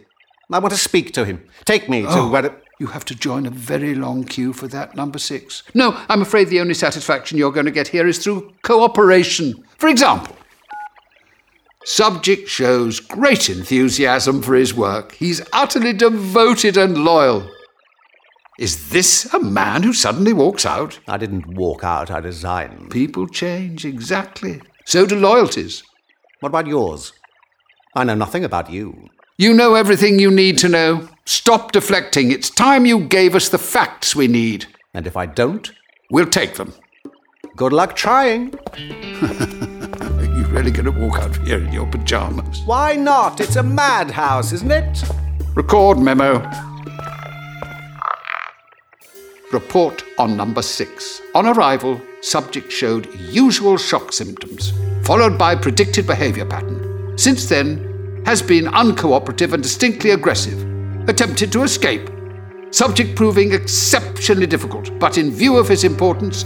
I 0.52 0.58
want 0.58 0.72
to 0.74 0.78
speak 0.78 1.12
to 1.14 1.24
him. 1.24 1.46
Take 1.64 1.88
me 1.88 2.02
to 2.02 2.08
Oh, 2.10 2.30
where. 2.30 2.60
You 2.78 2.88
have 2.88 3.06
to 3.06 3.14
join 3.14 3.46
a 3.46 3.50
very 3.50 3.94
long 3.94 4.24
queue 4.24 4.52
for 4.52 4.68
that, 4.68 4.94
number 4.94 5.18
six. 5.18 5.62
No, 5.74 5.98
I'm 6.08 6.20
afraid 6.20 6.48
the 6.48 6.60
only 6.60 6.74
satisfaction 6.74 7.38
you're 7.38 7.52
going 7.52 7.66
to 7.66 7.72
get 7.72 7.88
here 7.88 8.06
is 8.06 8.18
through 8.18 8.52
cooperation. 8.62 9.64
For 9.78 9.88
example, 9.88 10.36
subject 11.84 12.48
shows 12.48 13.00
great 13.00 13.48
enthusiasm 13.48 14.42
for 14.42 14.54
his 14.54 14.74
work. 14.74 15.12
He's 15.12 15.40
utterly 15.54 15.94
devoted 15.94 16.76
and 16.76 16.98
loyal. 16.98 17.50
Is 18.58 18.90
this 18.90 19.32
a 19.32 19.38
man 19.38 19.82
who 19.82 19.92
suddenly 19.94 20.34
walks 20.34 20.66
out? 20.66 20.98
I 21.08 21.16
didn't 21.16 21.54
walk 21.56 21.82
out, 21.82 22.10
I 22.10 22.18
resigned. 22.18 22.90
People 22.90 23.26
change, 23.26 23.86
exactly. 23.86 24.60
So 24.84 25.06
do 25.06 25.16
loyalties. 25.16 25.82
What 26.40 26.50
about 26.50 26.66
yours? 26.66 27.12
I 27.94 28.04
know 28.04 28.14
nothing 28.14 28.44
about 28.44 28.70
you. 28.70 29.08
You 29.38 29.52
know 29.52 29.74
everything 29.74 30.18
you 30.18 30.30
need 30.30 30.56
to 30.58 30.68
know. 30.68 31.10
Stop 31.26 31.72
deflecting. 31.72 32.30
It's 32.30 32.48
time 32.48 32.86
you 32.86 33.00
gave 33.00 33.34
us 33.34 33.50
the 33.50 33.58
facts 33.58 34.16
we 34.16 34.28
need. 34.28 34.64
And 34.94 35.06
if 35.06 35.14
I 35.14 35.26
don't? 35.26 35.70
We'll 36.10 36.24
take 36.24 36.54
them. 36.54 36.72
Good 37.54 37.74
luck 37.74 37.94
trying. 37.94 38.54
Are 38.78 40.24
you 40.24 40.46
really 40.46 40.70
going 40.70 40.86
to 40.86 40.90
walk 40.90 41.18
out 41.18 41.36
here 41.36 41.58
in 41.58 41.70
your 41.70 41.84
pajamas? 41.84 42.62
Why 42.64 42.94
not? 42.94 43.42
It's 43.42 43.56
a 43.56 43.62
madhouse, 43.62 44.54
isn't 44.54 44.70
it? 44.70 45.04
Record 45.54 45.98
memo. 45.98 46.38
Report 49.52 50.02
on 50.16 50.34
number 50.38 50.62
six. 50.62 51.20
On 51.34 51.44
arrival, 51.46 52.00
subject 52.22 52.72
showed 52.72 53.14
usual 53.20 53.76
shock 53.76 54.14
symptoms, 54.14 54.72
followed 55.04 55.36
by 55.36 55.54
predicted 55.54 56.06
behavior 56.06 56.46
pattern. 56.46 57.18
Since 57.18 57.50
then, 57.50 57.95
has 58.26 58.42
been 58.42 58.64
uncooperative 58.64 59.52
and 59.52 59.62
distinctly 59.62 60.10
aggressive. 60.10 60.60
Attempted 61.08 61.52
to 61.52 61.62
escape. 61.62 62.10
Subject 62.72 63.16
proving 63.16 63.54
exceptionally 63.54 64.48
difficult, 64.48 64.90
but 64.98 65.16
in 65.16 65.30
view 65.30 65.56
of 65.56 65.68
his 65.68 65.84
importance, 65.84 66.44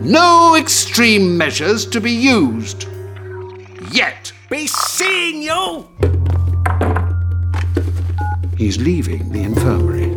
no 0.00 0.56
extreme 0.56 1.38
measures 1.38 1.86
to 1.86 2.00
be 2.00 2.10
used. 2.10 2.88
Yet. 3.92 4.32
Be 4.50 4.66
seeing 4.66 5.42
you! 5.42 5.86
He's 8.56 8.78
leaving 8.78 9.30
the 9.30 9.42
infirmary. 9.42 10.10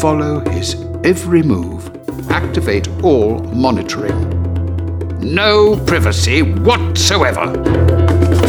Follow 0.00 0.48
his 0.50 0.76
every 1.02 1.42
move. 1.42 1.90
Activate 2.30 2.86
all 3.02 3.40
monitoring. 3.40 4.16
No 5.18 5.74
privacy 5.84 6.42
whatsoever. 6.42 8.47